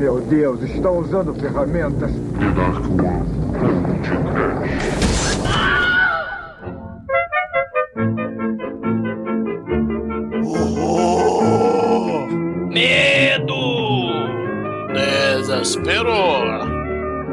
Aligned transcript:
Meu 0.00 0.18
Deus, 0.18 0.62
estão 0.62 0.96
usando 0.96 1.34
ferramentas. 1.34 2.10
The 2.10 2.50
Dark 2.52 2.86
One 2.88 3.20
Podcast. 3.52 4.40
Horror! 10.90 12.28
Medo! 12.70 13.52
Desespero! 14.94 16.10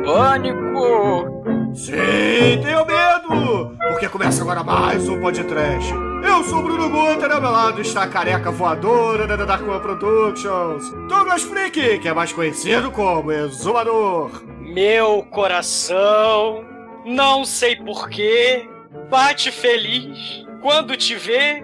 Pânico! 0.04 1.74
Sim, 1.74 2.60
tenho 2.62 2.86
medo! 2.86 3.78
Porque 3.92 4.10
começa 4.10 4.42
agora 4.44 4.62
mais 4.62 5.08
um 5.08 5.22
podcast. 5.22 6.07
Eu 6.38 6.44
sou 6.44 6.60
o 6.60 6.62
Bruno 6.62 6.88
Guter, 6.88 7.32
ao 7.32 7.42
meu 7.42 7.50
lado 7.50 7.82
está 7.82 8.04
a 8.04 8.08
careca 8.08 8.52
voadora 8.52 9.26
da 9.26 9.36
Dark 9.38 9.68
One 9.68 9.82
Productions, 9.82 10.88
Douglas 11.10 11.42
Freak, 11.42 11.98
que 11.98 12.08
é 12.08 12.14
mais 12.14 12.32
conhecido 12.32 12.92
como 12.92 13.32
Exumador. 13.32 14.44
Meu 14.60 15.24
coração, 15.32 16.64
não 17.04 17.44
sei 17.44 17.76
porquê, 17.78 18.70
bate 19.10 19.50
feliz 19.50 20.46
quando 20.62 20.96
te 20.96 21.16
vê. 21.16 21.64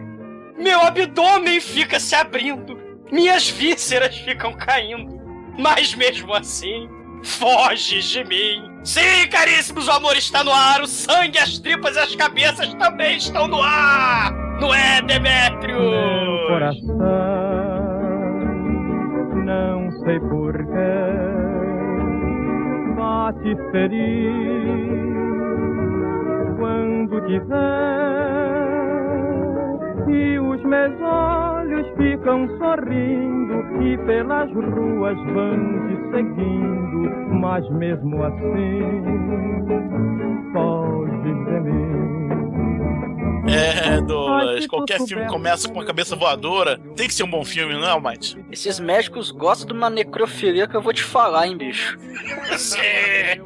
Meu 0.57 0.81
abdômen 0.81 1.61
fica 1.61 1.99
se 1.99 2.15
abrindo, 2.15 2.75
minhas 3.11 3.47
vísceras 3.47 4.17
ficam 4.17 4.53
caindo, 4.53 5.21
mas 5.55 5.93
mesmo 5.93 6.33
assim, 6.33 6.89
foges 7.21 8.05
de 8.05 8.23
mim. 8.23 8.71
Sim, 8.83 9.27
caríssimos, 9.29 9.87
o 9.87 9.91
amor 9.91 10.17
está 10.17 10.43
no 10.43 10.51
ar, 10.51 10.81
o 10.81 10.87
sangue, 10.87 11.37
as 11.37 11.59
tripas 11.59 11.95
e 11.95 11.99
as 11.99 12.15
cabeças 12.15 12.73
também 12.73 13.17
estão 13.17 13.47
no 13.47 13.61
ar! 13.61 14.42
Não 14.59 14.73
é, 14.73 15.01
Demétrio? 15.01 15.79
Meu 15.79 16.47
coração, 16.47 16.97
não 19.45 19.91
sei 20.03 20.19
porquê, 20.19 20.93
bate 22.95 23.55
feliz 23.71 25.03
quando 26.57 27.21
te 27.27 27.39
vê. 27.39 27.53
E 30.11 30.39
os 30.39 30.63
meus 30.63 31.01
olhos 31.01 31.87
ficam 31.97 32.47
sorrindo 32.57 33.83
e 33.83 33.97
pelas 34.05 34.51
ruas 34.53 35.17
vão 35.33 35.87
te 35.87 35.95
seguindo, 36.11 37.09
mas 37.41 37.67
mesmo 37.71 38.23
assim 38.23 38.81
foges 40.53 41.45
de 41.45 41.59
mim. 41.61 42.02
É, 43.47 43.89
Ai, 43.89 44.01
Douglas, 44.01 44.59
que 44.61 44.67
qualquer 44.67 44.99
filme 45.05 45.25
que 45.25 45.29
começa 45.29 45.67
com 45.67 45.73
uma 45.75 45.85
cabeça 45.85 46.15
voadora 46.15 46.79
tem 46.95 47.07
que 47.07 47.13
ser 47.13 47.23
um 47.23 47.29
bom 47.29 47.43
filme, 47.43 47.73
não 47.73 47.85
é, 47.85 47.89
Almighty? 47.91 48.43
Esses 48.51 48.79
médicos 48.79 49.31
gostam 49.31 49.67
de 49.67 49.73
uma 49.73 49.89
necrofilia 49.89 50.67
que 50.67 50.75
eu 50.75 50.81
vou 50.81 50.93
te 50.93 51.03
falar, 51.03 51.47
hein, 51.47 51.57
bicho. 51.57 51.97
Sim. 52.57 52.79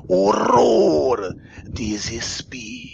horror, 0.09 1.35
desespero. 1.73 2.94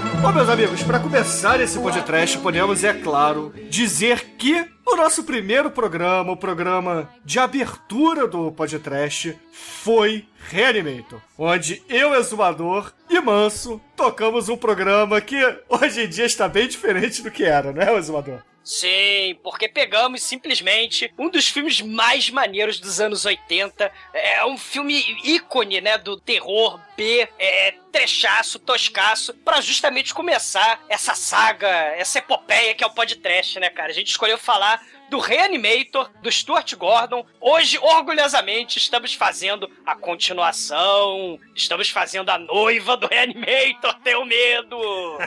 Bom, 0.21 0.31
meus 0.31 0.49
amigos, 0.49 0.83
para 0.83 0.99
começar 0.99 1.59
esse 1.59 1.79
podcast, 1.79 2.37
podemos, 2.37 2.83
é 2.83 2.93
claro, 2.93 3.51
dizer 3.71 4.35
que 4.37 4.63
o 4.91 4.95
nosso 4.95 5.23
primeiro 5.23 5.71
programa, 5.71 6.33
o 6.33 6.37
programa 6.37 7.09
de 7.23 7.39
abertura 7.39 8.27
do 8.27 8.51
podcast, 8.51 9.37
foi 9.53 10.25
Reanimator, 10.49 11.21
onde 11.37 11.81
eu, 11.87 12.13
Exumador 12.13 12.93
e 13.09 13.19
Manso 13.21 13.81
tocamos 13.95 14.49
um 14.49 14.57
programa 14.57 15.21
que 15.21 15.37
hoje 15.69 16.03
em 16.03 16.09
dia 16.09 16.25
está 16.25 16.47
bem 16.49 16.67
diferente 16.67 17.21
do 17.21 17.31
que 17.31 17.43
era, 17.43 17.71
não 17.71 17.81
é, 17.81 17.97
Exumador? 17.97 18.41
Sim, 18.63 19.39
porque 19.41 19.67
pegamos 19.67 20.21
simplesmente 20.21 21.11
um 21.17 21.29
dos 21.29 21.47
filmes 21.47 21.81
mais 21.81 22.29
maneiros 22.29 22.79
dos 22.79 23.01
anos 23.01 23.25
80. 23.25 23.91
É 24.13 24.45
um 24.45 24.57
filme 24.57 24.99
ícone, 25.23 25.81
né, 25.81 25.97
do 25.97 26.19
terror 26.19 26.79
B, 26.95 27.27
é, 27.39 27.73
trechaço, 27.91 28.59
toscaço, 28.59 29.33
pra 29.33 29.61
justamente 29.61 30.13
começar 30.13 30.83
essa 30.87 31.15
saga, 31.15 31.67
essa 31.67 32.19
epopeia 32.19 32.75
que 32.75 32.83
é 32.83 32.87
o 32.87 32.93
podcast, 32.93 33.59
né, 33.59 33.69
cara? 33.69 33.89
A 33.89 33.93
gente 33.93 34.11
escolheu 34.11 34.37
falar 34.37 34.80
do 35.11 35.19
Reanimator, 35.19 36.09
do 36.23 36.31
Stuart 36.31 36.73
Gordon. 36.75 37.25
Hoje, 37.41 37.77
orgulhosamente, 37.77 38.77
estamos 38.77 39.13
fazendo 39.13 39.69
a 39.85 39.93
continuação, 39.93 41.37
estamos 41.53 41.89
fazendo 41.89 42.29
a 42.29 42.37
noiva 42.37 42.95
do 42.95 43.07
Reanimator, 43.07 43.93
tenho 44.01 44.25
medo! 44.25 44.77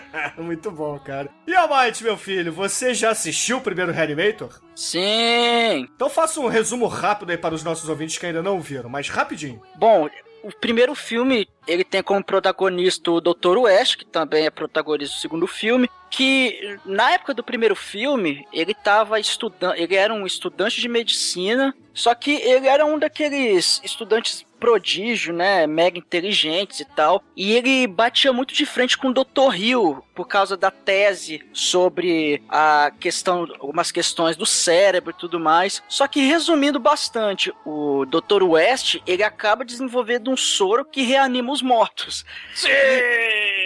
Muito 0.43 0.71
bom, 0.71 0.99
cara. 0.99 1.29
E 1.47 1.55
a 1.55 1.69
Might, 1.69 2.03
meu 2.03 2.17
filho, 2.17 2.51
você 2.51 2.95
já 2.95 3.11
assistiu 3.11 3.59
o 3.59 3.61
primeiro 3.61 3.93
Reanimator? 3.93 4.59
Sim! 4.75 5.87
Então 5.95 6.09
faça 6.09 6.41
um 6.41 6.49
resumo 6.49 6.87
rápido 6.87 7.31
aí 7.31 7.37
para 7.37 7.55
os 7.55 7.63
nossos 7.63 7.87
ouvintes 7.87 8.17
que 8.17 8.25
ainda 8.25 8.43
não 8.43 8.63
viram, 8.63 8.89
mas 8.89 9.11
rapidinho. 9.11 9.61
Bom, 9.77 10.09
o 10.45 10.53
primeiro 10.61 10.95
filme, 10.95 11.49
ele 11.67 11.83
tem 11.83 12.03
como 12.03 12.23
protagonista 12.23 13.11
o 13.11 13.21
Dr. 13.21 13.57
West, 13.61 13.97
que 13.97 14.05
também 14.05 14.45
é 14.45 14.51
protagonista 14.51 15.17
do 15.17 15.21
segundo 15.21 15.47
filme, 15.47 15.89
que 16.11 16.79
na 16.85 17.13
época 17.13 17.33
do 17.33 17.43
primeiro 17.43 17.75
filme, 17.75 18.47
ele 18.53 18.75
tava 18.75 19.19
estudando, 19.19 19.75
ele 19.77 19.95
era 19.95 20.13
um 20.13 20.27
estudante 20.27 20.81
de 20.81 20.89
medicina, 20.89 21.75
só 21.95 22.15
que 22.15 22.33
ele 22.33 22.67
era 22.67 22.85
um 22.85 22.99
daqueles 22.99 23.81
estudantes 23.83 24.45
prodígio, 24.65 25.35
né, 25.35 25.67
mega 25.67 25.99
inteligentes 25.99 26.81
e 26.81 26.87
tal, 26.87 27.23
e 27.37 27.53
ele 27.53 27.87
batia 27.87 28.33
muito 28.33 28.55
de 28.55 28.65
frente 28.65 28.97
com 28.97 29.09
o 29.09 29.13
Dr. 29.13 29.55
Hill 29.55 30.03
por 30.15 30.27
causa 30.27 30.57
da 30.57 30.71
tese 30.71 31.45
sobre 31.53 32.43
a 32.49 32.91
questão, 32.99 33.47
algumas 33.61 33.93
questões 33.93 34.37
do 34.37 34.47
cérebro 34.47 35.11
e 35.11 35.21
tudo 35.21 35.39
mais. 35.39 35.83
Só 35.87 36.09
que 36.09 36.21
resumindo 36.21 36.79
bastante, 36.79 37.53
o 37.67 38.07
Dr. 38.07 38.43
West, 38.43 39.03
ele 39.07 39.23
acaba 39.23 39.67
desenvolvendo 39.67 40.31
um 40.31 40.37
soro 40.37 40.83
que 40.83 41.03
reanima 41.03 41.53
os 41.53 41.61
mortos. 41.61 42.25
Sim! 42.55 42.71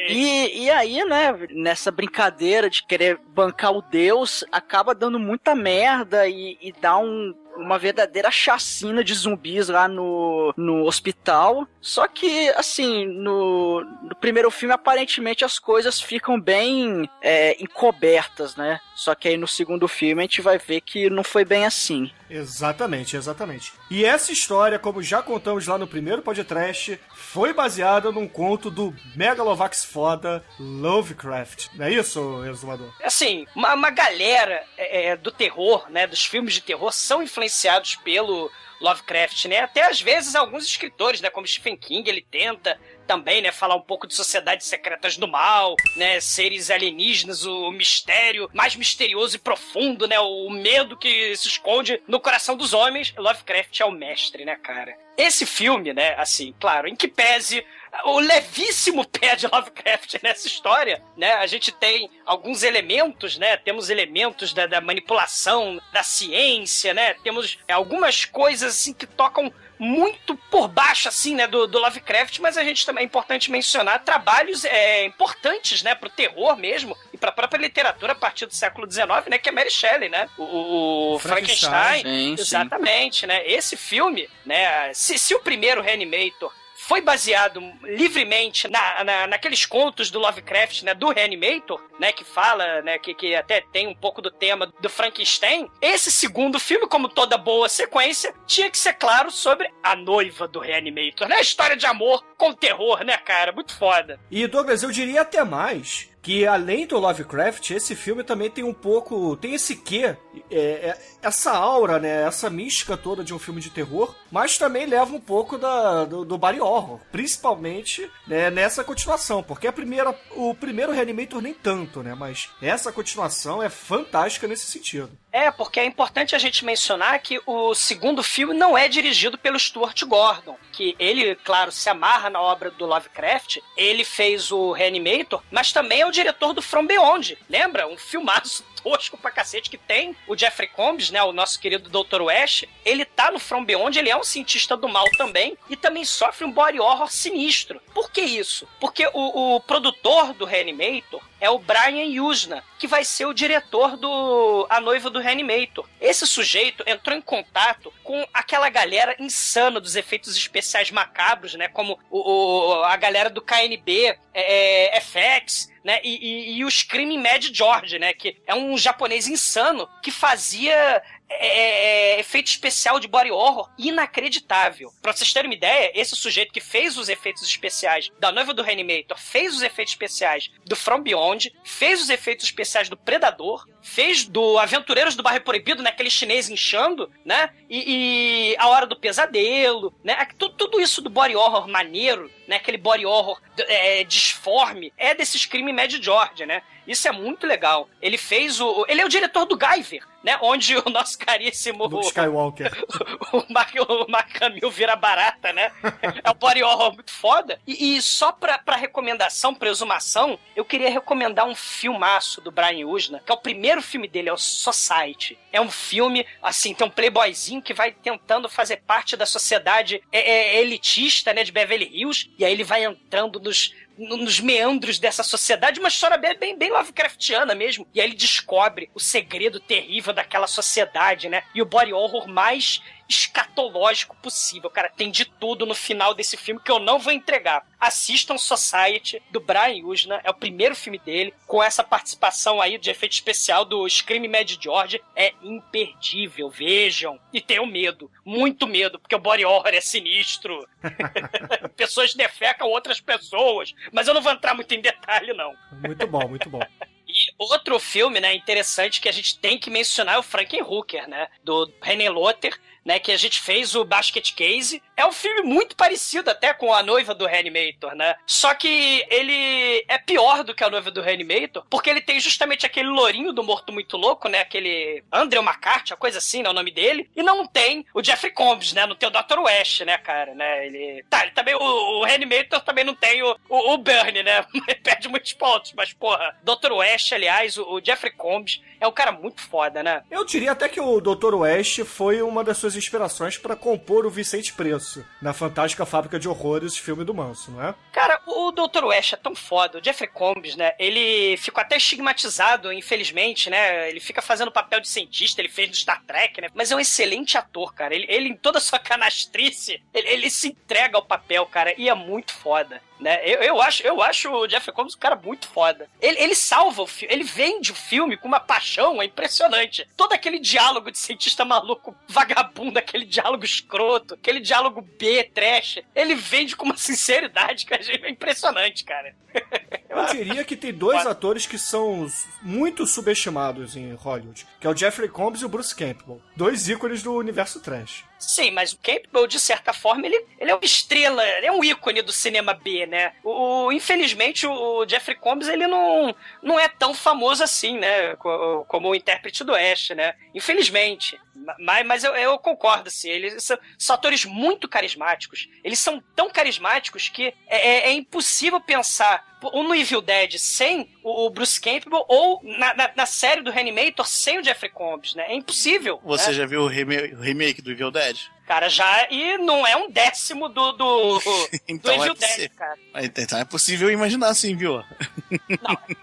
E, 0.09 0.65
e 0.65 0.71
aí, 0.71 1.05
né, 1.05 1.33
nessa 1.51 1.93
brincadeira 1.93 2.69
de 2.69 2.85
querer 2.85 3.21
bancar 3.29 3.73
o 3.73 3.83
Deus, 3.83 4.43
acaba 4.51 4.95
dando 4.95 5.19
muita 5.19 5.55
merda 5.55 6.27
e, 6.27 6.59
e 6.61 6.73
dá 6.73 6.99
um, 6.99 7.35
uma 7.59 7.79
verdadeira 7.79 8.31
chacina 8.31 9.03
de 9.03 9.15
zumbis 9.15 9.69
lá 9.69 9.89
no, 9.89 10.53
no 10.57 10.85
hospital. 10.85 11.67
Só 11.81 12.07
que, 12.07 12.49
assim, 12.51 13.07
no, 13.07 13.81
no 14.03 14.17
primeiro 14.17 14.51
filme, 14.51 14.75
aparentemente 14.75 15.45
as 15.45 15.59
coisas 15.59 16.01
ficam 16.01 16.41
bem 16.41 17.09
é, 17.23 17.61
encobertas, 17.63 18.57
né? 18.57 18.81
Só 18.95 19.15
que 19.15 19.29
aí 19.29 19.37
no 19.37 19.49
segundo 19.49 19.87
filme 19.87 20.23
a 20.23 20.25
gente 20.25 20.41
vai 20.41 20.59
ver 20.59 20.81
que 20.81 21.11
não 21.11 21.25
foi 21.25 21.45
bem 21.45 21.67
assim. 21.67 22.11
Exatamente, 22.31 23.17
exatamente. 23.17 23.73
E 23.91 24.05
essa 24.05 24.33
história, 24.33 24.79
como 24.79 25.03
já 25.03 25.23
contamos 25.23 25.67
lá 25.67 25.79
no 25.79 25.87
primeiro 25.87 26.23
podcast, 26.23 27.01
foi 27.15 27.53
baseada 27.53 28.13
num 28.13 28.29
conto 28.29 28.71
do 28.71 28.95
Megalovax 29.17 29.85
foda 29.85 30.45
Lovecraft. 30.59 31.69
Não 31.75 31.87
é 31.87 31.93
isso, 31.93 32.45
exumador? 32.45 32.93
Assim, 33.03 33.47
uma, 33.55 33.75
uma 33.75 33.91
galera 33.91 34.65
é, 34.77 35.07
é, 35.07 35.17
do 35.17 35.31
terror, 35.31 35.87
né, 35.91 36.07
dos 36.07 36.25
filmes 36.25 36.55
de 36.55 36.63
terror, 36.63 36.93
são 36.93 37.23
influenciados 37.23 37.97
pelo 37.97 38.51
Lovecraft, 38.81 39.47
né? 39.47 39.61
Até 39.61 39.89
às 39.89 40.01
vezes 40.01 40.35
alguns 40.35 40.65
escritores, 40.65 41.21
né, 41.21 41.31
como 41.31 41.47
Stephen 41.47 41.77
King, 41.77 42.09
ele 42.09 42.25
tenta 42.31 42.79
também, 43.09 43.41
né, 43.41 43.51
falar 43.51 43.75
um 43.75 43.81
pouco 43.81 44.07
de 44.07 44.15
sociedades 44.15 44.67
secretas 44.67 45.17
do 45.17 45.27
mal, 45.27 45.75
né, 45.97 46.21
seres 46.21 46.71
alienígenas, 46.71 47.47
o 47.47 47.73
mistério 47.73 48.51
mais 48.53 48.77
misterioso 48.77 49.37
e 49.37 49.41
profundo, 49.41 50.07
né, 50.07 50.21
o 50.21 50.51
medo 50.51 50.97
que 50.97 51.35
se 51.35 51.49
esconde 51.49 52.03
no 52.07 52.21
coração 52.21 52.55
dos 52.55 52.75
homens. 52.75 53.15
Lovecraft 53.17 53.81
é 53.81 53.85
o 53.87 53.91
mestre, 53.91 54.45
né, 54.45 54.57
cara? 54.57 54.95
Esse 55.17 55.47
filme, 55.47 55.95
né, 55.95 56.15
assim, 56.17 56.55
claro, 56.61 56.87
em 56.87 56.95
que 56.95 57.09
pese 57.09 57.65
o 58.05 58.21
levíssimo 58.21 59.05
pé 59.09 59.35
de 59.35 59.47
Lovecraft 59.47 60.17
nessa 60.23 60.47
história, 60.47 61.03
né? 61.17 61.33
A 61.33 61.47
gente 61.47 61.73
tem 61.73 62.11
alguns 62.25 62.63
elementos, 62.63 63.39
né? 63.39 63.57
Temos 63.57 63.91
elementos 63.91 64.53
da, 64.53 64.67
da 64.67 64.81
manipulação, 64.81 65.81
da 65.93 66.03
ciência, 66.03 66.93
né? 66.93 67.15
Temos 67.25 67.59
é, 67.67 67.73
algumas 67.73 68.25
coisas 68.25 68.77
assim 68.77 68.93
que 68.93 69.07
tocam 69.07 69.53
muito 69.79 70.37
por 70.51 70.69
baixo, 70.69 71.09
assim, 71.09 71.35
né, 71.35 71.47
do, 71.47 71.67
do, 71.67 71.79
Lovecraft, 71.79 72.39
mas 72.41 72.59
a 72.59 72.65
gente 72.65 72.85
também 72.85 73.03
é 73.03 73.07
importante 73.07 73.51
mencionar 73.51 74.03
trabalhos 74.05 74.65
é, 74.65 75.05
importantes, 75.05 75.83
né, 75.83 75.95
pro 75.95 76.11
terror 76.11 76.57
mesmo 76.57 76.97
e 77.13 77.17
pra 77.17 77.31
própria 77.31 77.61
literatura 77.61 78.13
a 78.13 78.17
partir 78.17 78.47
do 78.47 78.55
século 78.55 78.91
XIX, 78.91 79.09
né, 79.31 79.39
que 79.39 79.49
é 79.49 79.53
Mary 79.53 79.71
Shelley, 79.71 80.09
né, 80.09 80.29
o, 80.37 81.15
o 81.15 81.19
Frankenstein, 81.19 82.03
Sim, 82.03 82.37
sim. 82.37 82.43
exatamente, 82.43 83.27
né, 83.27 83.47
esse 83.47 83.77
filme, 83.77 84.29
né, 84.45 84.93
se, 84.93 85.19
se 85.19 85.35
o 85.35 85.41
primeiro 85.41 85.81
Reanimator 85.81 86.53
foi 86.89 87.03
baseado 87.03 87.61
livremente 87.83 88.67
na, 88.67 89.05
na, 89.05 89.27
naqueles 89.27 89.67
contos 89.67 90.11
do 90.11 90.19
Lovecraft, 90.19 90.85
né, 90.85 90.95
do 90.95 91.11
Reanimator, 91.11 91.79
né, 92.01 92.13
que 92.13 92.25
fala, 92.25 92.81
né, 92.81 92.99
que, 92.99 93.13
que 93.13 93.35
até 93.35 93.61
tem 93.61 93.87
um 93.87 93.95
pouco 93.95 94.23
do 94.23 94.31
tema 94.31 94.73
do 94.81 94.89
Frankenstein. 94.89 95.71
Esse 95.83 96.11
segundo 96.11 96.59
filme, 96.59 96.89
como 96.89 97.11
toda 97.11 97.37
boa 97.37 97.69
sequência, 97.69 98.35
tinha 98.47 98.71
que 98.71 98.79
ser 98.79 98.95
claro 98.95 99.31
sobre 99.31 99.71
a 99.83 99.95
noiva 99.95 100.49
do 100.49 100.61
Reanimator, 100.61 101.29
né, 101.29 101.43
história 101.43 101.77
de 101.77 101.85
amor 101.85 102.25
com 102.39 102.55
terror, 102.55 103.05
né, 103.05 103.19
cara, 103.19 103.53
muito 103.53 103.77
foda. 103.77 104.19
E 104.31 104.47
Douglas, 104.47 104.83
eu 104.83 104.91
diria 104.91 105.21
até 105.21 105.45
mais 105.45 106.09
que 106.23 106.47
além 106.47 106.87
do 106.87 106.99
Lovecraft, 106.99 107.71
esse 107.71 107.95
filme 107.95 108.23
também 108.23 108.51
tem 108.51 108.65
um 108.65 108.75
pouco, 108.75 109.37
tem 109.37 109.55
esse 109.55 109.77
quê, 109.77 110.17
é, 110.51 110.59
é, 110.59 110.99
essa 111.23 111.53
aura, 111.53 111.99
né, 111.99 112.27
essa 112.27 112.51
mística 112.51 112.97
toda 112.97 113.25
de 113.25 113.33
um 113.33 113.39
filme 113.39 113.61
de 113.61 113.71
terror, 113.71 114.15
mas 114.31 114.59
também 114.59 114.87
leva 114.87 115.15
um 115.15 115.21
pouco 115.21 115.57
da, 115.57 116.05
do, 116.05 116.25
do 116.25 116.39
body 116.39 116.61
horror, 116.61 117.01
principalmente 117.11 118.11
né, 118.27 118.51
nessa 118.51 118.85
continuação, 118.85 119.43
porque 119.43 119.67
a 119.67 119.73
primeira, 119.73 120.15
o 120.35 120.55
primeiro 120.55 120.93
Reanimator 120.93 121.41
nem 121.41 121.55
tanto, 121.55 122.03
né, 122.03 122.15
mas 122.15 122.51
essa 122.61 122.93
continuação 122.93 123.63
é 123.63 123.69
fantástica 123.69 124.47
nesse 124.47 124.67
sentido. 124.67 125.11
É, 125.31 125.51
porque 125.51 125.79
é 125.79 125.85
importante 125.85 126.35
a 126.35 126.39
gente 126.39 126.65
mencionar 126.65 127.19
que 127.21 127.41
o 127.47 127.75
segundo 127.75 128.23
filme 128.23 128.55
não 128.55 128.77
é 128.77 128.89
dirigido 128.89 129.37
pelo 129.37 129.59
Stuart 129.59 130.03
Gordon, 130.05 130.57
que 130.73 130.97
ele, 130.99 131.35
claro, 131.37 131.71
se 131.71 131.89
amarra 131.91 132.31
na 132.31 132.41
obra 132.41 132.71
do 132.71 132.87
Lovecraft, 132.87 133.59
ele 133.77 134.05
fez 134.05 134.51
o 134.51 134.73
Reanimator, 134.73 135.43
mas 135.51 135.71
também 135.71 136.01
é 136.01 136.07
o 136.07 136.11
diretor 136.11 136.55
do 136.55 136.63
From 136.63 136.87
Beyond, 136.87 137.39
lembra? 137.49 137.87
Um 137.87 137.99
filmaço 137.99 138.65
tosco 138.81 139.17
pra 139.19 139.31
cacete 139.31 139.71
que 139.71 139.79
tem 139.79 140.17
o 140.27 140.37
Jeffrey 140.37 140.69
Combs, 140.69 141.11
né, 141.11 141.23
o 141.23 141.33
nosso 141.33 141.59
querido 141.61 141.89
Dr. 141.89 142.23
West, 142.23 142.65
ele 142.85 143.05
tá 143.05 143.31
no 143.31 143.39
From 143.39 143.65
Beyond, 143.65 143.99
ele 143.99 144.11
é 144.11 144.17
um 144.17 144.25
cientista 144.25 144.77
do 144.77 144.89
mal 144.89 145.05
também, 145.17 145.57
e 145.69 145.77
também 145.77 146.05
sofre 146.05 146.45
um 146.45 146.53
body 146.53 146.79
horror 146.81 147.11
sinistro. 147.11 147.81
Por 147.95 148.11
que 148.11 148.21
isso? 148.21 148.69
Porque 148.81 149.07
o, 149.13 149.57
o 149.57 149.61
produtor 149.61 150.33
do 150.35 150.45
Reanimator 150.45 151.21
é 151.41 151.49
o 151.51 151.59
Brian 151.59 152.05
Yuzna, 152.05 152.65
que 152.79 152.87
vai 152.87 153.05
ser 153.05 153.27
o 153.27 153.33
diretor 153.33 153.97
do 153.97 154.67
A 154.69 154.81
Noiva 154.81 155.09
do 155.11 155.21
Reanimator. 155.21 155.89
Esse 156.01 156.27
sujeito 156.27 156.83
entrou 156.87 157.17
em 157.17 157.21
contato 157.21 157.93
com 158.03 158.27
aquela 158.33 158.69
galera 158.69 159.15
insana 159.19 159.81
dos 159.81 159.95
efeitos 159.97 160.37
especiais 160.37 160.91
macabros, 160.91 161.55
né? 161.55 161.69
Como 161.69 161.99
o, 162.11 162.19
o- 162.19 162.85
a 162.85 162.97
galera 162.97 163.31
do 163.31 163.41
KNB, 163.41 164.17
é, 164.35 164.97
é, 164.97 165.01
FX, 165.01 165.71
né? 165.89 166.01
E, 166.05 166.19
e, 166.19 166.59
e 166.59 166.65
o 166.67 166.71
Screaming 166.71 167.23
Mad 167.23 167.43
George, 167.51 167.99
né? 167.99 168.13
Que 168.13 168.37
é 168.47 168.55
um 168.55 168.77
japonês 168.77 169.27
insano 169.27 169.89
que 170.03 170.11
fazia 170.11 171.03
é, 171.31 172.17
é, 172.17 172.21
efeito 172.21 172.49
especial 172.49 173.01
de 173.01 173.09
body 173.09 173.31
horror 173.31 173.71
inacreditável. 173.79 174.93
Pra 175.01 175.15
vocês 175.15 175.33
terem 175.33 175.49
uma 175.49 175.55
ideia, 175.55 175.91
esse 175.95 176.15
sujeito 176.15 176.53
que 176.53 176.61
fez 176.61 176.99
os 176.99 177.09
efeitos 177.09 177.43
especiais 177.43 178.11
da 178.21 178.31
noiva 178.31 178.53
do 178.53 178.63
Reanimator, 178.63 179.19
fez 179.19 179.55
os 179.55 179.63
efeitos 179.63 179.95
especiais 179.95 180.51
do 180.67 180.77
From 180.77 181.03
Beyond, 181.03 181.55
fez 181.65 182.03
os 182.03 182.11
efeitos 182.11 182.45
especiais 182.45 182.91
do 182.91 182.97
Predador, 182.97 183.67
fez 183.89 184.25
do 184.25 184.59
Aventureiros 184.59 185.17
do 185.17 185.23
Bairro 185.23 185.41
Proibido, 185.41 185.83
né? 185.83 185.91
Aquele 185.91 186.11
chinês 186.11 186.51
inchando, 186.51 187.11
né? 187.25 187.51
E, 187.69 188.53
e 188.53 188.57
A 188.59 188.69
Hora 188.69 188.87
do 188.87 188.97
Pesadelo, 188.97 189.95
né? 190.05 190.17
Tudo, 190.37 190.55
tudo 190.55 190.81
isso 190.81 191.01
do 191.01 191.11
body 191.11 191.35
horror 191.35 191.67
maneiro, 191.67 192.31
né? 192.47 192.57
Aquele 192.57 192.79
body 192.79 193.07
horror 193.07 193.41
é, 193.67 194.05
disforme, 194.05 194.93
é 194.97 195.15
desse 195.15 195.39
Screaming 195.39 195.73
Mad 195.73 195.93
George, 196.01 196.45
né? 196.47 196.63
Isso 196.89 197.07
é 197.07 197.13
muito 197.13 197.47
legal. 197.47 197.87
Ele 198.01 198.17
fez 198.17 198.61
o. 198.61 198.87
Ele 198.89 199.03
é 199.03 199.05
o 199.05 199.11
diretor 199.11 199.45
do 199.45 199.59
Guyver, 199.59 200.03
né? 200.25 200.39
Onde 200.41 200.75
o 200.75 200.89
nosso 200.89 201.19
caríssimo. 201.21 201.87
Luke 201.87 202.07
Skywalker. 202.07 202.73
o 203.31 203.45
Mark, 203.53 203.75
o 203.87 204.11
Mark 204.11 204.43
Hamill 204.43 204.71
vira 204.71 204.97
barata, 204.97 205.53
né? 205.53 205.71
É 206.25 206.31
um 206.31 206.35
body 206.35 206.63
horror 206.63 206.95
muito 206.95 207.11
foda. 207.11 207.61
E, 207.67 207.97
e 207.97 208.03
só 208.03 208.33
pra, 208.33 208.59
pra 208.59 208.77
recomendação, 208.77 209.55
pra 209.55 209.69
exumação, 209.69 210.39
eu 210.57 210.65
queria 210.65 210.89
recomendar 210.89 211.47
um 211.47 211.55
filmaço 211.55 212.41
do 212.41 212.51
Brian 212.51 212.87
Usna, 212.87 213.21
que 213.25 213.31
é 213.31 213.35
o 213.35 213.39
primeiro 213.39 213.78
filme 213.83 214.09
dele, 214.09 214.29
é 214.29 214.33
o 214.33 214.37
Society. 214.37 215.39
É 215.53 215.61
um 215.61 215.71
filme, 215.71 216.27
assim, 216.43 216.75
tem 216.75 216.87
um 216.87 216.91
playboyzinho 216.91 217.63
que 217.63 217.75
vai 217.75 217.93
tentando 217.93 218.49
fazer 218.49 218.79
parte 218.79 219.17
da 219.17 219.27
sociedade 219.27 220.03
é, 220.13 220.19
é, 220.19 220.61
elitista, 220.61 221.33
né, 221.33 221.45
de 221.45 221.53
Beverly 221.53 221.91
Hills, 221.93 222.31
e 222.39 222.45
aí 222.45 222.53
ele 222.53 222.65
vai 222.65 222.85
entrando 222.85 223.41
nos 223.41 223.75
nos 223.99 224.41
meandros 224.41 224.99
dessa 224.99 225.23
sociedade, 225.23 225.81
uma 225.81 225.89
história 225.89 226.17
bem, 226.17 226.57
bem, 226.57 226.71
Lovecraftiana 226.71 227.55
mesmo. 227.55 227.87
E 227.93 228.01
aí 228.01 228.07
ele 228.07 228.17
descobre 228.17 228.91
o 228.95 229.01
segredo 229.01 229.59
terrível 229.61 230.13
daquela 230.13 230.47
sociedade, 230.47 231.29
né? 231.29 231.43
E 231.55 231.61
o 231.61 231.67
body 231.67 231.93
horror 231.93 232.29
mais 232.29 232.81
escatológico 233.09 234.15
possível. 234.17 234.69
Cara, 234.69 234.91
tem 234.91 235.11
de 235.11 235.25
tudo 235.25 235.65
no 235.65 235.75
final 235.75 236.13
desse 236.13 236.37
filme 236.37 236.61
que 236.63 236.71
eu 236.71 236.79
não 236.79 236.99
vou 236.99 237.13
entregar. 237.13 237.67
Assistam 237.81 238.37
Society, 238.37 239.23
do 239.31 239.41
Brian 239.41 239.85
Usna, 239.85 240.21
é 240.23 240.31
o 240.31 240.35
primeiro 240.35 240.77
filme 240.77 240.99
dele, 240.99 241.33
com 241.47 241.63
essa 241.63 241.83
participação 241.83 242.61
aí 242.61 242.77
de 242.77 242.91
efeito 242.91 243.13
especial 243.13 243.65
do 243.65 243.89
Scream 243.89 244.29
Mad 244.29 244.51
George. 244.61 245.01
É 245.17 245.33
imperdível, 245.43 246.51
vejam. 246.51 247.19
E 247.33 247.41
tenham 247.41 247.67
medo, 247.67 248.11
muito 248.25 248.67
medo, 248.67 248.99
porque 248.99 249.15
o 249.15 249.19
body 249.19 249.45
horror 249.45 249.69
é 249.69 249.81
sinistro. 249.81 250.69
pessoas 251.77 252.15
defecam 252.15 252.69
outras 252.69 253.01
pessoas, 253.01 253.75
mas 253.93 254.09
eu 254.09 254.15
não 254.15 254.23
vou 254.23 254.33
entrar 254.33 254.55
muito 254.55 254.73
em 254.75 254.81
detalhe, 254.81 255.33
não. 255.33 255.55
Muito 255.73 256.07
bom, 256.07 256.29
muito 256.29 256.49
bom. 256.49 256.61
E 257.09 257.33
outro 257.39 257.79
filme, 257.79 258.21
né, 258.21 258.35
interessante 258.35 259.01
que 259.01 259.09
a 259.09 259.13
gente 259.13 259.39
tem 259.39 259.59
que 259.59 259.71
mencionar 259.71 260.17
é 260.17 260.19
o 260.19 260.23
Frankenhooker, 260.23 261.09
né, 261.09 261.29
do 261.43 261.73
René 261.81 262.11
Lotter, 262.11 262.55
né, 262.85 262.99
que 262.99 263.13
a 263.13 263.17
gente 263.17 263.41
fez 263.41 263.75
o 263.75 263.85
Basket 263.85 264.35
Case. 264.35 264.83
É 264.97 265.07
um 265.07 265.13
filme 265.13 265.43
muito 265.43 265.77
parecido 265.77 266.31
até 266.31 266.53
com 266.53 266.73
A 266.73 266.83
Noiva 266.83 267.15
do 267.15 267.27
Reanimator, 267.27 267.95
né? 267.95 268.17
Só 268.27 268.55
que 268.55 269.05
ele 269.11 269.85
é 269.89 269.99
pior 269.99 270.43
do 270.45 270.55
que 270.55 270.65
A 270.65 270.71
Noiva 270.71 270.91
do 270.91 271.03
Reanimator, 271.03 271.65
porque 271.69 271.91
ele 271.91 272.01
tem 272.01 272.21
justamente 272.21 272.67
aquele 272.67 272.89
lourinho 272.89 273.33
do 273.33 273.43
Morto 273.43 273.73
Muito 273.73 273.97
Louco, 273.97 274.29
né, 274.29 274.41
aquele 274.41 275.03
Andrew 275.13 275.43
McCarthy, 275.43 275.93
a 275.93 275.97
coisa 275.97 276.19
assim, 276.19 276.43
né, 276.43 276.51
o 276.51 276.55
nome 276.55 276.71
dele, 276.71 277.09
e 277.15 277.23
não 277.23 277.47
tem 277.47 277.87
o 277.95 278.03
Jeffrey 278.03 278.33
Combs, 278.33 278.73
né, 278.73 278.87
não 278.87 278.97
tem 278.97 279.09
o 279.09 279.13
Dr. 279.13 279.39
West, 279.41 279.81
né, 279.83 279.99
cara, 279.99 280.35
né, 280.35 280.67
ele... 280.67 281.05
Tá, 281.09 281.23
ele 281.23 281.33
também, 281.33 281.55
o, 281.55 282.01
o 282.01 282.05
Reanimator 282.05 282.61
também 282.61 282.85
não 282.85 282.95
tem 282.95 283.23
o, 283.23 283.37
o, 283.49 283.75
o 283.75 283.79
Bernie, 283.79 284.23
né, 284.23 284.45
ele 284.67 284.81
perde 284.81 285.09
muitos 285.09 285.33
pontos, 285.33 285.73
mas, 285.75 285.93
porra, 285.93 286.37
Dr. 286.43 286.73
West, 286.73 287.13
aliás, 287.13 287.57
o, 287.57 287.75
o 287.75 287.85
Jeffrey 287.85 288.13
Combs 288.13 288.61
é 288.81 288.87
um 288.87 288.93
cara 288.93 289.13
muito 289.13 289.41
foda, 289.43 289.83
né? 289.83 290.03
Eu 290.11 290.25
diria 290.25 290.53
até 290.53 290.69
que 290.69 290.81
o 290.81 291.01
Dr. 291.01 291.35
West 291.35 291.85
foi 291.85 292.23
uma 292.23 292.45
das 292.45 292.59
suas 292.59 292.68
inspirações 292.77 293.39
para 293.39 293.57
compor 293.57 294.07
o 294.07 294.11
Vicente 294.11 294.53
Preço 294.53 295.05
na 295.21 295.33
Fantástica 295.33 295.87
Fábrica 295.87 296.19
de 296.19 296.29
Horrores, 296.29 296.77
filme 296.77 297.05
do 297.05 297.15
Manso, 297.15 297.51
não 297.51 297.63
é? 297.63 297.75
Cara, 297.93 298.21
o 298.27 298.53
Dr. 298.53 298.85
West 298.85 299.13
é 299.13 299.17
tão 299.17 299.35
foda, 299.35 299.79
o 299.79 299.85
Jeffrey 299.85 300.09
Combs, 300.09 300.57
né? 300.57 300.73
Ele 300.79 301.37
ficou 301.37 301.61
até 301.61 301.77
estigmatizado, 301.77 302.73
infelizmente, 302.73 303.51
né? 303.51 303.89
Ele 303.89 304.01
fica 304.01 304.23
fazendo 304.23 304.51
papel 304.51 304.81
de 304.81 304.89
cientista, 304.89 305.41
ele 305.41 305.49
fez 305.49 305.69
no 305.69 305.75
Star 305.75 306.03
Trek, 306.05 306.41
né? 306.41 306.49
Mas 306.55 306.71
é 306.71 306.77
um 306.77 306.81
excelente 306.81 307.37
ator, 307.37 307.75
cara. 307.75 307.95
Ele, 307.95 308.07
ele 308.09 308.29
em 308.29 308.37
toda 308.37 308.59
a 308.59 308.61
sua 308.61 308.79
canastrice, 308.79 309.83
ele, 309.93 310.09
ele 310.09 310.31
se 310.31 310.49
entrega 310.49 310.97
ao 310.97 311.05
papel, 311.05 311.45
cara, 311.47 311.75
e 311.77 311.89
é 311.89 311.95
muito 311.95 312.33
foda. 312.33 312.81
Né? 313.01 313.21
Eu, 313.25 313.43
eu, 313.43 313.63
acho, 313.63 313.83
eu 313.87 314.03
acho 314.03 314.31
o 314.31 314.49
Jeffrey 314.49 314.75
Combs 314.75 314.95
um 314.95 314.99
cara 314.99 315.17
muito 315.17 315.49
foda. 315.49 315.89
Ele, 316.01 316.19
ele 316.21 316.35
salva 316.35 316.83
o 316.83 316.87
filme, 316.87 317.15
ele 317.15 317.25
vende 317.25 317.73
o 317.73 317.75
filme 317.75 318.17
com 318.17 318.27
uma 318.27 318.41
paixão, 318.41 319.01
é 319.01 319.05
impressionante. 319.05 319.89
Todo 319.97 320.13
aquele 320.13 320.39
diálogo 320.39 320.91
de 320.91 320.99
cientista 320.99 321.45
maluco, 321.45 321.95
vagabundo, 322.09 322.79
aquele 322.79 323.05
diálogo 323.05 323.45
escroto, 323.45 324.15
aquele 324.15 324.41
diálogo 324.41 324.83
B, 324.83 325.25
trash, 325.33 325.79
ele 325.95 326.15
vende 326.15 326.57
com 326.57 326.65
uma 326.65 326.77
sinceridade 326.79 327.67
que 327.67 327.75
é 327.75 328.11
impressionante, 328.11 328.85
cara. 328.85 329.15
Eu 329.99 330.07
diria 330.07 330.45
que 330.45 330.57
tem 330.57 330.73
dois 330.73 331.07
atores 331.07 331.47
que 331.47 331.59
são 331.59 332.07
muito 332.43 332.87
subestimados 332.87 333.77
em 333.77 333.93
Hollywood, 333.95 334.47
que 334.61 334.67
é 334.67 334.71
o 334.71 334.77
Jeffrey 334.77 335.09
Combs 335.09 335.41
e 335.43 335.45
o 335.45 335.49
Bruce 335.49 335.75
Campbell. 335.75 336.21
Dois 336.37 336.69
ícones 336.69 337.03
do 337.03 337.15
universo 337.15 337.61
trash. 337.61 338.05
Sim, 338.19 338.51
mas 338.51 338.73
o 338.73 338.79
Campbell, 338.79 339.29
de 339.29 339.39
certa 339.39 339.73
forma, 339.73 340.05
ele, 340.07 340.25
ele 340.41 340.51
é 340.51 340.55
uma 340.55 340.65
estrela, 340.65 341.25
ele 341.25 341.47
é 341.47 341.53
um 341.53 341.63
ícone 341.63 342.03
do 342.03 342.11
cinema 342.11 342.53
B, 342.53 342.85
né? 342.87 343.13
O, 343.23 343.67
o- 343.67 343.73
infelizmente, 343.73 344.45
o 344.45 344.85
Jeffrey 344.89 345.17
Combs, 345.17 345.47
ele 345.49 345.69
não, 345.69 346.13
não 346.43 346.59
é 346.59 346.67
tão 346.69 346.93
famoso 346.93 347.45
assim, 347.45 347.79
né? 347.79 348.17
Co- 348.17 348.65
Como 348.67 348.89
o 348.89 348.95
intérprete 348.95 349.45
do 349.45 349.55
Ash, 349.55 349.91
né? 349.91 350.15
Infelizmente. 350.35 351.21
Mas, 351.61 351.87
mas 351.87 352.05
eu, 352.05 352.15
eu 352.17 352.37
concordo, 352.39 352.89
assim, 352.89 353.09
eles 353.09 353.45
são, 353.45 353.57
são 353.79 353.95
atores 353.95 354.25
muito 354.25 354.69
carismáticos. 354.69 355.49
Eles 355.63 355.79
são 355.79 356.03
tão 356.17 356.29
carismáticos 356.29 357.09
que 357.09 357.33
é, 357.47 357.69
é- 357.69 357.89
é 357.91 357.93
impossível 357.93 358.61
pensar 358.61 359.38
ou 359.43 359.63
no 359.63 359.75
Evil 359.75 360.01
Dead 360.01 360.39
sem 360.39 360.89
o, 361.03 361.31
Bruce 361.31 361.61
Campbell 361.61 362.05
ou 362.09 362.41
na, 362.43 362.75
na, 362.75 362.91
na 362.97 363.07
série 363.07 363.43
do 363.43 363.51
Reanimator 363.51 364.07
sem 364.07 364.39
o 364.39 364.45
Jeffrey 364.45 364.71
Combs, 364.71 365.15
né? 365.15 365.27
É 365.29 365.35
impossível. 365.35 366.01
Você 366.05 366.31
né? 366.31 366.33
já 366.35 366.47
viu 366.47 366.63
o 366.63 366.67
remake, 366.67 367.15
o 367.15 367.21
remake 367.21 367.63
do 367.63 367.71
Evil 367.71 367.91
Dead? 367.91 368.19
Cara, 368.49 368.71
já. 368.71 369.07
E 369.11 369.37
não 369.37 369.67
é 369.67 369.77
um 369.77 369.91
décimo 369.91 370.49
do. 370.49 370.73
do, 370.73 371.19
do 371.21 371.49
Então 371.69 371.93
Evil 371.93 372.13
é 372.13 372.15
Dead, 372.15 372.29
possível. 372.31 372.51
cara. 372.57 372.79
Então 373.05 373.39
é 373.39 373.45
possível 373.45 373.91
imaginar 373.91 374.29
assim, 374.29 374.57
viu? 374.57 374.83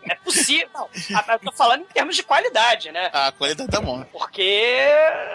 É 0.08 0.16
possível. 0.24 0.70
Não, 1.10 1.34
eu 1.34 1.40
tô 1.40 1.52
falando 1.54 1.82
em 1.82 1.86
termos 1.86 2.16
de 2.16 2.22
qualidade, 2.22 2.92
né? 2.92 3.10
A 3.12 3.32
qualidade 3.32 3.72
tá 3.72 3.82
bom. 3.82 4.04
Porque, 4.12 4.78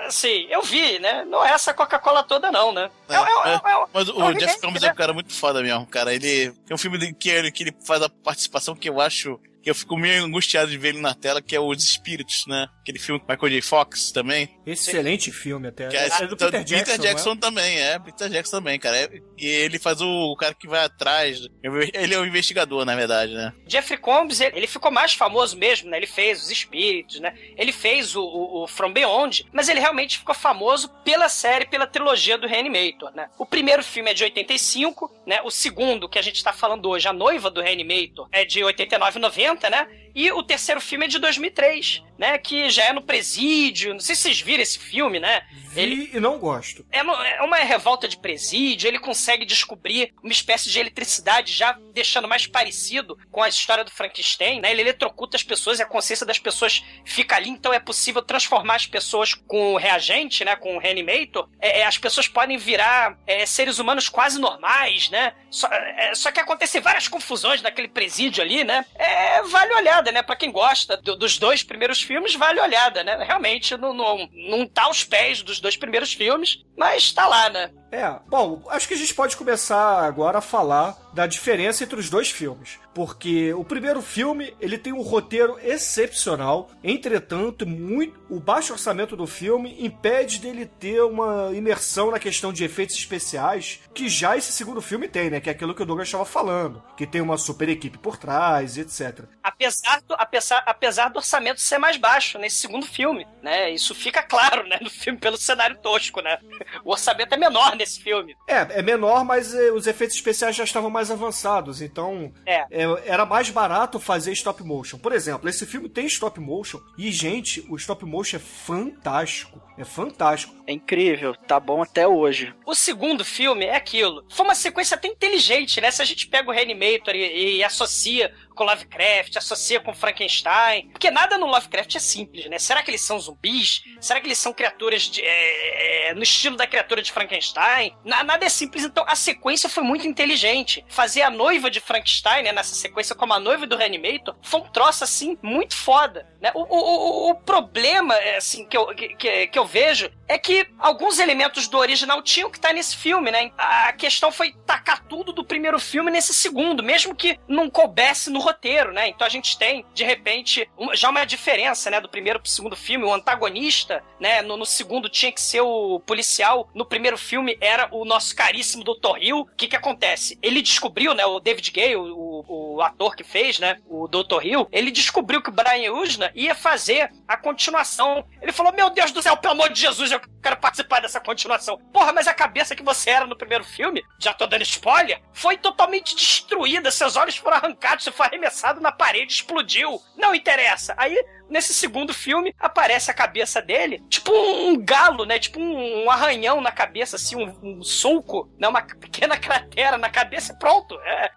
assim, 0.07 0.47
eu 0.49 0.63
vi, 0.63 1.01
né? 1.01 1.25
Não 1.25 1.45
é 1.45 1.51
essa 1.51 1.75
Coca-Cola 1.75 2.23
toda, 2.23 2.53
não, 2.53 2.73
né? 2.73 2.89
É, 3.09 3.15
É, 3.15 3.19
é, 3.19 3.23
é, 3.23 3.53
é. 3.55 3.55
é, 3.55 3.87
Mas 3.93 4.09
o 4.09 4.21
é 4.21 4.25
um 4.27 4.35
Jeff 4.35 4.61
Combs 4.61 4.81
né? 4.83 4.89
é 4.89 4.93
um 4.93 4.95
cara 4.95 5.13
muito 5.13 5.33
foda 5.35 5.61
mesmo, 5.63 5.87
cara. 5.87 6.15
Ele 6.15 6.53
tem 6.53 6.75
um 6.75 6.79
filme 6.79 7.13
que 7.15 7.29
ele, 7.29 7.51
que 7.51 7.65
ele 7.65 7.75
faz 7.85 8.03
a 8.03 8.09
participação 8.09 8.77
que 8.77 8.89
eu 8.89 9.01
acho 9.01 9.41
que 9.63 9.71
eu 9.71 9.75
fico 9.75 9.97
meio 9.97 10.25
angustiado 10.25 10.71
de 10.71 10.79
ver 10.79 10.91
ele 10.91 11.01
na 11.01 11.15
tela, 11.15 11.43
que 11.43 11.55
é 11.55 11.61
Os 11.61 11.83
Espíritos, 11.83 12.45
né? 12.47 12.67
Aquele 12.81 12.99
filme 12.99 13.21
com 13.21 13.31
Michael 13.31 13.53
J. 13.53 13.63
Fox 13.63 14.11
também. 14.11 14.49
Excelente 14.67 15.31
filme 15.31 15.69
até. 15.69 15.89
Que 15.89 15.97
é, 15.97 16.07
é 16.07 16.27
do 16.27 16.37
Peter 16.37 16.65
Jackson, 16.65 16.99
Jackson 16.99 17.29
não 17.31 17.37
é? 17.37 17.41
também, 17.41 17.79
é. 17.79 17.99
Peter 17.99 18.29
Jackson 18.29 18.57
também, 18.57 18.79
cara. 18.79 18.97
É- 18.97 19.11
e 19.39 19.47
ele 19.47 19.79
faz 19.79 20.01
o, 20.01 20.07
o 20.07 20.37
cara 20.37 20.55
que 20.55 20.69
vai 20.69 20.85
atrás. 20.85 21.41
Ele 21.63 22.15
é 22.15 22.19
o 22.19 22.27
investigador, 22.27 22.85
na 22.85 22.95
verdade, 22.95 23.33
né? 23.35 23.53
Jeffrey 23.67 23.99
Combs, 23.99 24.41
ele, 24.41 24.59
ele 24.59 24.67
ficou 24.67 24.91
mais 24.91 25.15
famoso 25.15 25.57
mesmo, 25.57 25.91
né? 25.91 25.97
Ele 25.97 26.07
fez 26.07 26.43
Os 26.43 26.51
Espíritos, 26.51 27.21
né? 27.21 27.35
Ele 27.57 27.73
fez 27.73 28.15
o, 28.15 28.23
o, 28.23 28.65
o 28.65 28.67
From 28.67 28.93
Beyond, 28.93 29.47
mas 29.53 29.69
ele 29.69 29.81
realmente 29.81 30.19
ficou 30.19 30.35
famoso 30.35 30.89
pela 31.05 31.29
série, 31.29 31.67
pela 31.67 31.87
trilogia 31.87 32.37
do 32.37 32.47
Reanimator, 32.47 33.11
né? 33.15 33.29
O 33.39 33.47
primeiro 33.47 33.83
filme 33.83 34.11
é 34.11 34.15
de 34.15 34.25
85, 34.25 35.11
né? 35.27 35.41
O 35.43 35.51
segundo, 35.51 36.09
que 36.09 36.19
a 36.19 36.23
gente 36.23 36.43
tá 36.43 36.53
falando 36.53 36.89
hoje, 36.89 37.09
A 37.09 37.13
Noiva 37.13 37.51
do 37.51 37.61
Reanimator, 37.61 38.29
é 38.33 38.45
de 38.45 38.63
89 38.63 39.19
e 39.19 39.23
90, 39.23 39.50
né? 39.71 39.87
E 40.15 40.31
o 40.33 40.43
terceiro 40.43 40.81
filme 40.81 41.07
é 41.07 41.09
de 41.09 41.19
2003, 41.19 42.03
né? 42.19 42.39
Que 42.39 42.69
já 42.71 42.85
é 42.85 42.93
no 42.93 43.03
presídio. 43.03 43.93
Não 43.93 44.01
sei 44.01 44.15
se 44.15 44.23
vocês 44.23 44.41
viram 44.41 44.63
esse 44.63 44.79
filme, 44.79 45.19
né? 45.19 45.43
Vi 45.73 46.11
e 46.13 46.21
não 46.21 46.39
gosto. 46.39 46.85
É 46.91 47.01
é 47.01 47.43
uma 47.43 47.57
revolta 47.57 48.07
de 48.07 48.17
presídio, 48.17 48.89
ele 48.89 48.99
consegue 48.99 49.45
descobrir 49.45 50.13
uma 50.23 50.33
espécie 50.33 50.71
de 50.71 50.79
eletricidade, 50.79 51.53
já 51.53 51.79
deixando 51.93 52.29
mais 52.29 52.47
parecido 52.47 53.19
com 53.31 53.43
a 53.43 53.49
história 53.49 53.85
do 53.85 53.91
Frankenstein, 53.91 54.61
né? 54.61 54.71
Ele 54.71 54.83
eletrocuta 54.83 55.37
as 55.37 55.43
pessoas 55.43 55.79
e 55.79 55.83
a 55.83 55.87
consciência 55.87 56.27
das 56.27 56.39
pessoas 56.39 56.85
fica 57.05 57.37
ali, 57.37 57.49
então 57.49 57.73
é 57.73 57.79
possível 57.79 58.23
transformar 58.23 58.77
as 58.77 58.87
pessoas 58.87 59.35
com 59.35 59.75
o 59.75 59.77
reagente, 59.77 60.45
né? 60.45 60.57
Com 60.57 60.77
o 60.77 60.79
reanimator. 60.79 61.49
É, 61.61 61.81
é, 61.81 61.87
as 61.87 61.99
pessoas 61.99 62.29
podem 62.29 62.59
virar 62.59 63.19
é, 63.27 63.47
seres 63.47 63.79
humanos 63.79 64.09
quase 64.09 64.39
normais, 64.39 65.09
né? 65.11 65.35
Só, 65.51 65.69
é, 65.69 66.15
só 66.15 66.31
que 66.31 66.41
acontecem 66.41 66.81
várias 66.81 67.09
confusões 67.09 67.63
naquele 67.63 67.89
presídio 67.89 68.43
ali, 68.43 68.65
né? 68.65 68.85
É, 68.95 69.43
vale 69.43 69.73
olhada, 70.01 70.13
né? 70.13 70.23
Pra 70.23 70.37
quem 70.37 70.51
gosta 70.51 70.97
do- 70.97 71.17
dos 71.17 71.39
dois 71.39 71.63
primeiros 71.63 72.01
filmes, 72.03 72.35
vale 72.35 72.61
olhada, 72.61 73.05
né? 73.05 73.23
Realmente 73.25 73.77
não, 73.77 73.93
não, 73.95 74.29
não 74.49 74.67
tá 74.67 74.85
aos 74.85 75.05
pés 75.05 75.43
dos 75.43 75.61
dois 75.61 75.77
primeiros 75.77 76.13
filmes, 76.13 76.63
mas 76.77 77.13
tá 77.13 77.27
lá, 77.27 77.49
né? 77.51 77.71
É, 77.93 78.09
bom, 78.29 78.63
acho 78.71 78.87
que 78.89 78.95
a 78.95 78.97
gente 78.97 79.15
pode 79.15 79.37
começar 79.37 80.05
agora 80.05 80.39
a 80.39 80.43
falar 80.43 80.97
da 81.13 81.27
diferença 81.27 81.85
entre 81.85 81.99
os 81.99 82.09
dois 82.09 82.31
filmes. 82.31 82.79
Porque 83.01 83.51
o 83.55 83.65
primeiro 83.65 84.03
filme, 84.03 84.55
ele 84.61 84.77
tem 84.77 84.93
um 84.93 85.01
roteiro 85.01 85.59
excepcional, 85.63 86.69
entretanto, 86.85 87.67
muito, 87.67 88.21
o 88.29 88.39
baixo 88.39 88.75
orçamento 88.75 89.17
do 89.17 89.27
filme 89.27 89.75
impede 89.83 90.39
dele 90.39 90.67
ter 90.67 91.01
uma 91.01 91.51
imersão 91.55 92.11
na 92.11 92.19
questão 92.19 92.53
de 92.53 92.63
efeitos 92.63 92.95
especiais, 92.97 93.81
que 93.95 94.07
já 94.07 94.37
esse 94.37 94.53
segundo 94.53 94.83
filme 94.83 95.09
tem, 95.09 95.31
né? 95.31 95.41
Que 95.41 95.49
é 95.49 95.53
aquilo 95.53 95.75
que 95.75 95.83
o 95.83 95.87
Douglas 95.87 96.09
estava 96.09 96.27
falando, 96.27 96.83
que 96.95 97.07
tem 97.07 97.23
uma 97.23 97.39
super 97.39 97.71
equipe 97.71 97.97
por 97.97 98.19
trás, 98.19 98.77
etc. 98.77 99.25
Apesar 99.43 100.03
do, 100.03 100.13
apesar, 100.19 100.63
apesar 100.67 101.09
do 101.09 101.17
orçamento 101.17 101.59
ser 101.59 101.79
mais 101.79 101.97
baixo 101.97 102.39
nesse 102.39 102.57
segundo 102.57 102.85
filme, 102.85 103.27
né? 103.43 103.71
Isso 103.71 103.95
fica 103.95 104.23
claro, 104.23 104.69
né? 104.69 104.79
No 104.83 104.91
filme, 104.91 105.19
pelo 105.19 105.39
cenário 105.39 105.79
tosco, 105.79 106.21
né? 106.21 106.39
O 106.85 106.91
orçamento 106.93 107.33
é 107.35 107.39
menor 107.39 107.75
nesse 107.77 107.99
filme. 108.03 108.37
É, 108.47 108.81
é 108.81 108.83
menor, 108.83 109.25
mas 109.25 109.55
eh, 109.55 109.73
os 109.73 109.87
efeitos 109.87 110.17
especiais 110.17 110.55
já 110.55 110.65
estavam 110.65 110.91
mais 110.91 111.11
avançados, 111.11 111.81
então 111.81 112.31
É. 112.45 112.67
é, 112.71 112.90
era 112.99 113.27
mais 113.27 113.51
barato 113.51 113.99
fazer 113.99 114.33
stop 114.33 114.63
motion. 114.63 114.99
Por 114.99 115.13
exemplo, 115.13 115.49
esse 115.49 115.67
filme 115.67 115.89
tem 115.89 116.07
stop 116.07 116.39
motion 116.41 116.81
e, 116.97 117.11
gente, 117.11 117.65
o 117.69 117.77
stop 117.77 118.05
motion 118.05 118.37
é 118.37 118.41
fantástico. 118.41 119.61
É 119.79 119.85
fantástico. 119.85 120.55
É 120.67 120.73
incrível, 120.73 121.35
tá 121.35 121.59
bom 121.59 121.83
até 121.83 122.07
hoje. 122.07 122.55
O 122.67 122.75
segundo 122.75 123.25
filme 123.25 123.65
é 123.65 123.75
aquilo. 123.75 124.25
Foi 124.29 124.45
uma 124.45 124.55
sequência 124.55 124.95
até 124.95 125.09
inteligente, 125.09 125.81
né? 125.81 125.91
Se 125.91 126.03
a 126.03 126.05
gente 126.05 126.27
pega 126.27 126.51
o 126.51 126.53
Reanimator 126.53 127.15
e, 127.15 127.57
e 127.57 127.65
associa 127.65 128.33
com 128.61 128.65
Lovecraft, 128.65 129.39
associa 129.39 129.81
com 129.81 129.95
Frankenstein. 129.95 130.91
Porque 130.91 131.11
nada 131.11 131.39
no 131.39 131.47
Lovecraft 131.47 131.95
é 131.97 131.99
simples, 131.99 132.45
né? 132.51 132.59
Será 132.59 132.83
que 132.83 132.91
eles 132.91 133.01
são 133.01 133.19
zumbis? 133.19 133.83
Será 134.01 134.21
que 134.21 134.27
eles 134.27 134.37
são 134.37 134.53
criaturas 134.53 135.05
de, 135.05 135.23
é, 135.25 136.11
é, 136.11 136.15
no 136.15 136.23
estilo 136.23 136.57
da 136.57 136.67
criatura 136.67 137.01
de 137.03 137.11
Frankenstein? 137.11 137.97
Na- 138.05 138.23
nada 138.23 138.45
é 138.45 138.51
simples, 138.51 138.85
então 138.85 139.03
a 139.09 139.17
sequência 139.17 139.67
foi 139.69 139.83
muito 139.83 140.07
inteligente. 140.07 140.85
Fazer 140.89 141.23
a 141.23 141.31
noiva 141.31 141.71
de 141.71 141.81
Frankenstein, 141.81 142.43
né? 142.43 142.53
Nessa 142.53 142.75
sequência 142.75 143.15
como 143.15 143.33
a 143.33 143.41
noiva 143.41 143.67
do 143.67 143.77
Reanimator, 143.77 144.37
foi 144.43 144.61
um 144.61 144.69
troço 144.71 145.05
assim 145.05 145.39
muito 145.43 145.75
foda, 145.75 146.29
né? 146.43 146.51
O, 146.55 146.61
o, 146.61 147.29
o, 147.29 147.31
o 147.31 147.35
problema, 147.37 148.15
é, 148.17 148.37
assim, 148.37 148.67
que 148.69 148.77
eu, 148.77 148.87
que, 148.95 149.09
que- 149.17 149.47
que 149.47 149.59
eu 149.59 149.65
vejo 149.65 150.11
é 150.31 150.39
que 150.39 150.65
alguns 150.79 151.19
elementos 151.19 151.67
do 151.67 151.77
original 151.77 152.23
tinham 152.23 152.49
que 152.49 152.57
estar 152.57 152.73
nesse 152.73 152.97
filme, 152.97 153.33
né? 153.33 153.51
A 153.59 153.93
questão 153.93 154.31
foi 154.31 154.53
tacar 154.65 155.05
tudo 155.07 155.33
do 155.33 155.45
primeiro 155.45 155.77
filme 155.81 156.09
nesse 156.09 156.33
segundo, 156.33 156.85
mesmo 156.85 157.17
que 157.17 157.37
não 157.49 157.69
coubesse 157.69 158.31
no 158.31 158.39
roteiro, 158.39 158.93
né? 158.93 159.09
Então 159.09 159.27
a 159.27 159.31
gente 159.31 159.59
tem, 159.59 159.85
de 159.93 160.05
repente, 160.05 160.71
uma- 160.79 160.95
já 160.95 161.11
uma 161.11 161.25
diferença, 161.25 161.91
né? 161.91 162.01
Do 162.01 162.09
primeiro 162.09 162.39
pro 162.39 162.49
segundo 162.49 162.77
filme. 162.77 163.05
O 163.05 163.13
antagonista, 163.13 164.05
né? 164.21 164.41
No, 164.41 164.57
no 164.57 164.65
segundo 164.65 165.09
tinha 165.09 165.33
que 165.33 165.41
ser 165.43 165.63
o 165.63 165.99
policial. 166.07 166.71
No 166.73 166.85
primeiro 166.85 167.19
filme 167.19 167.59
era 167.61 167.89
o 167.91 168.05
nosso 168.05 168.37
caríssimo 168.37 168.85
Dr. 168.85 169.19
Hill. 169.21 169.41
O 169.41 169.47
que 169.57 169.67
que 169.67 169.75
acontece? 169.77 170.39
Ele 170.41 170.63
descobriu, 170.63 171.13
né? 171.13 171.27
O 171.27 171.41
David 171.41 171.73
Gay, 171.73 171.97
o, 171.97 172.03
o, 172.05 172.45
o 172.75 172.83
ator 172.83 173.17
que 173.17 173.25
fez, 173.25 173.59
né? 173.59 173.77
O 173.87 174.07
Dr. 174.07 174.45
Hill, 174.45 174.69
ele 174.71 174.91
descobriu 174.91 175.43
que 175.43 175.51
o 175.51 175.53
Brian 175.53 175.93
Usna 175.93 176.31
ia 176.35 176.55
fazer 176.55 177.11
a 177.27 177.37
continuação. 177.37 178.25
Ele 178.41 178.53
falou: 178.53 178.73
Meu 178.73 178.91
Deus 178.91 179.13
do 179.13 179.23
céu, 179.23 179.37
pelo 179.37 179.55
amor 179.55 179.71
de 179.71 179.81
Jesus, 179.81 180.11
eu 180.13 180.21
quero 180.43 180.57
participar 180.57 181.01
dessa 181.01 181.21
continuação. 181.21 181.79
Porra, 181.93 182.13
mas 182.13 182.27
a 182.27 182.35
cabeça 182.35 182.77
que 182.77 182.83
você 182.83 183.11
era 183.11 183.27
no 183.27 183.37
primeiro 183.37 183.65
filme, 183.65 184.03
já 184.19 184.33
tô 184.33 184.47
dando 184.47 184.63
spoiler, 184.63 185.21
foi 185.33 185.57
totalmente 185.57 186.15
destruída. 186.15 186.91
Seus 186.91 187.17
olhos 187.17 187.37
foram 187.37 187.57
arrancados, 187.57 188.05
você 188.05 188.13
foi 188.13 188.27
arremessado 188.27 188.81
na 188.81 188.93
parede, 188.93 189.33
explodiu. 189.33 190.01
Não 190.17 190.35
interessa. 190.35 190.95
Aí. 190.97 191.17
Nesse 191.51 191.75
segundo 191.75 192.15
filme, 192.15 192.55
aparece 192.61 193.11
a 193.11 193.15
cabeça 193.15 193.61
dele, 193.61 194.01
tipo 194.09 194.31
um 194.33 194.77
galo, 194.83 195.25
né? 195.25 195.39
Tipo 195.39 195.61
um, 195.61 196.09
arranhão 196.09 196.61
na 196.61 196.71
cabeça, 196.71 197.17
assim, 197.17 197.35
um, 197.37 197.53
um 197.63 197.83
sulco, 197.83 198.49
né? 198.59 198.69
Uma 198.69 198.83
pequena 198.83 199.37
cratera 199.37 199.99
na 199.99 200.09
cabeça, 200.09 200.55
pronto. 200.55 200.97
É, 201.05 201.31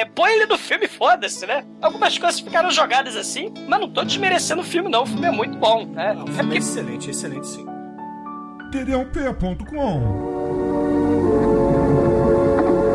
é, 0.00 0.04
põe 0.06 0.32
ele 0.32 0.46
no 0.46 0.58
filme, 0.58 0.88
foda-se, 0.88 1.46
né? 1.46 1.64
Algumas 1.80 2.18
coisas 2.18 2.40
ficaram 2.40 2.70
jogadas 2.70 3.14
assim, 3.16 3.52
mas 3.68 3.80
não 3.80 3.88
tô 3.88 4.02
desmerecendo 4.02 4.60
o 4.62 4.64
filme, 4.64 4.90
não. 4.90 5.04
O 5.04 5.06
filme 5.06 5.26
é 5.26 5.30
muito 5.30 5.56
bom, 5.56 5.86
né? 5.86 6.14
O 6.14 6.22
É 6.22 6.24
filme 6.24 6.32
é 6.32 6.42
porque 6.42 6.58
excelente, 6.58 7.10
excelente 7.10 7.46
sim. 7.46 7.64
td1p.com 8.72 10.00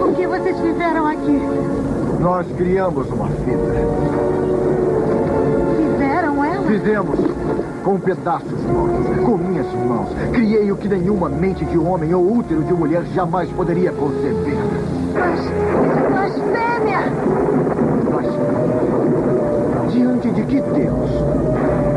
O 0.10 0.15
que 0.15 0.27
vocês 0.27 0.60
fizeram 0.60 1.08
aqui? 1.08 2.20
Nós 2.20 2.48
criamos 2.58 3.08
uma 3.08 3.29
fita. 3.29 4.35
Fizemos 6.67 7.19
com 7.84 8.00
pedaços 8.00 8.63
mortos, 8.63 9.24
com 9.24 9.38
minhas 9.38 9.67
mãos. 9.74 10.10
Criei 10.34 10.72
o 10.72 10.75
que 10.75 10.89
nenhuma 10.89 11.29
mente 11.29 11.63
de 11.63 11.77
homem 11.77 12.12
ou 12.13 12.38
útero 12.38 12.63
de 12.63 12.74
mulher 12.74 13.03
jamais 13.13 13.48
poderia 13.51 13.91
conceber. 13.91 14.57
Blasfêmia! 16.10 17.01
Nós 18.10 18.25
Diante 19.93 20.31
de 20.31 20.43
que 20.43 20.60
Deus? 20.60 21.12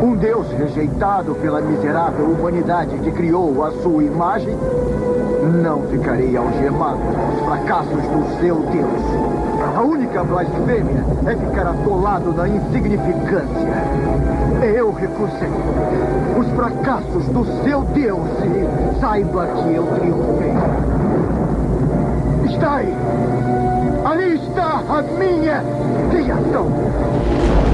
Um 0.03 0.15
Deus 0.17 0.47
rejeitado 0.53 1.35
pela 1.37 1.63
miserável 1.63 2.27
humanidade 2.27 2.99
que 2.99 3.11
criou 3.11 3.65
a 3.65 3.73
sua 3.83 4.05
imagem? 4.05 4.55
Não 5.63 5.83
ficarei 5.85 6.37
algemado 6.37 7.01
aos 7.01 7.41
fracassos 7.47 8.03
do 8.03 8.41
seu 8.41 8.57
Deus. 8.57 9.48
A 9.77 9.83
única 9.83 10.25
blasfêmia 10.25 11.05
é 11.27 11.37
ficar 11.37 11.67
atolado 11.69 12.33
na 12.33 12.49
insignificância. 12.49 13.69
Eu 14.63 14.93
recusei 14.93 15.51
os 16.39 16.49
fracassos 16.53 17.25
do 17.27 17.45
seu 17.63 17.83
Deus 17.83 18.29
e 18.45 19.01
saiba 19.01 19.47
que 19.47 19.75
eu 19.75 19.87
triunfei. 19.87 20.53
Está 22.51 22.77
aí! 22.77 22.95
Ali 24.05 24.35
está 24.35 24.83
a 24.89 25.03
minha 25.03 25.63
criação! 26.11 27.68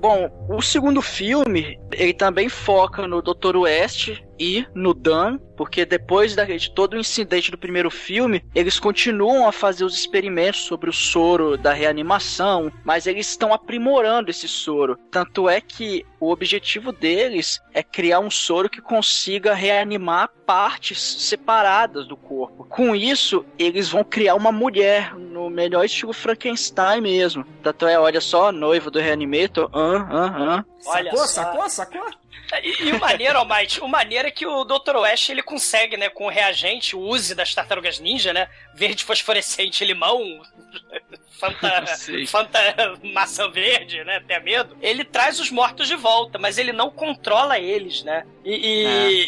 Bom, 0.00 0.46
o 0.48 0.62
segundo 0.62 1.02
filme, 1.02 1.78
ele 1.92 2.14
também 2.14 2.48
foca 2.48 3.06
no 3.06 3.20
Dr. 3.20 3.54
West 3.56 4.18
e 4.40 4.66
no 4.74 4.94
Dan, 4.94 5.38
porque 5.54 5.84
depois 5.84 6.34
da, 6.34 6.44
de 6.44 6.70
todo 6.70 6.94
o 6.94 6.98
incidente 6.98 7.50
do 7.50 7.58
primeiro 7.58 7.90
filme, 7.90 8.42
eles 8.54 8.80
continuam 8.80 9.46
a 9.46 9.52
fazer 9.52 9.84
os 9.84 9.94
experimentos 9.94 10.62
sobre 10.62 10.88
o 10.88 10.92
soro 10.92 11.58
da 11.58 11.74
reanimação, 11.74 12.72
mas 12.82 13.06
eles 13.06 13.28
estão 13.28 13.52
aprimorando 13.52 14.30
esse 14.30 14.48
soro. 14.48 14.98
Tanto 15.10 15.48
é 15.48 15.60
que 15.60 16.06
o 16.18 16.30
objetivo 16.30 16.90
deles 16.90 17.60
é 17.74 17.82
criar 17.82 18.20
um 18.20 18.30
soro 18.30 18.70
que 18.70 18.80
consiga 18.80 19.52
reanimar 19.52 20.30
partes 20.46 20.98
separadas 21.00 22.08
do 22.08 22.16
corpo. 22.16 22.64
Com 22.64 22.96
isso, 22.96 23.44
eles 23.58 23.90
vão 23.90 24.02
criar 24.02 24.34
uma 24.34 24.50
mulher 24.50 25.14
no 25.14 25.50
melhor 25.50 25.84
estilo 25.84 26.14
Frankenstein 26.14 27.02
mesmo. 27.02 27.44
Tanto 27.62 27.86
é, 27.86 27.98
olha 27.98 28.20
só, 28.20 28.50
noivo 28.50 28.90
do 28.90 28.98
Reanimator, 28.98 29.68
ah, 29.74 30.06
ah, 30.10 30.36
ah. 30.38 30.64
Olha 30.86 31.10
Sacou, 31.10 31.18
só. 31.18 31.26
sacou, 31.26 31.70
sacou? 31.70 32.19
E, 32.62 32.88
e 32.88 32.92
o 32.92 32.98
maneiro, 32.98 33.38
Almighty, 33.38 33.80
o 33.80 33.88
maneiro 33.88 34.28
é 34.28 34.30
que 34.30 34.46
o 34.46 34.64
Dr. 34.64 34.96
West 34.96 35.28
ele 35.28 35.42
consegue, 35.42 35.96
né, 35.96 36.08
com 36.08 36.26
o 36.26 36.30
reagente, 36.30 36.96
o 36.96 37.00
use 37.00 37.34
das 37.34 37.54
tartarugas 37.54 37.98
ninja, 37.98 38.32
né? 38.32 38.48
Verde 38.74 39.04
fosforescente 39.04 39.84
limão, 39.84 40.42
Fanta. 41.40 41.84
Fanta 42.28 42.58
maçã 43.14 43.48
verde, 43.50 44.04
né? 44.04 44.16
Até 44.16 44.38
medo. 44.40 44.76
Ele 44.82 45.04
traz 45.04 45.40
os 45.40 45.50
mortos 45.50 45.88
de 45.88 45.96
volta, 45.96 46.38
mas 46.38 46.58
ele 46.58 46.72
não 46.72 46.90
controla 46.90 47.58
eles, 47.58 48.02
né? 48.04 48.24
E, 48.44 48.54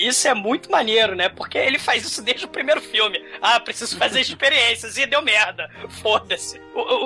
e 0.03 0.07
isso 0.09 0.27
é 0.29 0.35
muito 0.35 0.71
maneiro, 0.71 1.15
né? 1.15 1.29
Porque 1.29 1.57
ele 1.57 1.79
faz 1.79 2.05
isso 2.05 2.23
desde 2.23 2.45
o 2.45 2.49
primeiro 2.49 2.81
filme. 2.81 3.23
Ah, 3.41 3.59
preciso 3.61 3.97
fazer 3.97 4.21
experiências. 4.21 4.97
E 4.99 5.07
deu 5.07 5.23
merda. 5.23 5.71
Foda-se. 6.03 6.61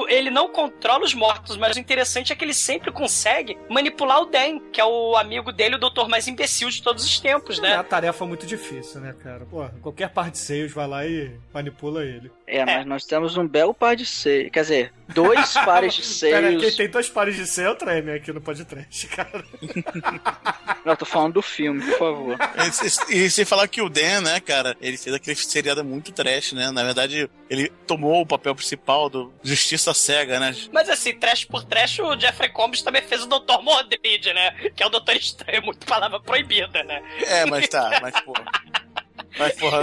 Ele 0.09 0.31
não 0.31 0.49
controla 0.49 1.05
os 1.05 1.15
mortos, 1.15 1.57
mas 1.57 1.77
o 1.77 1.81
interessante 1.81 2.33
é 2.33 2.37
que 2.37 2.45
ele 2.45 2.55
sempre 2.55 2.91
consegue 2.93 3.57
manipular 3.69 4.21
o 4.23 4.27
Dan, 4.27 4.61
que 4.73 4.81
é 4.81 4.85
o 4.85 5.17
amigo 5.17 5.53
dele, 5.53 5.77
o 5.77 5.79
doutor 5.79 6.09
mais 6.09 6.27
imbecil 6.29 6.69
de 6.71 6.83
todos 6.83 7.05
os 7.05 7.19
tempos, 7.21 7.59
É 7.59 7.63
né? 7.63 7.75
uma 7.75 7.85
tarefa 7.85 8.25
muito 8.25 8.47
difícil, 8.47 9.01
né, 9.01 9.15
cara? 9.23 9.45
Pô, 9.45 9.69
qualquer 9.83 10.09
par 10.11 10.31
de 10.31 10.39
seios 10.39 10.73
vai 10.73 10.87
lá 10.87 11.07
e 11.07 11.33
manipula 11.53 12.05
ele. 12.05 12.31
É, 12.47 12.65
mas 12.65 12.87
nós 12.87 13.05
temos 13.05 13.37
um 13.37 13.47
belo 13.47 13.75
par 13.75 13.97
de 13.97 14.07
seios. 14.07 14.26
Quer 14.51 14.61
dizer, 14.61 14.93
dois 15.09 15.53
pares 15.65 15.95
de 15.95 16.21
Pera, 16.21 16.49
quem 16.51 16.61
seios. 16.61 16.77
tem 16.77 16.89
dois 16.89 17.09
pares 17.09 17.37
de 17.37 17.47
seio 17.47 17.69
é 17.69 17.71
o 17.71 17.75
Treme 17.75 18.13
aqui 18.13 18.33
no 18.33 18.41
podcast, 18.41 19.07
cara. 19.15 19.45
Não, 20.85 20.93
eu 20.93 20.97
tô 20.97 21.05
falando 21.05 21.35
do 21.35 21.43
filme, 21.43 21.85
por 21.85 21.99
favor. 21.99 22.39
E, 23.11 23.25
e 23.25 23.31
sem 23.31 23.45
falar 23.45 23.69
que 23.69 23.81
o 23.81 23.89
Dan, 23.89 24.21
né, 24.23 24.41
cara, 24.41 24.77
ele 24.81 24.97
fez 24.97 25.15
aquele 25.15 25.37
seriado 25.37 25.85
muito 25.85 26.13
trash, 26.13 26.53
né? 26.53 26.71
Na 26.71 26.83
verdade, 26.85 27.29
ele 27.49 27.71
tomou 27.87 28.23
o 28.23 28.27
papel 28.27 28.55
principal 28.55 29.09
do 29.09 29.33
Justiça 29.43 29.93
Cega, 29.95 30.39
né? 30.41 30.55
Mas 30.73 30.89
assim, 30.89 31.15
trash 31.15 31.45
por 31.45 31.65
trash, 31.65 31.99
o 32.01 32.19
Jeffrey 32.19 32.51
Combs 32.51 32.83
também 32.83 33.03
fez 33.03 33.23
o 33.23 33.27
Dr. 33.27 33.63
Mordred, 33.63 34.33
né? 34.33 34.51
Que 34.75 34.83
é 34.83 34.87
o 34.87 34.91
Doutor 34.91 35.17
Estranho, 35.17 35.63
muito 35.63 35.87
palavra 35.87 36.21
proibida, 36.21 36.83
né? 36.85 37.03
É, 37.23 37.47
mas 37.47 37.69
tá, 37.69 37.99
mas 38.01 38.21
porra. 38.21 38.45
Mas, 39.39 39.53
porra, 39.55 39.83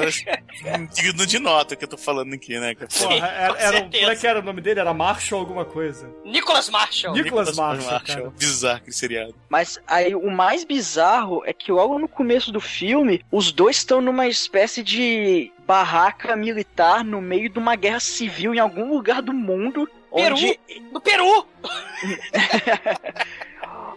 digno 0.93 1.25
de 1.25 1.39
nota 1.39 1.75
que 1.75 1.83
eu 1.83 1.87
tô 1.87 1.97
falando 1.97 2.33
aqui, 2.33 2.59
né? 2.59 2.73
Porra, 2.75 2.89
Sim, 2.89 3.13
era, 3.13 3.57
era, 3.59 3.81
como 3.81 4.11
é 4.11 4.15
que 4.15 4.27
era 4.27 4.39
o 4.39 4.43
nome 4.43 4.61
dele? 4.61 4.79
Era 4.79 4.93
Marshall 4.93 5.41
alguma 5.41 5.65
coisa? 5.65 6.09
Nicholas 6.25 6.69
Marshall. 6.69 7.13
Nicholas 7.13 7.55
Marshall, 7.55 8.01
cara. 8.01 8.29
Bizarro 8.37 8.77
aquele 8.77 8.93
seriado. 8.93 9.35
Mas 9.49 9.79
aí 9.87 10.15
o 10.15 10.31
mais 10.31 10.63
bizarro 10.63 11.43
é 11.45 11.53
que 11.53 11.71
logo 11.71 11.99
no 11.99 12.07
começo 12.07 12.51
do 12.51 12.59
filme, 12.59 13.23
os 13.31 13.51
dois 13.51 13.77
estão 13.77 14.01
numa 14.01 14.27
espécie 14.27 14.81
de 14.83 15.51
barraca 15.67 16.35
militar 16.35 17.03
no 17.03 17.21
meio 17.21 17.49
de 17.49 17.59
uma 17.59 17.75
guerra 17.75 17.99
civil 17.99 18.53
em 18.53 18.59
algum 18.59 18.89
lugar 18.93 19.21
do 19.21 19.33
mundo. 19.33 19.89
Peru. 20.13 20.35
Onde, 20.35 20.59
No 20.91 21.01
Peru! 21.01 21.47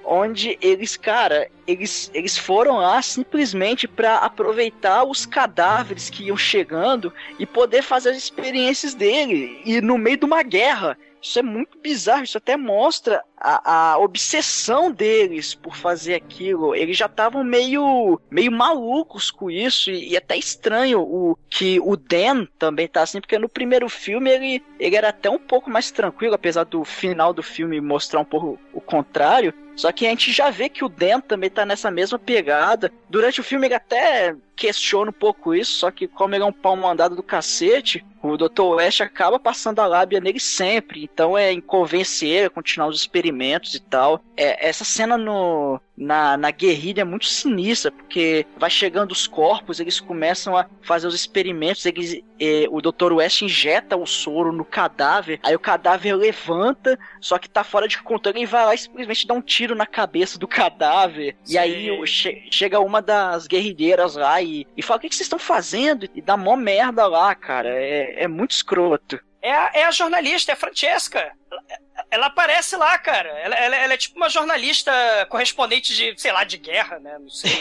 onde 0.06 0.56
eles, 0.62 0.96
cara, 0.96 1.48
eles, 1.66 2.10
eles 2.14 2.38
foram 2.38 2.76
lá 2.76 3.02
simplesmente 3.02 3.88
pra 3.88 4.18
aproveitar 4.18 5.04
os 5.04 5.26
cadáveres 5.26 6.08
que 6.08 6.24
iam 6.24 6.36
chegando 6.36 7.12
e 7.38 7.44
poder 7.44 7.82
fazer 7.82 8.10
as 8.10 8.16
experiências 8.16 8.94
dele. 8.94 9.60
E 9.64 9.80
no 9.80 9.98
meio 9.98 10.16
de 10.16 10.24
uma 10.24 10.42
guerra. 10.42 10.96
Isso 11.26 11.40
é 11.40 11.42
muito 11.42 11.76
bizarro, 11.78 12.22
isso 12.22 12.38
até 12.38 12.56
mostra 12.56 13.20
a, 13.36 13.92
a 13.92 13.98
obsessão 13.98 14.92
deles 14.92 15.56
por 15.56 15.74
fazer 15.74 16.14
aquilo. 16.14 16.72
Eles 16.72 16.96
já 16.96 17.06
estavam 17.06 17.42
meio, 17.42 18.20
meio 18.30 18.52
malucos 18.52 19.32
com 19.32 19.50
isso, 19.50 19.90
e, 19.90 20.10
e 20.10 20.16
até 20.16 20.36
estranho 20.36 21.00
o 21.00 21.36
que 21.50 21.80
o 21.80 21.96
Dan 21.96 22.46
também 22.56 22.86
tá 22.86 23.02
assim, 23.02 23.20
porque 23.20 23.40
no 23.40 23.48
primeiro 23.48 23.88
filme 23.88 24.30
ele, 24.30 24.64
ele 24.78 24.94
era 24.94 25.08
até 25.08 25.28
um 25.28 25.38
pouco 25.38 25.68
mais 25.68 25.90
tranquilo, 25.90 26.34
apesar 26.36 26.62
do 26.62 26.84
final 26.84 27.32
do 27.32 27.42
filme 27.42 27.80
mostrar 27.80 28.20
um 28.20 28.24
pouco 28.24 28.56
o 28.72 28.80
contrário. 28.80 29.52
Só 29.74 29.90
que 29.90 30.06
a 30.06 30.10
gente 30.10 30.32
já 30.32 30.48
vê 30.48 30.68
que 30.68 30.84
o 30.84 30.88
Dan 30.88 31.20
também 31.20 31.50
tá 31.50 31.66
nessa 31.66 31.90
mesma 31.90 32.18
pegada. 32.20 32.90
Durante 33.10 33.40
o 33.40 33.44
filme 33.44 33.66
ele 33.66 33.74
até 33.74 34.34
questiona 34.56 35.10
um 35.10 35.12
pouco 35.12 35.54
isso, 35.54 35.72
só 35.72 35.90
que 35.90 36.08
como 36.08 36.34
ele 36.34 36.42
é 36.42 36.46
um 36.46 36.52
pau 36.52 36.74
mandado 36.74 37.14
do 37.14 37.22
cacete, 37.22 38.04
o 38.22 38.36
Dr. 38.36 38.62
West 38.62 39.00
acaba 39.02 39.38
passando 39.38 39.80
a 39.80 39.86
lábia 39.86 40.20
nele 40.20 40.40
sempre. 40.40 41.04
Então 41.04 41.36
é 41.36 41.52
em 41.52 41.60
convencer 41.60 42.28
ele 42.28 42.46
a 42.46 42.50
continuar 42.50 42.88
os 42.88 42.98
experimentos 42.98 43.74
e 43.74 43.80
tal. 43.80 44.20
É, 44.36 44.66
essa 44.66 44.84
cena 44.84 45.18
no, 45.18 45.80
na, 45.96 46.36
na 46.36 46.50
guerrilha 46.50 47.00
é 47.02 47.04
muito 47.04 47.26
sinistra, 47.26 47.90
porque 47.90 48.46
vai 48.58 48.68
chegando 48.70 49.12
os 49.12 49.26
corpos, 49.26 49.80
eles 49.80 49.98
começam 50.00 50.56
a 50.56 50.66
fazer 50.82 51.06
os 51.06 51.14
experimentos, 51.14 51.84
eles, 51.86 52.20
eh, 52.38 52.66
o 52.70 52.80
Dr. 52.80 53.12
West 53.14 53.42
injeta 53.42 53.96
o 53.96 54.06
soro 54.06 54.52
no 54.52 54.64
cadáver, 54.64 55.40
aí 55.42 55.54
o 55.54 55.58
cadáver 55.60 56.14
levanta, 56.14 56.98
só 57.20 57.38
que 57.38 57.48
tá 57.48 57.64
fora 57.64 57.88
de 57.88 58.02
controle 58.02 58.40
e 58.42 58.46
vai 58.46 58.64
lá 58.66 58.74
e 58.74 58.78
simplesmente 58.78 59.26
dá 59.26 59.34
um 59.34 59.40
tiro 59.40 59.74
na 59.74 59.86
cabeça 59.86 60.38
do 60.38 60.46
cadáver. 60.46 61.36
E 61.46 61.52
Sim. 61.52 61.58
aí 61.58 61.90
o- 61.90 62.06
che- 62.06 62.42
chega 62.50 62.78
uma 62.80 63.00
das 63.00 63.46
guerrilheiras 63.46 64.16
lá 64.16 64.40
e, 64.42 64.66
e 64.76 64.82
fala: 64.82 64.98
O 64.98 65.00
que, 65.00 65.08
que 65.08 65.14
vocês 65.16 65.26
estão 65.26 65.38
fazendo? 65.38 66.08
E 66.14 66.20
dá 66.20 66.36
mó 66.36 66.56
merda 66.56 67.06
lá, 67.06 67.34
cara. 67.34 67.68
É, 67.70 68.24
é 68.24 68.28
muito 68.28 68.50
escroto. 68.52 69.18
É 69.46 69.52
a, 69.52 69.70
é 69.74 69.84
a 69.84 69.90
jornalista, 69.92 70.50
é 70.50 70.54
a 70.54 70.56
Francesca. 70.56 71.32
Ela, 71.48 71.62
ela 72.10 72.26
aparece 72.26 72.74
lá, 72.76 72.98
cara. 72.98 73.28
Ela, 73.28 73.54
ela- 73.54 73.76
ela 73.76 73.94
é 73.94 73.96
tipo 73.96 74.16
uma 74.16 74.28
jornalista 74.28 74.92
correspondente 75.30 75.94
de, 75.94 76.20
sei 76.20 76.32
lá, 76.32 76.42
de 76.42 76.56
guerra, 76.56 76.98
né? 76.98 77.16
Não 77.18 77.30
sei. 77.30 77.52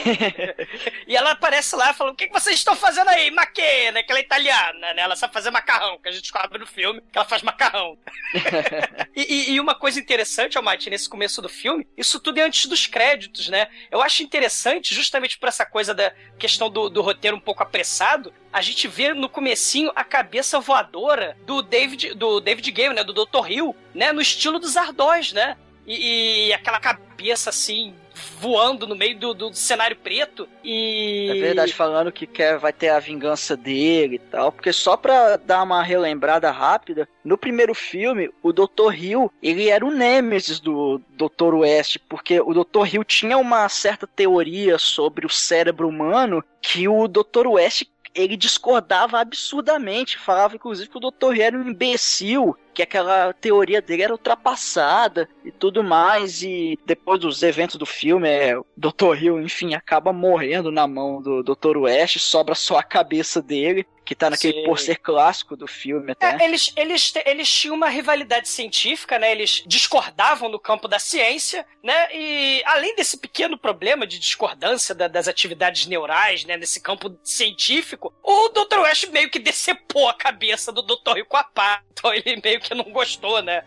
e 1.08 1.16
ela 1.16 1.32
aparece 1.32 1.76
lá 1.76 1.94
falando: 1.94 2.14
O 2.14 2.18
que, 2.18 2.26
que 2.28 2.34
vocês 2.34 2.56
estão 2.56 2.76
fazendo 2.76 3.10
aí? 3.10 3.30
Maquê, 3.30 3.92
né? 3.92 4.02
Que 4.02 4.12
ela 4.12 4.20
é 4.20 4.24
italiana, 4.24 4.94
né? 4.96 5.02
Ela 5.04 5.16
sabe 5.16 5.32
fazer 5.34 5.52
macarrão, 5.52 6.00
que 6.00 6.10
a 6.10 6.12
gente 6.12 6.24
descobre 6.24 6.58
no 6.58 6.66
filme 6.66 7.02
que 7.02 7.18
ela 7.18 7.28
faz 7.28 7.44
macarrão. 7.44 7.96
e, 9.16 9.22
e- 9.22 9.52
e 9.54 9.60
uma 9.60 9.76
coisa 9.76 10.00
interessante, 10.00 10.58
Almighty, 10.58 10.90
nesse 10.90 11.08
começo 11.08 11.40
do 11.42 11.50
filme, 11.50 11.88
isso 11.96 12.20
tudo 12.20 12.40
é 12.40 12.44
antes 12.44 12.66
dos 12.66 12.88
créditos, 12.88 13.48
né? 13.50 13.68
Eu 13.92 14.02
acho 14.02 14.24
interessante, 14.24 14.94
justamente 14.96 15.38
por 15.38 15.50
essa 15.50 15.66
coisa 15.68 15.94
da 15.94 16.12
questão 16.40 16.70
do, 16.70 16.90
do 16.90 17.02
roteiro 17.04 17.38
um 17.38 17.40
pouco 17.40 17.62
apressado, 17.62 18.34
a 18.56 18.62
gente 18.62 18.88
vê 18.88 19.14
no 19.14 19.28
comecinho 19.28 19.92
a 19.94 20.02
cabeça 20.02 20.62
voadora 20.62 21.36
do 21.46 21.62
David, 21.62 22.14
do 22.14 22.40
David 22.40 22.72
Game, 22.72 22.96
né? 22.96 23.04
Do 23.04 23.12
Dr. 23.12 23.52
Hill, 23.52 23.76
né? 23.94 24.14
No 24.14 24.22
estilo 24.22 24.60
dos 24.60 24.78
Ardós, 24.78 25.34
né? 25.34 25.58
E, 25.86 26.48
e 26.48 26.54
aquela 26.54 26.80
cabeça 26.80 27.50
assim 27.50 27.94
voando 28.40 28.88
no 28.88 28.96
meio 28.96 29.20
do, 29.20 29.34
do 29.34 29.54
cenário 29.54 29.98
preto 29.98 30.48
e 30.64 31.28
É 31.30 31.34
verdade, 31.34 31.74
falando 31.74 32.14
que 32.14 32.26
quer, 32.26 32.58
vai 32.58 32.72
ter 32.72 32.88
a 32.88 33.00
vingança 33.00 33.58
dele 33.58 34.16
e 34.16 34.20
tal. 34.20 34.54
Porque 34.54 34.72
só 34.72 34.96
pra 34.96 35.36
dar 35.36 35.62
uma 35.62 35.84
relembrada 35.84 36.50
rápida, 36.50 37.10
no 37.26 37.38
primeiro 37.38 37.74
filme, 37.74 38.30
o 38.42 38.54
Dr. 38.54 38.94
Hill, 38.94 39.32
ele 39.44 39.68
era 39.68 39.86
o 39.86 39.92
nêmesis 39.92 40.62
do 40.62 41.02
Dr. 41.10 41.56
West, 41.56 41.98
porque 42.08 42.40
o 42.40 42.54
Dr. 42.54 42.94
Hill 42.94 43.04
tinha 43.04 43.38
uma 43.38 43.68
certa 43.68 44.08
teoria 44.08 44.78
sobre 44.78 45.26
o 45.26 45.30
cérebro 45.30 45.90
humano 45.90 46.42
que 46.62 46.88
o 46.88 47.08
Dr. 47.08 47.48
West 47.48 47.84
ele 48.16 48.38
discordava 48.38 49.20
absurdamente, 49.20 50.18
falava 50.18 50.56
inclusive 50.56 50.90
que 50.90 50.98
o 50.98 51.00
Dr. 51.00 51.40
era 51.40 51.58
um 51.58 51.68
imbecil, 51.68 52.56
que 52.74 52.82
aquela 52.82 53.34
teoria 53.34 53.82
dele 53.82 54.04
era 54.04 54.14
ultrapassada 54.14 55.30
e 55.44 55.52
tudo 55.52 55.84
mais, 55.84 56.42
e 56.42 56.80
depois 56.86 57.20
dos 57.20 57.44
eventos 57.44 57.76
do 57.76 57.86
filme, 57.86 58.28
é, 58.30 58.58
o 58.58 58.66
Dr. 58.76 59.22
Hill, 59.22 59.42
enfim, 59.42 59.74
acaba 59.74 60.14
morrendo 60.14 60.72
na 60.72 60.88
mão 60.88 61.22
do 61.22 61.44
Dr. 61.44 61.78
West, 61.78 62.18
sobra 62.20 62.56
só 62.56 62.78
a 62.78 62.84
cabeça 62.84 63.42
dele, 63.42 63.86
que 64.06 64.14
tá 64.16 64.30
naquele 64.30 64.60
Sim. 64.60 64.64
pôster 64.66 65.00
clássico 65.02 65.56
do 65.58 65.66
filme 65.68 66.12
até. 66.12 66.38
É, 66.40 66.46
eles, 66.46 66.72
eles, 66.78 67.14
eles 67.26 67.50
tinham 67.52 67.76
uma 67.76 67.90
rivalidade 67.90 68.48
científica, 68.48 69.18
né? 69.18 69.32
Eles 69.32 69.64
discordavam 69.66 70.48
no 70.48 70.60
campo 70.60 70.88
da 70.88 71.00
ciência, 71.00 71.66
né? 71.84 72.08
E 72.16 72.62
além 72.66 72.96
desse 72.96 73.18
pequeno 73.18 73.58
problema 73.58 74.06
de 74.06 74.20
discordância 74.20 74.94
da- 74.94 75.08
das 75.08 75.28
atividades 75.28 75.88
neurais, 75.88 76.46
né? 76.46 76.56
Nesse 76.56 76.80
campo 76.80 77.18
científico, 77.24 78.14
o 78.22 78.50
Dr. 78.50 78.80
West 78.82 79.08
meio 79.08 79.30
que 79.30 79.40
decepou 79.40 80.08
a 80.08 80.14
cabeça 80.14 80.72
do 80.72 80.82
Dr. 80.84 81.26
Pá. 81.54 81.82
Então 81.92 82.14
ele 82.14 82.40
meio 82.44 82.60
que 82.60 82.74
não 82.76 82.84
gostou, 82.92 83.42
né? 83.42 83.64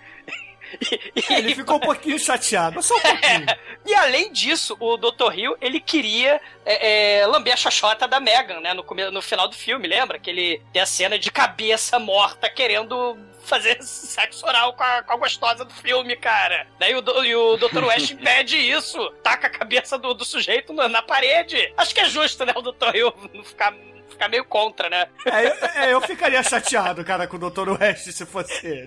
E- 0.91 1.35
Ele 1.35 1.55
ficou 1.55 1.77
um 1.77 1.81
pouquinho 1.81 2.19
chateado, 2.19 2.77
mas 2.77 2.87
só 2.87 2.97
um 2.97 3.01
pouquinho. 3.01 3.47
E 3.87 3.95
além 3.95 4.33
disso, 4.33 4.77
o 4.79 4.97
Dr. 4.97 5.33
Hill, 5.39 5.57
ele 5.61 5.81
queria 5.81 6.41
é, 6.65 7.21
é, 7.21 7.27
lamber 7.27 7.55
a 7.55 7.57
xoxota 7.57 8.07
da 8.07 8.21
Megan, 8.21 8.61
né? 8.61 8.75
No, 8.75 8.85
no 9.13 9.23
final 9.23 9.49
do 9.49 9.55
filme, 9.55 9.89
lembra? 9.89 10.19
Que 10.19 10.31
ele 10.31 10.63
tem 10.73 10.83
a 10.83 10.87
cena 10.87 11.19
de 11.19 11.31
cabeça 11.31 11.99
morta 11.99 12.49
querendo 12.51 13.17
fazer 13.45 13.81
sexo 13.83 14.45
oral 14.47 14.75
com 14.75 14.83
a, 14.83 15.03
com 15.03 15.13
a 15.15 15.17
gostosa 15.17 15.65
do 15.65 15.73
filme, 15.73 16.15
cara. 16.17 16.67
Daí 16.79 16.95
o, 16.95 17.01
do- 17.01 17.25
e 17.25 17.35
o 17.35 17.57
Dr. 17.57 17.85
West 17.89 18.11
impede 18.11 18.57
isso. 18.59 18.99
Taca 19.23 19.47
a 19.47 19.51
cabeça 19.51 19.97
do, 19.99 20.13
do 20.13 20.25
sujeito 20.25 20.73
na, 20.73 20.89
na 20.89 21.01
parede. 21.03 21.73
Acho 21.77 21.95
que 21.95 22.01
é 22.01 22.05
justo, 22.07 22.45
né? 22.45 22.53
O 22.55 22.61
Dr. 22.63 22.95
Hill 22.95 23.15
não 23.33 23.43
ficar, 23.43 23.75
ficar 24.11 24.29
meio 24.29 24.45
contra, 24.45 24.91
né? 24.91 25.07
É, 25.25 25.47
eu, 25.47 25.83
é, 25.83 25.93
eu 25.95 26.01
ficaria 26.03 26.43
chateado, 26.43 27.03
cara, 27.05 27.27
com 27.27 27.37
o 27.39 27.51
Dr. 27.51 27.71
West 27.81 28.11
se 28.11 28.27
fosse 28.27 28.67
ele. 28.67 28.87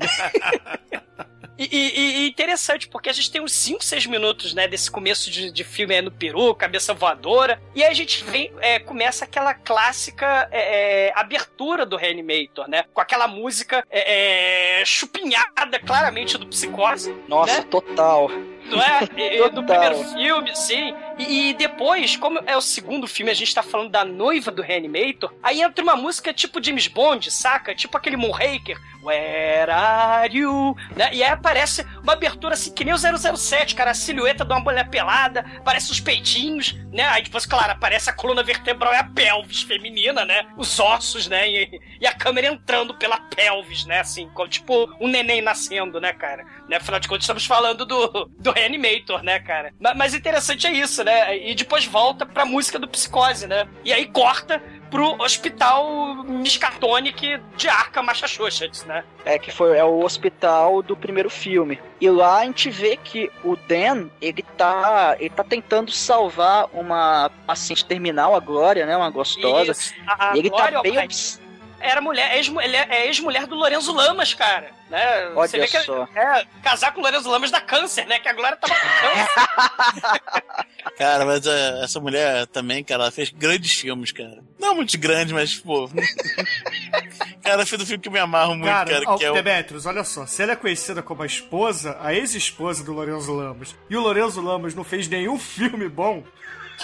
E, 1.64 1.78
e- 1.78 2.18
e 2.26 2.28
interessante, 2.30 2.88
porque 2.88 3.10
a 3.10 3.14
gente 3.14 3.30
tem 3.32 3.42
uns 3.42 3.54
5, 3.54 3.84
6 3.84 4.06
minutos, 4.08 4.54
né, 4.54 4.68
desse 4.68 4.90
começo 4.90 5.30
de, 5.30 5.52
de 5.52 5.64
filme 5.64 5.94
aí 5.94 6.02
no 6.02 6.10
Peru, 6.12 6.56
cabeça 6.56 6.94
voadora, 6.94 7.62
e 7.76 7.84
aí 7.84 7.90
a 7.92 7.94
gente 7.94 8.24
vem, 8.24 8.52
é, 8.60 8.80
começa 8.80 9.26
aquela 9.26 9.54
clássica 9.54 10.48
é, 10.52 11.10
é, 11.10 11.14
abertura 11.16 11.86
do 11.86 11.96
Reanimator, 11.98 12.68
né, 12.68 12.86
com 12.94 13.00
aquela 13.02 13.28
música 13.28 13.86
é, 13.92 14.80
é, 14.82 14.86
chupinhada 14.86 15.78
claramente 15.86 16.38
do 16.38 16.48
Psicose, 16.48 17.14
Nossa, 17.28 17.60
né? 17.60 17.68
total. 17.70 18.30
Não 18.76 18.82
é? 18.84 19.08
E- 19.18 19.38
e 19.46 19.50
do 19.50 19.64
primeiro 19.64 19.96
filme, 20.14 20.56
sim. 20.56 20.94
E, 21.18 21.50
e 21.50 21.54
depois, 21.54 22.16
como 22.16 22.40
é 22.46 22.56
o 22.58 22.62
segundo 22.62 23.08
filme, 23.08 23.32
a 23.32 23.36
gente 23.36 23.54
tá 23.54 23.62
falando 23.64 23.90
da 23.92 24.04
noiva 24.04 24.52
do 24.52 24.62
Reanimator, 24.62 25.34
aí 25.44 25.62
entra 25.62 25.84
uma 25.84 25.96
música 25.96 26.34
tipo 26.34 26.64
James 26.64 26.88
Bond, 26.88 27.30
saca? 27.32 27.76
Tipo 27.76 27.98
aquele 27.98 28.18
Moonraker. 28.18 28.78
Where 29.04 29.72
are 29.72 30.38
you? 30.38 30.76
Né? 30.96 31.10
E 31.12 31.24
aí 31.24 31.32
aparece 31.32 31.84
uma 32.04 32.14
abertura 32.14 32.54
assim, 32.54 32.72
que 32.72 32.84
nem 32.86 32.94
o 32.94 32.98
007, 32.98 33.74
cara. 33.74 33.92
A 33.92 33.96
silhueta 33.96 34.46
de 34.46 34.54
uma 34.54 34.60
mulher 34.60 34.88
pelada, 34.90 35.44
aparece 35.58 35.92
os 35.92 36.00
peitinhos, 36.00 36.74
né? 36.92 37.04
Aí 37.08 37.24
depois, 37.24 37.46
claro, 37.48 37.72
aparece 37.72 38.10
a 38.12 38.14
coluna 38.14 38.44
vertebral 38.44 38.94
e 38.94 38.98
a 38.98 39.04
pelvis 39.04 39.64
feminina, 39.64 40.24
né? 40.24 40.46
Os 40.56 40.80
ossos, 40.80 41.28
né? 41.28 41.50
E, 41.50 41.82
e 42.00 42.06
a 42.06 42.14
câmera 42.14 42.48
entrando 42.48 42.94
pela 42.94 43.18
pelvis, 43.18 43.86
né? 43.86 44.00
Assim, 44.02 44.30
como, 44.36 44.48
tipo 44.48 44.88
um 45.00 45.08
neném 45.08 45.42
nascendo, 45.42 46.00
né, 46.00 46.14
cara? 46.14 46.46
Né? 46.70 46.78
Afinal 46.78 47.00
de 47.00 47.08
contas, 47.08 47.24
estamos 47.24 47.46
falando 47.46 47.86
do, 47.86 48.30
do 48.38 48.52
Reanimator, 48.62 49.24
né, 49.24 49.40
cara? 49.40 49.74
Ma- 49.80 49.94
Mas 49.94 50.14
interessante 50.14 50.68
é 50.68 50.72
isso, 50.72 51.04
né? 51.04 51.38
E 51.38 51.54
depois 51.56 51.86
volta 51.86 52.26
pra 52.26 52.46
música 52.46 52.78
do 52.80 52.88
Psicose, 52.88 53.48
né? 53.48 53.68
E 53.84 53.92
aí 53.92 54.06
corta 54.06 54.62
pro 54.90 55.22
hospital 55.22 56.16
Miskatonic 56.24 57.40
de 57.56 57.70
Arca 57.70 58.02
Massachusetts, 58.04 58.84
né? 58.86 59.04
É 59.26 59.40
que 59.40 59.52
foi 59.52 59.78
é 59.78 59.84
o 59.84 60.04
hospital 60.04 60.82
do 60.82 60.96
primeiro 60.98 61.30
filme. 61.30 61.80
E 62.00 62.10
lá 62.10 62.40
a 62.40 62.44
gente 62.46 62.70
vê 62.70 62.98
que 62.98 63.32
o 63.44 63.56
Dan, 63.56 64.10
ele 64.22 64.44
tá, 64.58 65.16
ele 65.20 65.30
tá 65.30 65.44
tentando 65.44 65.92
salvar 65.92 66.68
uma 66.74 67.32
paciente 67.48 67.86
terminal, 67.86 68.36
a 68.36 68.40
Glória, 68.40 68.86
né, 68.86 68.96
uma 68.98 69.10
gostosa. 69.10 69.72
Isso. 69.72 69.94
A, 70.06 70.32
a 70.32 70.36
E 70.36 70.40
ele 70.40 70.50
Glória, 70.50 70.74
tá 70.78 70.82
bem 70.82 70.98
obs- 70.98 71.40
era 71.82 72.02
mulher, 72.02 72.36
ex, 72.36 72.48
ele 72.48 72.76
é 72.76 73.08
ex-mulher 73.08 73.48
do 73.48 73.56
Lorenzo 73.56 73.94
Lamas, 73.94 74.34
cara. 74.34 74.72
Né? 74.90 75.32
Olha 75.36 75.48
Você 75.48 75.58
vê 75.58 75.68
que 75.68 75.80
só. 75.82 76.08
é, 76.16 76.46
casar 76.62 76.94
com 76.94 77.00
o 77.00 77.04
Lorenzo 77.04 77.30
Lamas 77.30 77.50
dá 77.50 77.62
câncer, 77.62 78.06
né? 78.08 78.20
Que 78.20 78.28
a 78.28 78.34
Glória 78.34 78.58
tava 78.58 78.74
com 78.74 78.82
câncer. 78.82 80.22
Cara, 80.98 81.26
mas 81.26 81.46
é, 81.46 81.84
essa 81.84 82.00
mulher 82.00 82.48
também, 82.48 82.84
cara, 82.84 83.04
ela 83.04 83.12
fez 83.12 83.30
grandes 83.30 83.74
filmes, 83.74 84.12
cara. 84.12 84.44
Não 84.60 84.76
muito 84.76 84.98
grandes, 84.98 85.32
mas, 85.32 85.56
pô. 85.56 85.90
cara, 87.44 87.66
fez 87.66 87.82
um 87.82 87.86
filme 87.86 88.02
que 88.02 88.08
eu 88.08 88.12
me 88.12 88.20
amarro 88.20 88.56
muito, 88.56 88.66
cara, 88.66 88.90
Cara, 88.90 89.04
ó, 89.08 89.18
que 89.18 89.26
é 89.26 89.32
o. 89.32 89.34
Demetrius, 89.34 89.86
olha 89.86 90.04
só. 90.04 90.26
Se 90.26 90.44
ela 90.44 90.54
é 90.54 90.56
conhecida 90.56 91.02
como 91.02 91.24
a 91.24 91.26
esposa, 91.26 91.98
a 92.02 92.14
ex-esposa 92.14 92.84
do 92.84 92.94
Lorenzo 92.94 93.34
Lamas, 93.34 93.76
e 93.90 93.96
o 93.96 94.02
Lorenzo 94.02 94.42
Lamas 94.42 94.76
não 94.76 94.84
fez 94.84 95.08
nenhum 95.08 95.38
filme 95.40 95.88
bom, 95.88 96.24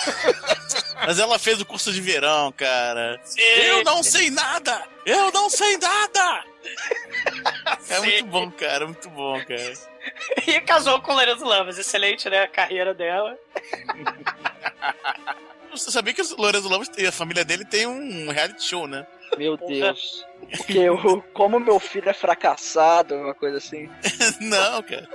Mas 1.05 1.19
ela 1.19 1.39
fez 1.39 1.61
o 1.61 1.65
curso 1.65 1.91
de 1.91 2.01
verão, 2.01 2.51
cara. 2.51 3.19
Eu 3.37 3.83
não 3.83 4.03
sei 4.03 4.29
nada! 4.29 4.83
Eu 5.05 5.31
não 5.31 5.49
sei 5.49 5.77
nada! 5.77 6.43
É 7.89 7.95
Sim. 7.95 8.01
muito 8.01 8.25
bom, 8.25 8.51
cara, 8.51 8.85
muito 8.85 9.09
bom, 9.09 9.39
cara. 9.45 9.73
e 10.45 10.59
casou 10.61 11.01
com 11.01 11.13
o 11.13 11.15
Lorenzo 11.15 11.45
Lamas. 11.45 11.77
Excelente, 11.77 12.29
né? 12.29 12.41
A 12.41 12.47
carreira 12.47 12.93
dela. 12.93 13.37
Você 15.71 15.91
sabia 15.91 16.13
que 16.13 16.21
o 16.21 16.35
Lorenzo 16.37 16.67
Lamas 16.67 16.89
e 16.97 17.05
a 17.05 17.11
família 17.11 17.45
dele 17.45 17.63
tem 17.63 17.85
um 17.85 18.29
reality 18.31 18.63
show, 18.63 18.87
né? 18.87 19.05
Meu 19.37 19.55
Deus. 19.57 20.25
Porque 20.57 20.77
eu, 20.77 21.21
como 21.33 21.59
meu 21.59 21.79
filho 21.79 22.09
é 22.09 22.13
fracassado, 22.13 23.15
uma 23.15 23.33
coisa 23.33 23.57
assim. 23.57 23.89
não, 24.41 24.81
cara. 24.83 25.07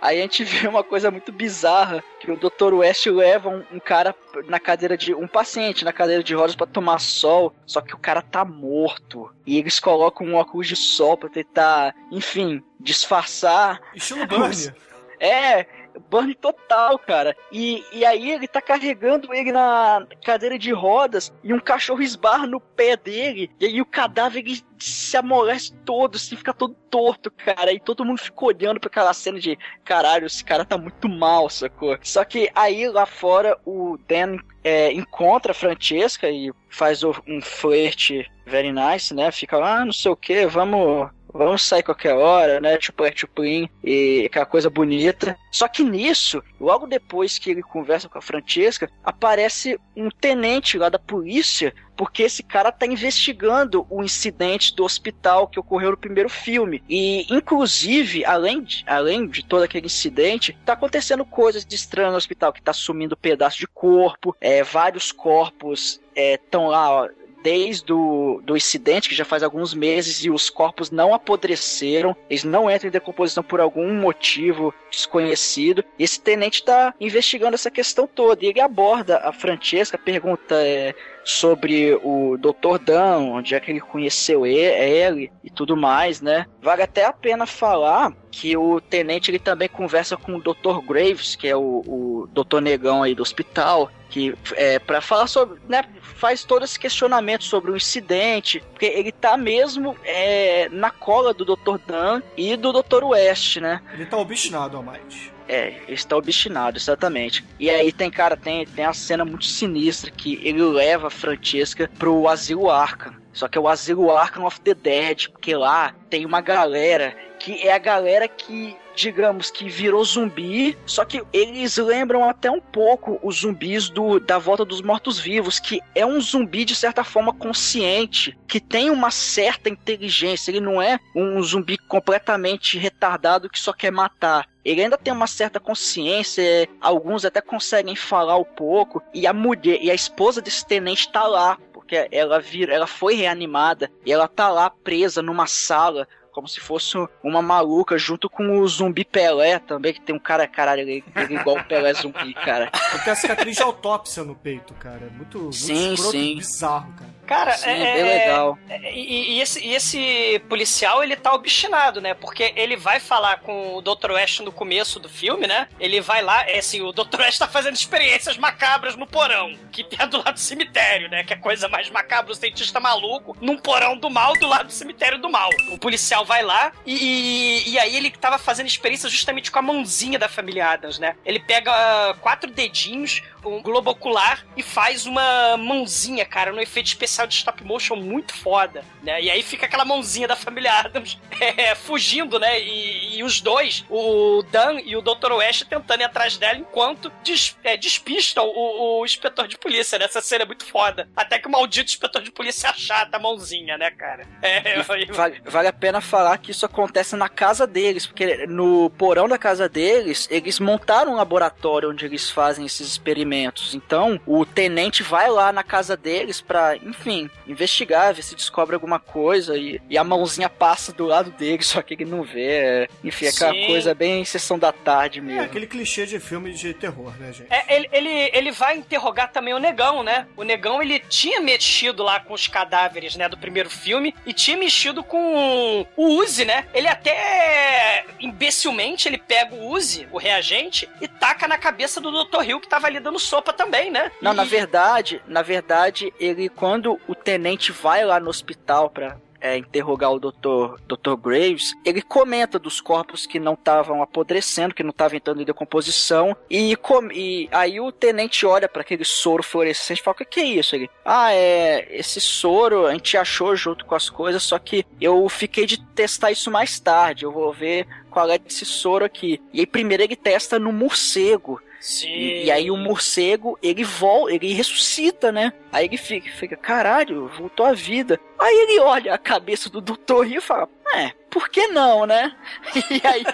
Aí 0.00 0.18
a 0.18 0.22
gente 0.22 0.42
vê 0.44 0.66
uma 0.66 0.82
coisa 0.82 1.10
muito 1.10 1.32
bizarra, 1.32 2.02
que 2.20 2.30
o 2.30 2.36
Dr. 2.36 2.74
West 2.74 3.06
leva 3.06 3.48
um, 3.48 3.64
um 3.72 3.80
cara 3.80 4.14
na 4.46 4.58
cadeira 4.58 4.96
de... 4.96 5.14
um 5.14 5.26
paciente 5.26 5.84
na 5.84 5.92
cadeira 5.92 6.22
de 6.22 6.34
rodas 6.34 6.56
pra 6.56 6.66
tomar 6.66 6.98
sol, 6.98 7.54
só 7.66 7.80
que 7.80 7.94
o 7.94 7.98
cara 7.98 8.22
tá 8.22 8.44
morto. 8.44 9.32
E 9.46 9.58
eles 9.58 9.78
colocam 9.78 10.26
um 10.26 10.34
óculos 10.34 10.66
de 10.66 10.76
sol 10.76 11.16
pra 11.16 11.28
tentar, 11.28 11.94
enfim, 12.10 12.62
disfarçar. 12.78 13.80
estilo 13.94 14.26
Burnie. 14.26 14.72
É, 15.22 15.66
burn 16.08 16.34
total, 16.34 16.98
cara. 16.98 17.36
E, 17.52 17.84
e 17.92 18.04
aí 18.04 18.30
ele 18.30 18.48
tá 18.48 18.60
carregando 18.60 19.32
ele 19.34 19.52
na 19.52 20.06
cadeira 20.24 20.58
de 20.58 20.72
rodas 20.72 21.32
e 21.42 21.52
um 21.52 21.60
cachorro 21.60 22.02
esbarra 22.02 22.46
no 22.46 22.60
pé 22.60 22.96
dele. 22.96 23.50
E 23.60 23.66
aí 23.66 23.80
o 23.80 23.86
cadáver 23.86 24.40
ele 24.40 24.62
se 24.78 25.16
amolece 25.16 25.72
todo, 25.84 26.16
assim, 26.16 26.36
fica 26.36 26.54
todo 26.54 26.74
torto, 26.90 27.30
cara. 27.30 27.72
E 27.72 27.80
todo 27.80 28.04
mundo 28.04 28.18
fica 28.18 28.44
olhando 28.44 28.80
pra 28.80 28.88
aquela 28.88 29.12
cena 29.12 29.38
de 29.38 29.58
caralho, 29.84 30.26
esse 30.26 30.44
cara 30.44 30.64
tá 30.64 30.78
muito 30.78 31.08
mal, 31.08 31.48
sacou? 31.50 31.96
Só 32.02 32.24
que 32.24 32.50
aí 32.54 32.88
lá 32.88 33.06
fora 33.06 33.58
o 33.64 33.98
Dan 34.08 34.38
é, 34.64 34.92
encontra 34.92 35.52
a 35.52 35.54
Francesca 35.54 36.28
e 36.30 36.52
faz 36.68 37.02
um 37.02 37.40
flerte 37.42 38.30
very 38.46 38.72
nice, 38.72 39.14
né? 39.14 39.30
Fica 39.30 39.56
lá, 39.56 39.80
ah, 39.80 39.84
não 39.84 39.92
sei 39.92 40.10
o 40.10 40.16
que, 40.16 40.46
vamos 40.46 41.08
vamos 41.32 41.62
sair 41.62 41.82
qualquer 41.82 42.14
hora, 42.14 42.60
né? 42.60 42.76
Tipo, 42.76 43.04
é 43.04 43.12
chuplim 43.14 43.68
e 43.82 44.24
aquela 44.26 44.46
coisa 44.46 44.70
bonita. 44.70 45.36
Só 45.50 45.68
que 45.68 45.82
nisso, 45.82 46.42
logo 46.60 46.86
depois 46.86 47.38
que 47.38 47.50
ele 47.50 47.62
conversa 47.62 48.08
com 48.08 48.18
a 48.18 48.22
Francesca, 48.22 48.90
aparece 49.04 49.78
um 49.96 50.10
tenente 50.10 50.78
lá 50.78 50.88
da 50.88 50.98
polícia, 50.98 51.74
porque 51.96 52.22
esse 52.22 52.42
cara 52.42 52.72
tá 52.72 52.86
investigando 52.86 53.86
o 53.90 54.02
incidente 54.02 54.74
do 54.74 54.84
hospital 54.84 55.48
que 55.48 55.60
ocorreu 55.60 55.90
no 55.90 55.96
primeiro 55.96 56.28
filme. 56.28 56.82
E, 56.88 57.26
inclusive, 57.32 58.24
além 58.24 58.62
de, 58.62 58.84
além 58.86 59.26
de 59.26 59.44
todo 59.44 59.62
aquele 59.62 59.86
incidente, 59.86 60.56
tá 60.64 60.72
acontecendo 60.72 61.24
coisas 61.24 61.64
de 61.64 61.74
estranho 61.74 62.10
no 62.10 62.16
hospital, 62.16 62.52
que 62.52 62.62
tá 62.62 62.72
sumindo 62.72 63.16
pedaço 63.16 63.58
de 63.58 63.66
corpo, 63.66 64.34
é, 64.40 64.62
vários 64.62 65.12
corpos 65.12 66.00
estão 66.14 66.68
lá, 66.68 66.90
ó, 66.90 67.08
desde 67.42 67.92
o 67.92 68.40
do 68.42 68.56
incidente, 68.56 69.08
que 69.08 69.14
já 69.14 69.24
faz 69.24 69.42
alguns 69.42 69.74
meses, 69.74 70.24
e 70.24 70.30
os 70.30 70.50
corpos 70.50 70.90
não 70.90 71.14
apodreceram, 71.14 72.16
eles 72.28 72.44
não 72.44 72.70
entram 72.70 72.88
em 72.88 72.92
decomposição 72.92 73.42
por 73.42 73.60
algum 73.60 73.92
motivo 73.94 74.74
desconhecido. 74.90 75.84
E 75.98 76.04
esse 76.04 76.20
tenente 76.20 76.60
está 76.60 76.94
investigando 77.00 77.54
essa 77.54 77.70
questão 77.70 78.06
toda. 78.06 78.44
E 78.44 78.48
ele 78.48 78.60
aborda 78.60 79.18
a 79.18 79.32
Francesca, 79.32 79.98
pergunta 79.98 80.54
é, 80.54 80.94
sobre 81.24 81.94
o 82.02 82.36
Dr. 82.38 82.78
Dan, 82.84 83.18
onde 83.18 83.54
é 83.54 83.60
que 83.60 83.70
ele 83.70 83.80
conheceu 83.80 84.46
ele 84.46 85.30
e 85.44 85.50
tudo 85.50 85.76
mais, 85.76 86.20
né? 86.20 86.46
Vale 86.60 86.82
até 86.82 87.04
a 87.04 87.12
pena 87.12 87.46
falar 87.46 88.12
que 88.30 88.56
o 88.56 88.80
tenente 88.80 89.30
ele 89.30 89.38
também 89.38 89.68
conversa 89.68 90.16
com 90.16 90.36
o 90.36 90.40
Dr. 90.40 90.80
Graves, 90.86 91.34
que 91.36 91.48
é 91.48 91.56
o, 91.56 91.82
o 91.86 92.28
Dr. 92.32 92.60
Negão 92.60 93.02
aí 93.02 93.14
do 93.14 93.22
hospital, 93.22 93.90
que 94.08 94.34
é 94.54 94.78
para 94.78 95.00
falar 95.00 95.26
sobre, 95.26 95.60
né, 95.68 95.84
faz 96.00 96.44
todo 96.44 96.64
esse 96.64 96.78
questionamento 96.78 97.44
sobre 97.44 97.70
o 97.70 97.76
incidente, 97.76 98.62
porque 98.70 98.86
ele 98.86 99.12
tá 99.12 99.36
mesmo 99.36 99.96
é, 100.04 100.68
na 100.70 100.90
cola 100.90 101.32
do 101.32 101.44
Dr. 101.44 101.78
Dan 101.86 102.22
e 102.36 102.56
do 102.56 102.72
Dr. 102.72 103.04
West, 103.04 103.56
né? 103.58 103.80
Ele 103.92 104.06
tá 104.06 104.16
obstinado, 104.16 104.76
Almighty. 104.76 105.32
É, 105.52 105.74
está 105.88 106.16
obstinado, 106.16 106.78
exatamente. 106.78 107.44
E 107.58 107.68
aí 107.68 107.90
tem, 107.90 108.08
cara, 108.08 108.36
tem, 108.36 108.64
tem 108.64 108.84
a 108.84 108.92
cena 108.92 109.24
muito 109.24 109.46
sinistra 109.46 110.08
que 110.08 110.38
ele 110.44 110.62
leva 110.62 111.08
a 111.08 111.10
Francesca 111.10 111.90
pro 111.98 112.28
asilo 112.28 112.70
Arkham. 112.70 113.16
Só 113.32 113.48
que 113.48 113.58
é 113.58 113.60
o 113.60 113.66
asilo 113.66 114.16
Arkham 114.16 114.44
of 114.44 114.60
the 114.60 114.74
Dead, 114.74 115.28
porque 115.28 115.56
lá 115.56 115.92
tem 116.08 116.24
uma 116.24 116.40
galera 116.40 117.16
que 117.40 117.66
é 117.66 117.72
a 117.72 117.78
galera 117.78 118.28
que 118.28 118.76
digamos 118.94 119.50
que 119.50 119.68
virou 119.68 120.04
zumbi, 120.04 120.76
só 120.84 121.04
que 121.04 121.22
eles 121.32 121.76
lembram 121.78 122.28
até 122.28 122.50
um 122.50 122.60
pouco 122.60 123.18
os 123.22 123.40
zumbis 123.40 123.88
do 123.88 124.20
da 124.20 124.38
Volta 124.38 124.64
dos 124.64 124.82
Mortos-Vivos, 124.82 125.58
que 125.58 125.80
é 125.94 126.04
um 126.04 126.20
zumbi 126.20 126.64
de 126.64 126.74
certa 126.74 127.02
forma 127.02 127.32
consciente, 127.32 128.36
que 128.46 128.60
tem 128.60 128.90
uma 128.90 129.10
certa 129.10 129.70
inteligência, 129.70 130.50
ele 130.50 130.60
não 130.60 130.82
é 130.82 130.98
um 131.16 131.42
zumbi 131.42 131.78
completamente 131.78 132.78
retardado 132.78 133.48
que 133.48 133.58
só 133.58 133.72
quer 133.72 133.90
matar. 133.90 134.46
Ele 134.70 134.82
ainda 134.82 134.96
tem 134.96 135.12
uma 135.12 135.26
certa 135.26 135.58
consciência, 135.58 136.68
alguns 136.80 137.24
até 137.24 137.40
conseguem 137.40 137.96
falar 137.96 138.36
um 138.36 138.44
pouco, 138.44 139.02
e 139.12 139.26
a 139.26 139.32
mulher 139.32 139.78
e 139.82 139.90
a 139.90 139.94
esposa 139.94 140.40
desse 140.40 140.64
tenente 140.64 141.10
tá 141.10 141.26
lá, 141.26 141.58
porque 141.72 142.08
ela 142.12 142.38
vira, 142.38 142.72
ela 142.72 142.86
foi 142.86 143.14
reanimada 143.14 143.90
e 144.06 144.12
ela 144.12 144.28
tá 144.28 144.48
lá 144.48 144.70
presa 144.70 145.20
numa 145.20 145.46
sala 145.48 146.06
como 146.30 146.46
se 146.46 146.60
fosse 146.60 146.96
uma 147.22 147.42
maluca, 147.42 147.98
junto 147.98 148.30
com 148.30 148.60
o 148.60 148.68
zumbi 148.68 149.04
Pelé 149.04 149.58
também, 149.58 149.92
que 149.92 150.00
tem 150.00 150.14
um 150.14 150.18
cara, 150.18 150.46
caralho, 150.46 150.82
ele, 150.82 151.04
ele 151.16 151.36
é 151.36 151.40
igual 151.40 151.58
o 151.58 151.64
Pelé 151.64 151.92
zumbi, 151.92 152.32
cara. 152.34 152.70
Porque 152.92 153.10
a 153.10 153.16
cicatriz 153.16 153.56
de 153.56 153.62
autópsia 153.62 154.22
no 154.22 154.34
peito, 154.34 154.72
cara. 154.74 155.06
É 155.06 155.10
muito, 155.10 155.38
muito 155.38 155.56
Sim, 155.56 155.94
escroto, 155.94 156.12
sim. 156.12 156.36
bizarro, 156.36 156.92
cara. 156.92 157.10
Cara, 157.30 157.52
Sim, 157.52 157.70
é, 157.70 157.94
bem 157.94 158.02
legal. 158.02 158.58
é- 158.68 158.92
e, 158.92 159.34
e 159.34 159.40
esse, 159.40 159.64
e 159.64 159.72
esse 159.72 160.42
policial, 160.48 161.00
ele 161.00 161.14
tá 161.14 161.32
obstinado, 161.32 162.00
né? 162.00 162.12
Porque 162.12 162.52
ele 162.56 162.76
vai 162.76 162.98
falar 162.98 163.38
com 163.38 163.76
o 163.76 163.80
Dr. 163.80 164.10
West 164.10 164.40
no 164.40 164.50
começo 164.50 164.98
do 164.98 165.08
filme, 165.08 165.46
né? 165.46 165.68
Ele 165.78 166.00
vai 166.00 166.22
lá, 166.22 166.42
é 166.48 166.58
assim, 166.58 166.80
o 166.80 166.90
Dr. 166.90 167.20
West 167.20 167.38
tá 167.38 167.46
fazendo 167.46 167.76
experiências 167.76 168.36
macabras 168.36 168.96
no 168.96 169.06
porão, 169.06 169.56
que 169.70 169.86
é 169.96 170.06
do 170.08 170.16
lado 170.16 170.32
do 170.32 170.40
cemitério, 170.40 171.08
né? 171.08 171.22
Que 171.22 171.32
é 171.32 171.36
a 171.36 171.40
coisa 171.40 171.68
mais 171.68 171.88
macabra, 171.88 172.32
o 172.32 172.34
cientista 172.34 172.80
maluco, 172.80 173.36
num 173.40 173.56
porão 173.56 173.96
do 173.96 174.10
mal, 174.10 174.32
do 174.34 174.48
lado 174.48 174.66
do 174.66 174.72
cemitério 174.72 175.16
do 175.16 175.30
mal. 175.30 175.50
O 175.70 175.78
policial 175.78 176.24
vai 176.24 176.42
lá 176.42 176.72
e, 176.84 176.96
e, 176.96 177.70
e 177.70 177.78
aí 177.78 177.94
ele 177.94 178.10
tava 178.10 178.38
fazendo 178.38 178.66
experiência 178.66 179.08
justamente 179.08 179.52
com 179.52 179.58
a 179.60 179.62
mãozinha 179.62 180.18
da 180.18 180.28
família 180.28 180.66
Adams, 180.66 180.98
né? 180.98 181.14
Ele 181.24 181.38
pega 181.38 181.70
ah, 181.70 182.14
quatro 182.14 182.50
dedinhos, 182.50 183.22
um 183.44 183.62
globo 183.62 183.92
ocular 183.92 184.44
e 184.56 184.64
faz 184.64 185.06
uma 185.06 185.56
mãozinha, 185.56 186.26
cara, 186.26 186.52
no 186.52 186.60
efeito 186.60 186.86
especial 186.88 187.19
de 187.26 187.34
stop 187.34 187.62
motion 187.64 187.96
muito 187.96 188.34
foda, 188.34 188.84
né? 189.02 189.20
E 189.22 189.30
aí 189.30 189.42
fica 189.42 189.66
aquela 189.66 189.84
mãozinha 189.84 190.26
da 190.28 190.36
família 190.36 190.72
Adams 190.80 191.18
é, 191.40 191.74
fugindo, 191.74 192.38
né? 192.38 192.60
E, 192.60 193.18
e 193.18 193.24
os 193.24 193.40
dois, 193.40 193.84
o 193.88 194.42
Dan 194.50 194.80
e 194.84 194.96
o 194.96 195.02
Dr. 195.02 195.32
West, 195.32 195.64
tentando 195.64 196.00
ir 196.00 196.04
atrás 196.04 196.36
dela 196.36 196.58
enquanto 196.58 197.10
des- 197.22 197.56
é, 197.64 197.76
despistam 197.76 198.44
o, 198.46 199.00
o 199.00 199.04
inspetor 199.04 199.46
de 199.48 199.56
polícia, 199.58 199.98
né? 199.98 200.04
Essa 200.04 200.20
cena 200.20 200.44
é 200.44 200.46
muito 200.46 200.64
foda. 200.64 201.08
Até 201.16 201.38
que 201.38 201.48
o 201.48 201.50
maldito 201.50 201.90
inspetor 201.90 202.22
de 202.22 202.30
polícia 202.30 202.70
achata 202.70 203.16
a 203.16 203.20
mãozinha, 203.20 203.76
né, 203.78 203.90
cara? 203.90 204.26
É, 204.42 204.78
eu- 204.78 204.84
Vale, 205.14 205.40
vale 205.44 205.68
a 205.68 205.72
pena 205.72 206.00
falar 206.00 206.36
que 206.38 206.50
isso 206.50 206.64
acontece 206.66 207.16
na 207.16 207.28
casa 207.28 207.66
deles, 207.66 208.06
porque 208.06 208.46
no 208.46 208.90
porão 208.90 209.28
da 209.28 209.38
casa 209.38 209.68
deles, 209.68 210.26
eles 210.30 210.58
montaram 210.60 211.12
um 211.12 211.16
laboratório 211.16 211.90
onde 211.90 212.04
eles 212.04 212.30
fazem 212.30 212.66
esses 212.66 212.86
experimentos. 212.88 213.74
Então, 213.74 214.20
o 214.26 214.44
tenente 214.44 215.02
vai 215.02 215.28
lá 215.30 215.52
na 215.52 215.62
casa 215.62 215.96
deles 215.96 216.40
pra, 216.40 216.76
enfim, 216.76 217.09
investigar, 217.46 218.14
ver 218.14 218.22
se 218.22 218.34
descobre 218.34 218.74
alguma 218.74 218.98
coisa 218.98 219.56
e, 219.56 219.80
e 219.88 219.96
a 219.98 220.04
mãozinha 220.04 220.48
passa 220.48 220.92
do 220.92 221.04
lado 221.06 221.30
dele, 221.32 221.62
só 221.64 221.82
que 221.82 221.94
ele 221.94 222.04
não 222.04 222.22
vê. 222.22 222.88
Enfim, 223.04 223.26
é 223.26 223.28
aquela 223.30 223.52
Sim. 223.52 223.66
coisa 223.66 223.94
bem 223.94 224.24
sessão 224.24 224.58
da 224.58 224.72
tarde 224.72 225.18
É 225.18 225.22
mesmo. 225.22 225.42
aquele 225.42 225.66
clichê 225.66 226.06
de 226.06 226.18
filme 226.20 226.52
de 226.52 226.72
terror, 226.74 227.12
né, 227.18 227.32
gente? 227.32 227.52
É, 227.52 227.76
ele, 227.76 227.88
ele, 227.92 228.30
ele 228.32 228.50
vai 228.52 228.76
interrogar 228.76 229.30
também 229.32 229.54
o 229.54 229.58
Negão, 229.58 230.02
né? 230.02 230.26
O 230.36 230.42
Negão, 230.42 230.82
ele 230.82 231.00
tinha 231.00 231.40
mexido 231.40 232.02
lá 232.02 232.20
com 232.20 232.34
os 232.34 232.46
cadáveres, 232.46 233.16
né, 233.16 233.28
do 233.28 233.36
primeiro 233.38 233.70
filme, 233.70 234.14
e 234.26 234.32
tinha 234.32 234.56
mexido 234.56 235.02
com 235.02 235.86
o 235.96 236.04
Uzi, 236.20 236.44
né? 236.44 236.66
Ele 236.74 236.88
até, 236.88 238.04
imbecilmente, 238.20 239.08
ele 239.08 239.18
pega 239.18 239.54
o 239.54 239.68
Uzi, 239.70 240.06
o 240.12 240.18
reagente, 240.18 240.88
e 241.00 241.08
taca 241.08 241.48
na 241.48 241.58
cabeça 241.58 242.00
do 242.00 242.10
Dr. 242.24 242.42
Hill, 242.44 242.60
que 242.60 242.68
tava 242.68 242.86
ali 242.86 243.00
dando 243.00 243.18
sopa 243.18 243.52
também, 243.52 243.90
né? 243.90 244.10
Não, 244.20 244.32
E- 244.32 244.36
na 244.36 244.44
verdade, 244.44 245.20
na 245.26 245.42
verdade, 245.42 246.12
ele 246.18 246.48
quando 246.48 246.99
o 247.08 247.14
tenente 247.14 247.72
vai 247.72 248.04
lá 248.04 248.18
no 248.20 248.30
hospital 248.30 248.90
pra 248.90 249.16
é, 249.42 249.56
interrogar 249.56 250.12
o 250.12 250.20
Dr. 250.20 250.76
Dr. 250.86 251.14
Graves, 251.16 251.72
ele 251.82 252.02
comenta 252.02 252.58
dos 252.58 252.78
corpos 252.78 253.24
que 253.26 253.40
não 253.40 253.54
estavam 253.54 254.02
apodrecendo, 254.02 254.74
que 254.74 254.82
não 254.82 254.90
estavam 254.90 255.16
entrando 255.16 255.40
em 255.40 255.46
decomposição, 255.46 256.36
e, 256.50 256.76
com- 256.76 257.10
e 257.10 257.48
aí 257.50 257.80
o 257.80 257.90
tenente 257.90 258.44
olha 258.44 258.68
para 258.68 258.82
aquele 258.82 259.02
soro 259.02 259.42
fluorescente 259.42 260.00
e 260.00 260.04
fala: 260.04 260.16
O 260.20 260.24
que, 260.26 260.40
é 260.40 260.44
isso? 260.44 260.76
Ele, 260.76 260.90
ah, 261.04 261.32
é. 261.32 261.88
Esse 261.90 262.20
soro 262.20 262.86
a 262.86 262.92
gente 262.92 263.16
achou 263.16 263.56
junto 263.56 263.86
com 263.86 263.94
as 263.94 264.10
coisas, 264.10 264.42
só 264.42 264.58
que 264.58 264.84
eu 265.00 265.26
fiquei 265.30 265.64
de 265.64 265.82
testar 265.94 266.30
isso 266.30 266.50
mais 266.50 266.78
tarde. 266.78 267.24
Eu 267.24 267.32
vou 267.32 267.50
ver 267.50 267.86
qual 268.10 268.28
é 268.30 268.36
desse 268.38 268.66
soro 268.66 269.06
aqui. 269.06 269.40
E 269.54 269.60
aí 269.60 269.66
primeiro 269.66 270.02
ele 270.02 270.16
testa 270.16 270.58
no 270.58 270.70
morcego. 270.70 271.62
Sim. 271.80 272.08
E, 272.08 272.44
e 272.44 272.50
aí 272.50 272.70
o 272.70 272.76
morcego, 272.76 273.58
ele 273.62 273.82
volta, 273.84 274.32
ele 274.34 274.52
ressuscita, 274.52 275.32
né? 275.32 275.52
Aí 275.72 275.86
ele 275.86 275.96
fica, 275.96 276.30
fica, 276.32 276.56
caralho, 276.56 277.28
voltou 277.38 277.64
à 277.64 277.72
vida. 277.72 278.20
Aí 278.38 278.54
ele 278.54 278.80
olha 278.80 279.14
a 279.14 279.18
cabeça 279.18 279.68
do 279.70 279.80
Dr. 279.80 280.22
Rio 280.24 280.38
e 280.38 280.40
fala, 280.40 280.68
é, 280.94 281.12
por 281.30 281.48
que 281.48 281.68
não, 281.68 282.04
né? 282.06 282.34
E 282.90 283.06
aí, 283.06 283.24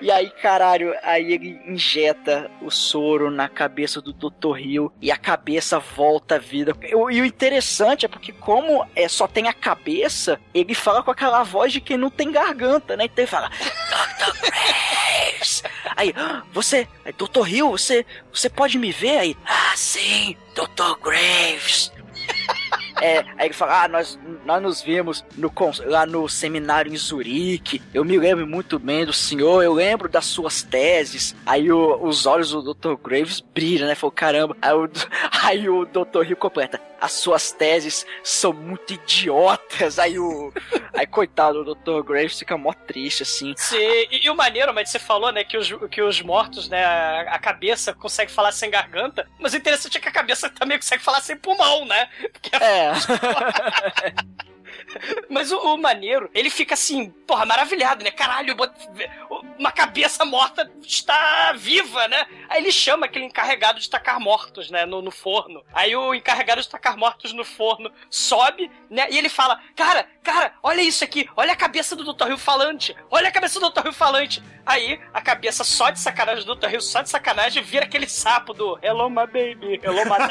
e 0.00 0.10
aí, 0.10 0.30
caralho, 0.40 0.94
aí 1.02 1.32
ele 1.32 1.60
injeta 1.66 2.50
o 2.60 2.70
soro 2.70 3.30
na 3.30 3.48
cabeça 3.48 4.00
do 4.00 4.12
Dr. 4.12 4.52
Rio 4.56 4.92
e 5.00 5.10
a 5.12 5.16
cabeça 5.16 5.78
volta 5.78 6.36
à 6.36 6.38
vida. 6.38 6.74
E 6.82 6.94
o- 6.94 7.10
interessante 7.10 8.06
é 8.06 8.08
porque 8.08 8.32
como 8.32 8.84
é, 8.96 9.06
só 9.08 9.28
tem 9.28 9.46
a 9.48 9.52
cabeça, 9.52 10.40
ele 10.54 10.74
fala 10.74 11.02
com 11.02 11.10
aquela 11.10 11.42
voz 11.42 11.72
de 11.72 11.80
quem 11.80 11.96
não 11.96 12.10
tem 12.10 12.32
garganta, 12.32 12.96
né? 12.96 13.04
Então 13.04 13.22
ele 13.22 13.30
fala, 13.30 13.50
Dr. 13.50 14.48
Aí, 15.96 16.12
"Ah, 16.16 16.42
você, 16.52 16.88
Dr. 17.18 17.46
Hill, 17.48 17.70
você, 17.70 18.04
você 18.32 18.48
pode 18.48 18.78
me 18.78 18.90
ver 18.92 19.18
aí? 19.18 19.36
Ah, 19.46 19.72
sim, 19.76 20.36
Dr. 20.54 20.96
Graves. 21.02 21.91
É, 23.02 23.18
aí 23.36 23.46
ele 23.46 23.54
fala, 23.54 23.84
ah, 23.84 23.88
nós, 23.88 24.18
nós 24.44 24.62
nos 24.62 24.82
vimos 24.82 25.24
no, 25.36 25.52
lá 25.86 26.06
no 26.06 26.28
seminário 26.28 26.92
em 26.92 26.96
Zurique, 26.96 27.82
eu 27.92 28.04
me 28.04 28.18
lembro 28.18 28.46
muito 28.46 28.78
bem 28.78 29.04
do 29.04 29.12
senhor, 29.12 29.62
eu 29.62 29.72
lembro 29.72 30.08
das 30.08 30.24
suas 30.26 30.62
teses. 30.62 31.34
Aí 31.44 31.70
o- 31.72 32.02
os 32.04 32.26
olhos 32.26 32.50
do 32.52 32.74
Dr. 32.74 32.94
Graves 33.02 33.40
brilham, 33.40 33.88
né? 33.88 33.94
Falou, 33.94 34.12
caramba. 34.12 34.56
Aí 34.62 34.72
o, 34.74 34.90
aí 35.44 35.68
o 35.68 35.84
Dr. 35.84 36.24
Hill 36.28 36.36
completa, 36.36 36.80
as 37.00 37.12
suas 37.12 37.50
teses 37.52 38.06
são 38.22 38.52
muito 38.52 38.92
idiotas. 38.92 39.98
Aí 39.98 40.18
o, 40.18 40.52
aí 40.94 41.06
coitado 41.06 41.64
do 41.64 41.74
Dr. 41.74 42.02
Graves 42.06 42.38
fica 42.38 42.56
mó 42.56 42.72
triste, 42.72 43.22
assim. 43.24 43.54
Sim, 43.56 43.76
e, 43.78 44.26
e 44.26 44.30
o 44.30 44.36
maneiro, 44.36 44.72
mas 44.72 44.90
você 44.90 44.98
falou, 44.98 45.32
né, 45.32 45.42
que 45.44 45.56
os, 45.56 45.72
que 45.90 46.00
os 46.02 46.20
mortos, 46.22 46.68
né, 46.68 46.84
a, 46.84 47.22
a 47.34 47.38
cabeça 47.38 47.92
consegue 47.92 48.30
falar 48.30 48.52
sem 48.52 48.70
garganta, 48.70 49.26
mas 49.38 49.52
o 49.52 49.56
interessante 49.56 49.96
é 49.98 50.00
que 50.00 50.08
a 50.08 50.12
cabeça 50.12 50.48
também 50.48 50.78
consegue 50.78 51.02
falar 51.02 51.20
sem 51.20 51.36
pulmão, 51.36 51.84
né? 51.84 52.08
Porque 52.32 52.54
É. 52.54 52.91
Mas 55.28 55.52
o, 55.52 55.58
o 55.58 55.78
maneiro, 55.78 56.30
ele 56.34 56.50
fica 56.50 56.74
assim, 56.74 57.10
porra, 57.26 57.46
maravilhado, 57.46 58.04
né? 58.04 58.10
Caralho, 58.10 58.56
uma 59.58 59.72
cabeça 59.72 60.24
morta 60.24 60.70
está 60.82 61.52
viva, 61.52 62.06
né? 62.08 62.26
Aí 62.48 62.62
ele 62.62 62.72
chama 62.72 63.06
aquele 63.06 63.24
encarregado 63.24 63.80
de 63.80 63.88
tacar 63.88 64.20
mortos, 64.20 64.70
né? 64.70 64.84
No, 64.84 65.00
no 65.00 65.10
forno. 65.10 65.64
Aí 65.72 65.94
o 65.94 66.14
encarregado 66.14 66.60
de 66.60 66.68
tacar 66.68 66.96
mortos 66.96 67.32
no 67.32 67.44
forno 67.44 67.90
sobe, 68.10 68.70
né? 68.90 69.06
E 69.10 69.18
ele 69.18 69.28
fala: 69.28 69.60
Cara, 69.74 70.06
cara, 70.22 70.54
olha 70.62 70.82
isso 70.82 71.04
aqui, 71.04 71.28
olha 71.36 71.52
a 71.52 71.56
cabeça 71.56 71.96
do 71.96 72.12
Dr. 72.12 72.28
Rio 72.28 72.38
falante, 72.38 72.94
olha 73.10 73.28
a 73.28 73.32
cabeça 73.32 73.58
do 73.58 73.70
Dr. 73.70 73.84
Rio 73.84 73.92
falante. 73.92 74.42
Aí 74.64 75.00
a 75.12 75.20
cabeça 75.20 75.64
só 75.64 75.90
de 75.90 76.00
sacanagem 76.00 76.44
do. 76.44 76.62
Rio, 76.62 76.80
só 76.80 77.02
de 77.02 77.10
sacanagem, 77.10 77.62
vira 77.62 77.84
aquele 77.84 78.08
sapo 78.08 78.54
do 78.54 78.78
Hello, 78.80 79.10
my 79.10 79.26
baby, 79.26 79.80
hello, 79.82 80.04
my 80.04 80.22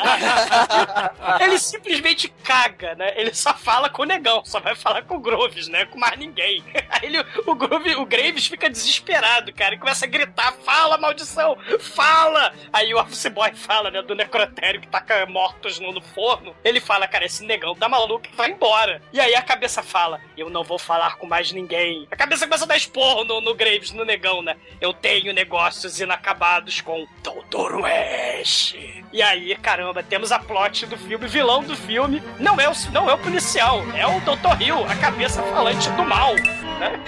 ele 1.44 1.58
simplesmente 1.60 2.30
caga, 2.44 2.96
né? 2.96 3.14
Ele 3.18 3.34
só 3.34 3.54
fala 3.54 3.90
com 3.90 4.04
o 4.04 4.06
negão, 4.06 4.44
só 4.46 4.60
vai 4.60 4.76
falar 4.76 5.04
com 5.04 5.18
o 5.18 5.20
Groves, 5.20 5.68
né? 5.68 5.86
Com 5.86 6.00
mais 6.00 6.18
ninguém. 6.18 6.64
Aí 6.90 7.08
ele, 7.08 7.20
o, 7.46 7.56
Grove, 7.56 7.96
o 7.96 8.06
Graves 8.06 8.48
fica 8.48 8.70
desesperado, 8.70 9.54
cara, 9.54 9.76
e 9.76 9.78
começa 9.78 10.06
a 10.06 10.08
gritar: 10.08 10.54
fala, 10.64 10.98
maldição, 10.98 11.58
fala! 11.80 12.54
Aí 12.72 12.94
o 12.94 13.00
Office 13.00 13.28
Boy 13.28 13.54
fala, 13.54 13.92
né, 13.92 14.02
do 14.02 14.16
necrotério 14.16 14.80
que 14.80 14.88
taca 14.88 15.26
mortos 15.26 15.80
no, 15.80 15.92
no 15.92 16.02
forno. 16.02 16.56
Ele 16.64 16.80
fala, 16.80 17.08
cara, 17.08 17.26
esse 17.26 17.46
negão 17.46 17.76
tá 17.76 17.90
maluco 17.90 18.22
que 18.22 18.36
vai 18.36 18.52
embora. 18.52 19.02
E 19.12 19.20
aí 19.20 19.36
a 19.36 19.42
cabeça 19.42 19.84
fala: 19.84 20.22
eu 20.38 20.50
não 20.50 20.64
vou 20.64 20.80
falar 20.80 21.18
com 21.18 21.28
mais 21.28 21.52
ninguém. 21.52 22.08
A 22.12 22.16
cabeça 22.16 22.46
começa 22.46 22.64
a 22.64 22.68
dar 22.68 22.78
esporro 22.78 23.24
no, 23.24 23.42
no 23.42 23.54
Graves, 23.54 23.92
no 23.92 24.06
negão, 24.06 24.21
né? 24.44 24.56
Eu 24.80 24.94
tenho 24.94 25.34
negócios 25.34 26.00
inacabados 26.00 26.82
com 26.82 27.08
Dr. 27.24 27.76
West. 27.82 28.76
E 29.12 29.22
aí, 29.22 29.56
caramba, 29.56 30.02
temos 30.02 30.32
a 30.32 30.40
plot 30.40 30.86
do 30.86 30.98
filme, 30.98 31.28
vilão 31.28 31.64
do 31.64 31.76
filme. 31.76 32.22
Não 32.40 32.60
é 32.60 32.70
o, 32.70 32.74
não 32.92 33.10
é 33.10 33.14
o 33.14 33.18
policial, 33.18 33.82
é 33.96 34.06
o 34.06 34.20
Dr. 34.22 34.62
Hill, 34.62 34.86
a 34.86 34.96
cabeça 34.96 35.44
falante 35.44 35.90
do 35.92 36.04
mal. 36.04 36.34
Né? 36.36 37.00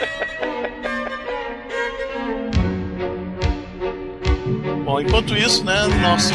Bom, 4.84 5.00
enquanto 5.00 5.36
isso, 5.36 5.64
né, 5.64 5.88
nosso 6.02 6.34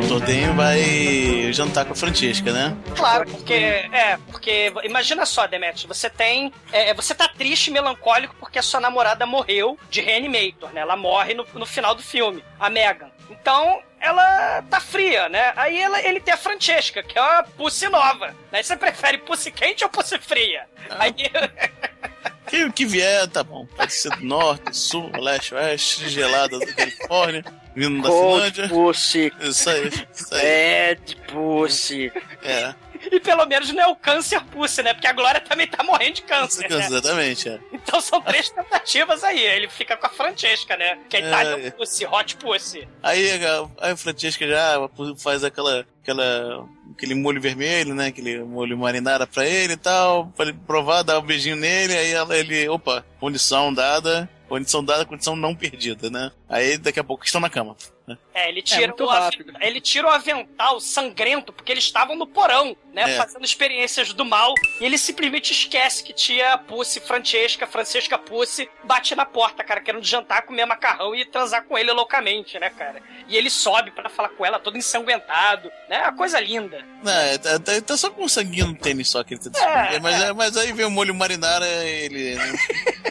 o 0.00 0.08
Tordem 0.08 0.54
vai 0.54 1.52
jantar 1.52 1.84
com 1.84 1.92
a 1.92 1.96
Francesca, 1.96 2.52
né? 2.52 2.76
Claro, 2.96 3.28
porque. 3.30 3.54
É, 3.54 4.18
porque. 4.30 4.72
Imagina 4.84 5.26
só, 5.26 5.46
Demetrius, 5.46 5.84
você 5.84 6.08
tem. 6.08 6.52
é, 6.72 6.94
você 6.94 7.14
tá 7.14 7.28
triste 7.28 7.68
e 7.68 7.70
melancólico 7.70 8.34
porque 8.40 8.58
a 8.58 8.62
sua 8.62 8.80
namorada 8.80 9.26
morreu 9.26 9.78
de 9.90 10.00
Reanimator, 10.00 10.72
né? 10.72 10.80
Ela 10.80 10.96
morre 10.96 11.34
no, 11.34 11.46
no 11.54 11.66
final 11.66 11.94
do 11.94 12.02
filme, 12.02 12.42
a 12.58 12.70
Megan. 12.70 13.10
Então, 13.30 13.80
ela 14.00 14.62
tá 14.62 14.80
fria, 14.80 15.28
né? 15.28 15.52
Aí 15.54 15.80
ela, 15.80 16.02
ele 16.02 16.20
tem 16.20 16.32
a 16.32 16.38
Francesca, 16.38 17.02
que 17.02 17.18
é 17.18 17.22
uma 17.22 17.42
pussy 17.42 17.88
nova. 17.88 18.34
Né? 18.50 18.62
Você 18.62 18.76
prefere 18.76 19.18
pussy 19.18 19.50
quente 19.50 19.84
ou 19.84 19.90
pussy 19.90 20.18
fria? 20.18 20.66
Aí. 20.98 21.14
Que, 22.50 22.70
que 22.72 22.84
vier, 22.84 23.28
tá 23.28 23.44
bom. 23.44 23.64
Pode 23.76 23.94
ser 23.94 24.10
do 24.10 24.24
norte, 24.24 24.76
sul, 24.76 25.10
leste, 25.18 25.54
oeste, 25.54 26.08
gelada 26.08 26.58
da 26.58 26.66
Califórnia, 26.66 27.44
vindo 27.76 28.02
da 28.02 28.08
Cold 28.08 28.50
Finlândia. 28.52 28.68
Pussy, 28.68 29.32
Isso 29.40 29.70
aí, 29.70 29.88
isso 30.12 30.34
aí. 30.34 30.96
Bad 30.96 31.16
Pussy. 31.28 32.12
É, 32.42 32.74
E 33.10 33.18
pelo 33.20 33.44
menos 33.46 33.72
não 33.72 33.82
é 33.82 33.86
o 33.86 33.96
câncer 33.96 34.40
pussy, 34.44 34.82
né? 34.82 34.94
Porque 34.94 35.06
a 35.06 35.12
Glória 35.12 35.40
também 35.40 35.66
tá 35.66 35.82
morrendo 35.82 36.14
de 36.14 36.22
câncer, 36.22 36.68
né? 36.70 36.86
exatamente, 36.86 37.48
é. 37.48 37.58
Então 37.72 38.00
são 38.00 38.20
três 38.20 38.50
tentativas 38.50 39.24
aí. 39.24 39.40
Ele 39.40 39.68
fica 39.68 39.96
com 39.96 40.06
a 40.06 40.10
Francesca, 40.10 40.76
né? 40.76 40.98
Que 41.08 41.16
é 41.16 41.20
É. 41.20 41.26
Italian 41.26 41.70
Pussy, 41.72 42.06
Hot 42.06 42.36
Pussy. 42.36 42.88
Aí 43.02 43.30
a, 43.44 43.90
a 43.90 43.96
Francesca 43.96 44.46
já 44.46 44.88
faz 45.18 45.42
aquela, 45.42 45.84
aquela, 46.02 46.68
aquele 46.94 47.14
molho 47.14 47.40
vermelho, 47.40 47.94
né? 47.94 48.08
Aquele 48.08 48.38
molho 48.44 48.76
marinara 48.78 49.26
pra 49.26 49.46
ele 49.46 49.72
e 49.72 49.76
tal, 49.76 50.26
pra 50.36 50.46
ele 50.46 50.56
provar, 50.66 51.02
dar 51.02 51.18
um 51.18 51.22
beijinho 51.22 51.56
nele, 51.56 51.96
aí 51.96 52.12
ela, 52.12 52.36
ele, 52.36 52.68
opa, 52.68 53.04
condição 53.18 53.72
dada, 53.72 54.28
condição 54.48 54.84
dada, 54.84 55.04
condição 55.04 55.34
não 55.34 55.54
perdida, 55.54 56.10
né? 56.10 56.30
Aí 56.48 56.76
daqui 56.78 57.00
a 57.00 57.04
pouco 57.04 57.24
estão 57.24 57.40
na 57.40 57.50
cama. 57.50 57.76
Né? 58.10 58.18
É, 58.34 58.48
ele 58.48 58.62
tira, 58.62 58.86
muito 58.88 59.04
o, 59.04 59.06
rápido. 59.06 59.52
ele 59.60 59.80
tira 59.80 60.06
o 60.06 60.10
avental 60.10 60.80
sangrento, 60.80 61.52
porque 61.52 61.72
eles 61.72 61.84
estavam 61.84 62.16
no 62.16 62.26
porão, 62.26 62.76
né? 62.92 63.02
É. 63.14 63.16
Fazendo 63.16 63.44
experiências 63.44 64.12
do 64.12 64.24
mal. 64.24 64.54
E 64.80 64.84
ele 64.84 64.98
simplesmente 64.98 65.52
esquece 65.52 66.02
que 66.02 66.12
tinha 66.12 66.56
Pussy, 66.58 67.00
Francesca, 67.00 67.66
Francesca 67.66 68.18
Pussy, 68.18 68.68
bate 68.84 69.14
na 69.14 69.24
porta, 69.24 69.62
cara, 69.64 69.80
querendo 69.80 70.04
jantar, 70.04 70.42
comer 70.42 70.66
macarrão 70.66 71.14
e 71.14 71.24
transar 71.24 71.64
com 71.64 71.78
ele 71.78 71.92
loucamente, 71.92 72.58
né, 72.58 72.70
cara? 72.70 73.02
E 73.28 73.36
ele 73.36 73.50
sobe 73.50 73.90
pra 73.90 74.08
falar 74.08 74.30
com 74.30 74.44
ela, 74.44 74.58
todo 74.58 74.76
ensanguentado, 74.76 75.70
né? 75.88 76.02
Uma 76.02 76.12
coisa 76.16 76.40
linda. 76.40 76.84
Não, 77.02 77.12
é, 77.12 77.38
tá, 77.38 77.58
tá- 77.58 77.80
tá 77.80 77.96
só 77.96 78.10
com 78.10 78.24
um 78.24 78.28
sanguinho 78.28 78.68
no 78.68 78.74
tênis 78.74 79.08
só 79.10 79.22
que 79.22 79.34
ele 79.34 79.40
tá 79.40 79.90
É, 79.92 79.98
mas, 80.00 80.20
é, 80.20 80.32
mas 80.32 80.56
aí 80.56 80.72
vem 80.72 80.86
o 80.86 80.90
molho 80.90 81.14
marinara, 81.14 81.66
ele. 81.66 82.34
né? 82.34 82.52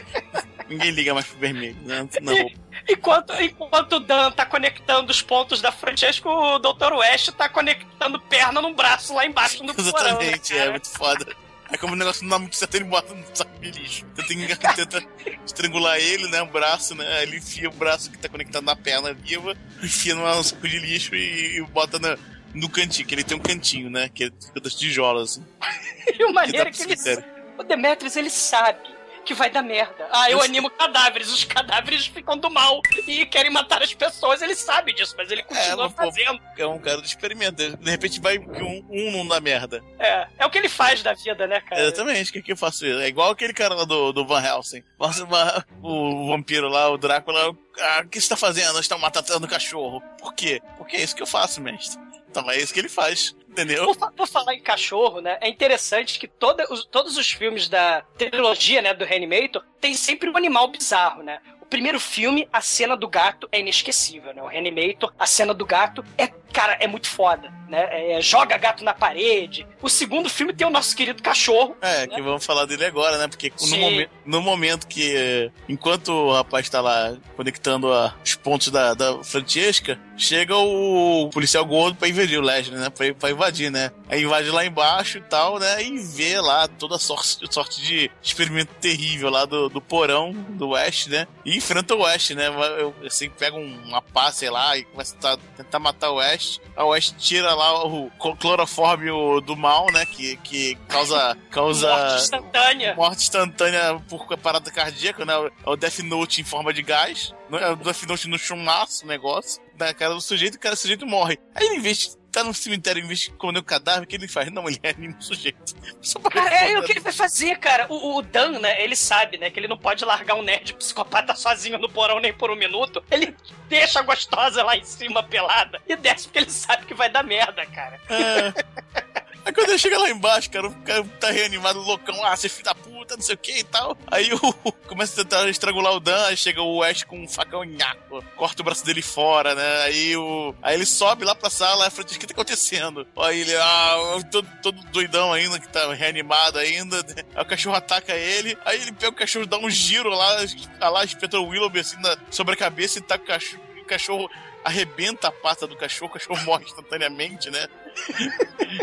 Ninguém 0.68 0.90
liga 0.92 1.12
mais 1.14 1.26
pro 1.26 1.38
vermelho, 1.38 1.76
né? 1.82 2.06
Roupa. 2.24 2.69
Enquanto, 2.90 3.32
enquanto 3.40 3.92
o 3.94 4.00
Dan 4.00 4.30
tá 4.32 4.44
conectando 4.44 5.10
os 5.10 5.22
pontos 5.22 5.60
da 5.60 5.70
Francesca, 5.70 6.28
o 6.28 6.58
Dr. 6.58 6.92
West 6.94 7.30
tá 7.32 7.48
conectando 7.48 8.18
perna 8.20 8.60
num 8.60 8.74
braço 8.74 9.14
lá 9.14 9.24
embaixo 9.24 9.62
no 9.62 9.74
porão. 9.74 9.84
né, 9.84 9.98
Exatamente, 9.98 10.54
é 10.54 10.58
cara? 10.58 10.70
muito 10.70 10.88
foda. 10.90 11.36
Aí 11.70 11.78
como 11.78 11.92
o 11.92 11.96
negócio 11.96 12.22
não 12.24 12.30
dá 12.30 12.38
muito 12.40 12.56
certo, 12.56 12.74
ele 12.74 12.84
bota 12.86 13.14
no 13.14 13.24
saco 13.32 13.58
de 13.60 13.70
lixo. 13.70 14.04
Tenta, 14.16 14.74
tenta 14.74 15.02
estrangular 15.46 15.98
ele, 15.98 16.26
né? 16.28 16.42
O 16.42 16.46
braço, 16.46 16.96
né? 16.96 17.22
Ele 17.22 17.36
enfia 17.36 17.68
o 17.68 17.72
braço 17.72 18.10
que 18.10 18.18
tá 18.18 18.28
conectado 18.28 18.64
na 18.64 18.74
perna 18.74 19.12
viva, 19.14 19.56
enfia 19.80 20.14
num 20.16 20.42
saco 20.42 20.66
de 20.66 20.78
lixo 20.80 21.14
e, 21.14 21.58
e 21.58 21.62
bota 21.66 21.98
na- 22.00 22.18
no 22.52 22.68
cantinho, 22.68 23.06
que 23.06 23.14
ele 23.14 23.22
tem 23.22 23.36
um 23.36 23.40
cantinho, 23.40 23.88
né? 23.88 24.10
Que 24.12 24.24
é 24.24 24.30
fica 24.44 24.60
das 24.60 24.74
tijolas, 24.74 25.30
assim. 25.38 25.46
E 26.18 26.24
o 26.24 26.26
Que 26.28 26.32
maneiro 26.32 26.68
é 26.68 26.72
pro 26.72 26.86
que 26.86 27.08
ele. 27.08 27.24
O 27.56 27.62
Demetrius, 27.62 28.16
ele 28.16 28.30
sabe 28.30 28.80
que 29.24 29.34
vai 29.34 29.50
dar 29.50 29.62
merda. 29.62 30.08
Ah, 30.10 30.30
eu 30.30 30.38
Eu 30.38 30.44
animo 30.44 30.70
cadáveres. 30.70 31.28
Os 31.30 31.44
cadáveres 31.44 32.06
ficam 32.06 32.36
do 32.36 32.50
mal 32.50 32.80
e 33.06 33.26
querem 33.26 33.50
matar 33.50 33.82
as 33.82 33.92
pessoas. 33.94 34.40
Ele 34.42 34.54
sabe 34.54 34.92
disso, 34.92 35.14
mas 35.16 35.30
ele 35.30 35.42
continua 35.42 35.84
mas, 35.84 35.92
pô, 35.92 36.02
fazendo. 36.04 36.40
É 36.56 36.66
um 36.66 36.78
cara 36.78 36.98
do 36.98 37.06
experimento. 37.06 37.76
De 37.76 37.90
repente 37.90 38.20
vai 38.20 38.38
que 38.38 38.62
um, 38.62 38.84
um 38.90 39.12
não 39.12 39.26
dá 39.28 39.40
merda. 39.40 39.82
É, 39.98 40.26
é 40.38 40.46
o 40.46 40.50
que 40.50 40.58
ele 40.58 40.68
faz 40.68 41.02
da 41.02 41.12
vida, 41.14 41.46
né, 41.46 41.60
cara? 41.60 41.82
Exatamente, 41.82 42.30
o 42.30 42.32
que, 42.32 42.42
que 42.42 42.52
eu 42.52 42.56
faço? 42.56 42.84
É 42.86 43.06
igual 43.08 43.30
aquele 43.30 43.52
cara 43.52 43.74
lá 43.74 43.84
do, 43.84 44.12
do 44.12 44.26
Van 44.26 44.42
Helsing. 44.42 44.82
Nossa, 44.98 45.24
uma- 45.24 45.64
o 45.82 46.28
vampiro 46.28 46.68
lá, 46.68 46.88
o 46.88 46.96
Drácula. 46.98 47.54
Ah, 47.78 48.02
o 48.04 48.08
que 48.08 48.20
você 48.20 48.28
tá 48.28 48.36
fazendo? 48.36 48.78
Estão 48.80 48.98
matando 48.98 49.46
o 49.46 49.48
cachorro. 49.50 50.00
Por 50.18 50.34
quê? 50.34 50.60
Porque 50.76 50.96
é 50.96 51.02
isso 51.02 51.14
que 51.14 51.22
eu 51.22 51.26
faço, 51.26 51.60
mestre. 51.60 52.00
Então 52.30 52.48
é 52.50 52.56
isso 52.58 52.72
que 52.72 52.78
ele 52.78 52.88
faz, 52.88 53.34
entendeu? 53.62 53.86
Por, 53.94 54.12
por 54.12 54.26
falar 54.28 54.54
em 54.54 54.60
cachorro, 54.60 55.20
né? 55.20 55.38
É 55.40 55.48
interessante 55.48 56.18
que 56.18 56.26
toda, 56.28 56.66
os- 56.72 56.84
todos 56.84 57.16
os 57.16 57.30
filmes 57.30 57.68
da 57.68 58.02
trilogia, 58.16 58.80
né, 58.82 58.94
do 58.94 59.04
Reanimator, 59.04 59.62
tem 59.80 59.94
sempre 59.94 60.28
um 60.30 60.36
animal 60.36 60.68
bizarro, 60.68 61.22
né? 61.22 61.40
O 61.60 61.66
primeiro 61.66 62.00
filme, 62.00 62.48
a 62.52 62.60
cena 62.60 62.96
do 62.96 63.06
gato 63.08 63.48
é 63.52 63.60
inesquecível, 63.60 64.34
né? 64.34 64.42
O 64.42 64.46
Reanimator, 64.46 65.12
a 65.18 65.26
cena 65.26 65.54
do 65.54 65.64
gato 65.64 66.04
é, 66.18 66.26
cara, 66.52 66.76
é 66.80 66.86
muito 66.86 67.08
foda, 67.08 67.50
né? 67.68 68.16
É, 68.16 68.20
joga 68.20 68.56
gato 68.56 68.82
na 68.84 68.92
parede. 68.92 69.66
O 69.80 69.88
segundo 69.88 70.28
filme 70.28 70.52
tem 70.52 70.66
o 70.66 70.70
nosso 70.70 70.94
querido 70.96 71.22
cachorro. 71.22 71.76
É, 71.80 72.06
que 72.06 72.20
vamos 72.20 72.44
falar 72.44 72.64
dele 72.66 72.84
agora, 72.84 73.16
né? 73.18 73.28
Porque 73.28 73.52
no, 73.60 73.66
momen- 73.78 74.08
no 74.26 74.40
momento 74.42 74.86
que. 74.86 75.50
Enquanto 75.68 76.08
o 76.12 76.32
rapaz 76.32 76.68
tá 76.68 76.80
lá 76.80 77.16
conectando 77.36 77.92
a- 77.92 78.14
os 78.24 78.34
pontos 78.34 78.68
da, 78.70 78.94
da 78.94 79.22
Francesca, 79.24 79.98
chega 80.16 80.56
o 80.56 81.30
policial 81.32 81.64
gordo 81.64 81.96
pra 81.96 82.08
invadir 82.08 82.38
o 82.38 82.42
Leslie, 82.42 82.76
né? 82.76 82.90
Pra, 82.90 83.14
pra 83.14 83.30
invadir, 83.30 83.70
né? 83.70 83.90
Aí 84.08 84.22
invade 84.22 84.50
lá 84.50 84.64
embaixo 84.64 85.18
e 85.18 85.22
tal, 85.22 85.58
né? 85.58 85.82
E 85.82 85.98
vê 85.98 86.40
lá 86.40 86.66
toda 86.68 86.98
sorte, 86.98 87.38
sorte 87.50 87.80
de 87.82 88.10
experimento 88.22 88.74
terrível 88.80 89.30
lá 89.30 89.44
do, 89.44 89.68
do 89.68 89.80
porão 89.80 90.32
do 90.32 90.70
West, 90.70 91.06
né? 91.08 91.26
E 91.44 91.56
enfrenta 91.56 91.94
o 91.94 92.02
West, 92.02 92.30
né? 92.32 92.48
Eu- 92.78 92.94
Assim, 93.06 93.30
pega 93.30 93.56
um- 93.56 93.80
uma 93.86 94.02
pá, 94.02 94.30
sei 94.32 94.50
lá, 94.50 94.76
e 94.76 94.84
começa 94.84 95.16
a 95.24 95.36
tentar 95.56 95.78
matar 95.78 96.10
o 96.10 96.16
West. 96.16 96.39
A 96.76 96.84
West 96.84 97.14
tira 97.18 97.54
lá 97.54 97.84
o 97.86 98.10
cl- 98.20 98.36
clorofórmio 98.36 99.40
do 99.40 99.56
mal, 99.56 99.86
né? 99.92 100.04
Que, 100.06 100.36
que 100.38 100.74
causa. 100.88 101.36
causa 101.50 101.88
Morte 101.90 102.22
instantânea. 102.22 102.94
morte 102.94 103.22
instantânea 103.22 104.02
por 104.08 104.26
parada 104.38 104.70
cardíaca, 104.70 105.24
né? 105.24 105.32
É 105.66 105.70
o 105.70 105.76
Death 105.76 105.98
Note 106.00 106.40
em 106.40 106.44
forma 106.44 106.72
de 106.72 106.82
gás. 106.82 107.34
né? 107.50 107.62
É 107.62 107.70
o 107.70 107.76
Death 107.76 108.02
Note 108.04 108.28
no 108.28 108.38
chumaço, 108.38 109.04
o 109.04 109.08
negócio. 109.08 109.60
Na 109.78 109.94
cara 109.94 110.14
do 110.14 110.20
sujeito, 110.20 110.56
o 110.56 110.60
cara 110.60 110.74
o 110.74 110.78
sujeito 110.78 111.06
morre. 111.06 111.38
Aí 111.54 111.66
ele, 111.66 111.76
em 111.76 111.80
vez 111.80 112.18
tá 112.30 112.44
no 112.44 112.54
cemitério, 112.54 113.02
em 113.02 113.06
vez 113.06 113.20
de 113.20 113.30
esconder 113.30 113.58
o 113.58 113.64
cadáver, 113.64 114.04
o 114.04 114.06
que 114.06 114.16
ele 114.16 114.28
faz? 114.28 114.50
Não, 114.50 114.68
ele 114.68 114.78
reanima 114.82 115.16
o 115.18 115.22
sujeito. 115.22 115.74
Só 116.00 116.18
pra 116.18 116.30
Cara, 116.30 116.54
é 116.54 116.78
o 116.78 116.82
que 116.82 116.92
ele 116.92 117.00
vai 117.00 117.12
fazer, 117.12 117.58
cara. 117.58 117.86
O, 117.88 118.18
o 118.18 118.22
Dan, 118.22 118.58
né, 118.60 118.82
ele 118.82 118.96
sabe, 118.96 119.38
né, 119.38 119.50
que 119.50 119.58
ele 119.58 119.68
não 119.68 119.76
pode 119.76 120.04
largar 120.04 120.34
um 120.34 120.42
nerd 120.42 120.74
psicopata 120.74 121.34
sozinho 121.34 121.78
no 121.78 121.88
porão 121.88 122.20
nem 122.20 122.32
por 122.32 122.50
um 122.50 122.56
minuto. 122.56 123.02
Ele 123.10 123.34
deixa 123.68 124.00
a 124.00 124.02
gostosa 124.02 124.62
lá 124.62 124.76
em 124.76 124.84
cima 124.84 125.22
pelada 125.22 125.80
e 125.86 125.96
desce 125.96 126.26
porque 126.26 126.38
ele 126.38 126.50
sabe 126.50 126.86
que 126.86 126.94
vai 126.94 127.10
dar 127.10 127.22
merda, 127.22 127.66
cara. 127.66 128.00
É. 128.08 129.00
Aí 129.44 129.52
quando 129.52 129.70
ele 129.70 129.78
chega 129.78 129.98
lá 129.98 130.10
embaixo, 130.10 130.50
cara, 130.50 130.68
o 130.68 130.74
cara 130.82 131.04
tá 131.18 131.30
reanimado, 131.30 131.80
loucão, 131.80 132.24
ah, 132.24 132.36
você 132.36 132.46
é 132.46 132.50
filho 132.50 132.64
da 132.64 132.74
puta, 132.74 133.16
não 133.16 133.22
sei 133.22 133.34
o 133.34 133.38
que 133.38 133.58
e 133.58 133.64
tal. 133.64 133.96
Aí 134.06 134.32
o 134.32 134.52
começa 134.86 135.20
a 135.20 135.24
tentar 135.24 135.48
estrangular 135.48 135.92
o 135.94 136.00
Dan, 136.00 136.26
aí 136.26 136.36
chega 136.36 136.62
o 136.62 136.82
Ash 136.82 137.04
com 137.04 137.18
um 137.18 137.28
facão 137.28 137.64
nhaco, 137.64 138.22
corta 138.36 138.62
o 138.62 138.64
braço 138.64 138.84
dele 138.84 139.02
fora, 139.02 139.54
né? 139.54 139.82
Aí 139.82 140.16
o. 140.16 140.54
Aí 140.62 140.74
ele 140.74 140.86
sobe 140.86 141.24
lá 141.24 141.34
pra 141.34 141.50
sala, 141.50 141.84
aí 141.84 141.90
Francisco, 141.90 142.16
o 142.16 142.20
que 142.20 142.26
tá 142.26 142.34
acontecendo? 142.34 143.06
Aí 143.18 143.40
ele, 143.40 143.56
ah, 143.56 143.96
tô 144.30 144.42
todo 144.62 144.80
doidão 144.90 145.32
ainda, 145.32 145.58
que 145.58 145.68
tá 145.68 145.92
reanimado 145.94 146.58
ainda. 146.58 147.02
né? 147.02 147.24
Aí 147.34 147.42
o 147.42 147.46
cachorro 147.46 147.76
ataca 147.76 148.14
ele, 148.14 148.56
aí 148.64 148.80
ele 148.80 148.92
pega 148.92 149.10
o 149.10 149.14
cachorro, 149.14 149.46
dá 149.46 149.58
um 149.58 149.70
giro 149.70 150.10
lá, 150.10 150.36
lá 150.80 151.04
espeta 151.04 151.38
o 151.38 151.48
Willoughby 151.48 151.80
assim 151.80 152.00
na, 152.00 152.16
sobre 152.30 152.54
a 152.54 152.56
cabeça 152.56 152.98
e 152.98 153.02
tá 153.02 153.16
o 153.16 153.20
cachorro. 153.20 153.62
O 153.80 153.84
cachorro 153.84 154.30
arrebenta 154.64 155.28
a 155.28 155.32
pata 155.32 155.66
do 155.66 155.76
cachorro, 155.76 156.10
o 156.10 156.12
cachorro 156.12 156.40
morre 156.44 156.64
instantaneamente, 156.64 157.50
né? 157.50 157.66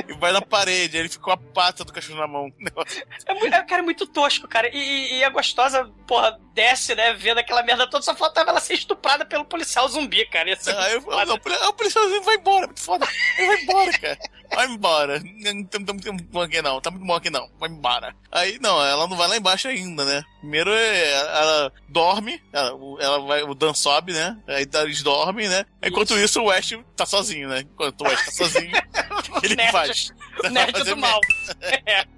E 0.08 0.14
vai 0.14 0.32
na 0.32 0.42
parede, 0.42 0.98
aí 0.98 1.02
ele 1.04 1.10
ficou 1.10 1.34
a 1.34 1.38
pata 1.38 1.84
do 1.84 1.94
cachorro 1.94 2.20
na 2.20 2.28
mão. 2.28 2.52
É, 3.26 3.34
mu- 3.34 3.46
é, 3.46 3.64
cara, 3.64 3.82
é 3.82 3.86
muito 3.86 4.06
tosco, 4.08 4.48
cara. 4.48 4.70
E, 4.74 5.20
e- 5.20 5.24
a 5.24 5.30
gostosa, 5.30 5.86
porra, 6.06 6.40
desce, 6.54 6.96
né, 6.96 7.14
vendo 7.14 7.40
aquela 7.40 7.64
merda 7.64 7.90
toda, 7.90 8.04
só 8.04 8.16
faltava 8.16 8.50
ela 8.50 8.60
ser 8.60 8.74
estuprada 8.74 9.26
pelo 9.26 9.46
policial 9.46 9.88
zumbi, 9.88 10.26
cara. 10.26 10.50
Aí 10.78 10.94
eu 10.94 11.02
muito 11.02 11.26
não, 11.26 11.36
o 11.70 11.74
policialzinho 11.74 12.22
vai 12.24 12.36
embora, 12.36 12.68
muito 12.68 12.82
foda. 12.82 13.08
Ele 13.38 13.48
vai 13.48 13.62
embora, 13.62 14.00
cara. 14.00 14.20
Vai 14.54 14.68
embora. 14.68 15.22
Não 15.22 15.64
tá 15.64 15.94
muito 15.94 16.12
bom 16.32 16.42
aqui 16.42 16.62
não, 16.62 16.80
tá 16.82 16.90
muito 16.92 17.06
bom 17.06 17.14
aqui 17.16 17.30
não. 17.30 17.50
Vai 17.60 17.70
embora. 17.70 18.16
Aí, 18.32 18.58
não, 18.60 18.84
ela 18.84 19.08
não 19.08 19.16
vai 19.18 19.28
lá 19.28 19.38
embaixo 19.38 19.68
ainda, 19.68 20.04
né? 20.06 20.24
Primeiro 20.40 20.72
é, 20.72 21.12
ela 21.14 21.72
dorme, 21.90 22.42
ela, 22.54 22.74
o- 22.76 22.98
ela 23.00 23.20
vai, 23.20 23.44
o 23.44 23.54
Dan 23.54 23.74
sobe, 23.74 24.14
né? 24.14 24.38
Aí 24.48 24.66
eles 24.84 25.02
dormem, 25.04 25.48
né? 25.50 25.66
Enquanto 25.84 26.18
isso, 26.18 26.42
o 26.42 26.46
West 26.46 26.74
tá 26.96 27.06
sozinho, 27.06 27.50
né? 27.50 27.60
Enquanto 27.62 28.02
o 28.02 28.04
West 28.06 28.26
tá 28.26 28.32
sozinho, 28.32 28.72
ele 29.44 29.56
Nerd. 29.56 29.72
faz? 29.72 30.14
Nerd 30.52 30.84
do 30.84 30.98
mal. 30.98 31.20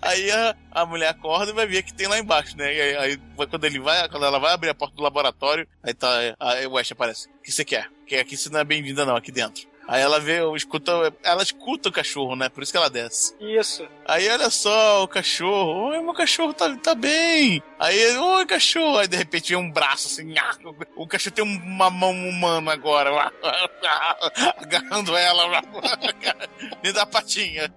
Aí 0.00 0.30
a, 0.30 0.54
a 0.70 0.86
mulher 0.86 1.08
acorda 1.08 1.50
e 1.50 1.54
vai 1.54 1.66
ver 1.66 1.82
que 1.82 1.92
tem 1.92 2.06
lá 2.06 2.18
embaixo, 2.18 2.56
né? 2.56 2.72
E 2.72 2.80
aí, 2.80 2.96
aí 2.96 3.20
quando 3.48 3.64
ele 3.64 3.80
vai, 3.80 4.08
quando 4.08 4.24
ela 4.24 4.38
vai 4.38 4.52
abrir 4.52 4.68
a 4.70 4.74
porta 4.74 4.94
do 4.94 5.02
laboratório, 5.02 5.66
aí 5.82 5.92
tá, 5.92 6.08
aí 6.38 6.66
o 6.66 6.72
West 6.72 6.92
aparece. 6.92 7.28
O 7.28 7.42
que 7.42 7.50
você 7.50 7.64
quer? 7.64 7.88
Que 8.06 8.14
aqui 8.16 8.36
você 8.36 8.48
não 8.48 8.60
é 8.60 8.64
bem-vinda 8.64 9.04
não, 9.04 9.16
aqui 9.16 9.32
dentro. 9.32 9.66
Aí 9.88 10.02
ela 10.02 10.20
vê, 10.20 10.40
escuta, 10.54 10.92
ela 11.24 11.42
escuta 11.42 11.88
o 11.88 11.92
cachorro, 11.92 12.36
né? 12.36 12.50
Por 12.50 12.62
isso 12.62 12.70
que 12.70 12.76
ela 12.76 12.90
desce. 12.90 13.34
Isso. 13.40 13.88
Aí 14.06 14.28
olha 14.28 14.50
só 14.50 15.02
o 15.02 15.08
cachorro, 15.08 15.88
oi, 15.88 16.00
meu 16.02 16.12
cachorro 16.12 16.52
tá, 16.52 16.76
tá 16.76 16.94
bem. 16.94 17.62
Aí 17.78 18.18
oi, 18.18 18.44
cachorro. 18.44 18.98
Aí 18.98 19.08
de 19.08 19.16
repente 19.16 19.54
vem 19.54 19.56
um 19.56 19.70
braço 19.70 20.08
assim, 20.08 20.34
ah, 20.38 20.54
o 20.94 21.06
cachorro 21.06 21.34
tem 21.34 21.44
uma 21.44 21.88
mão 21.88 22.10
humana 22.10 22.70
agora, 22.70 23.32
agarrando 24.58 25.16
ela, 25.16 25.62
dentro 26.82 26.98
da 27.00 27.06
patinha. 27.06 27.72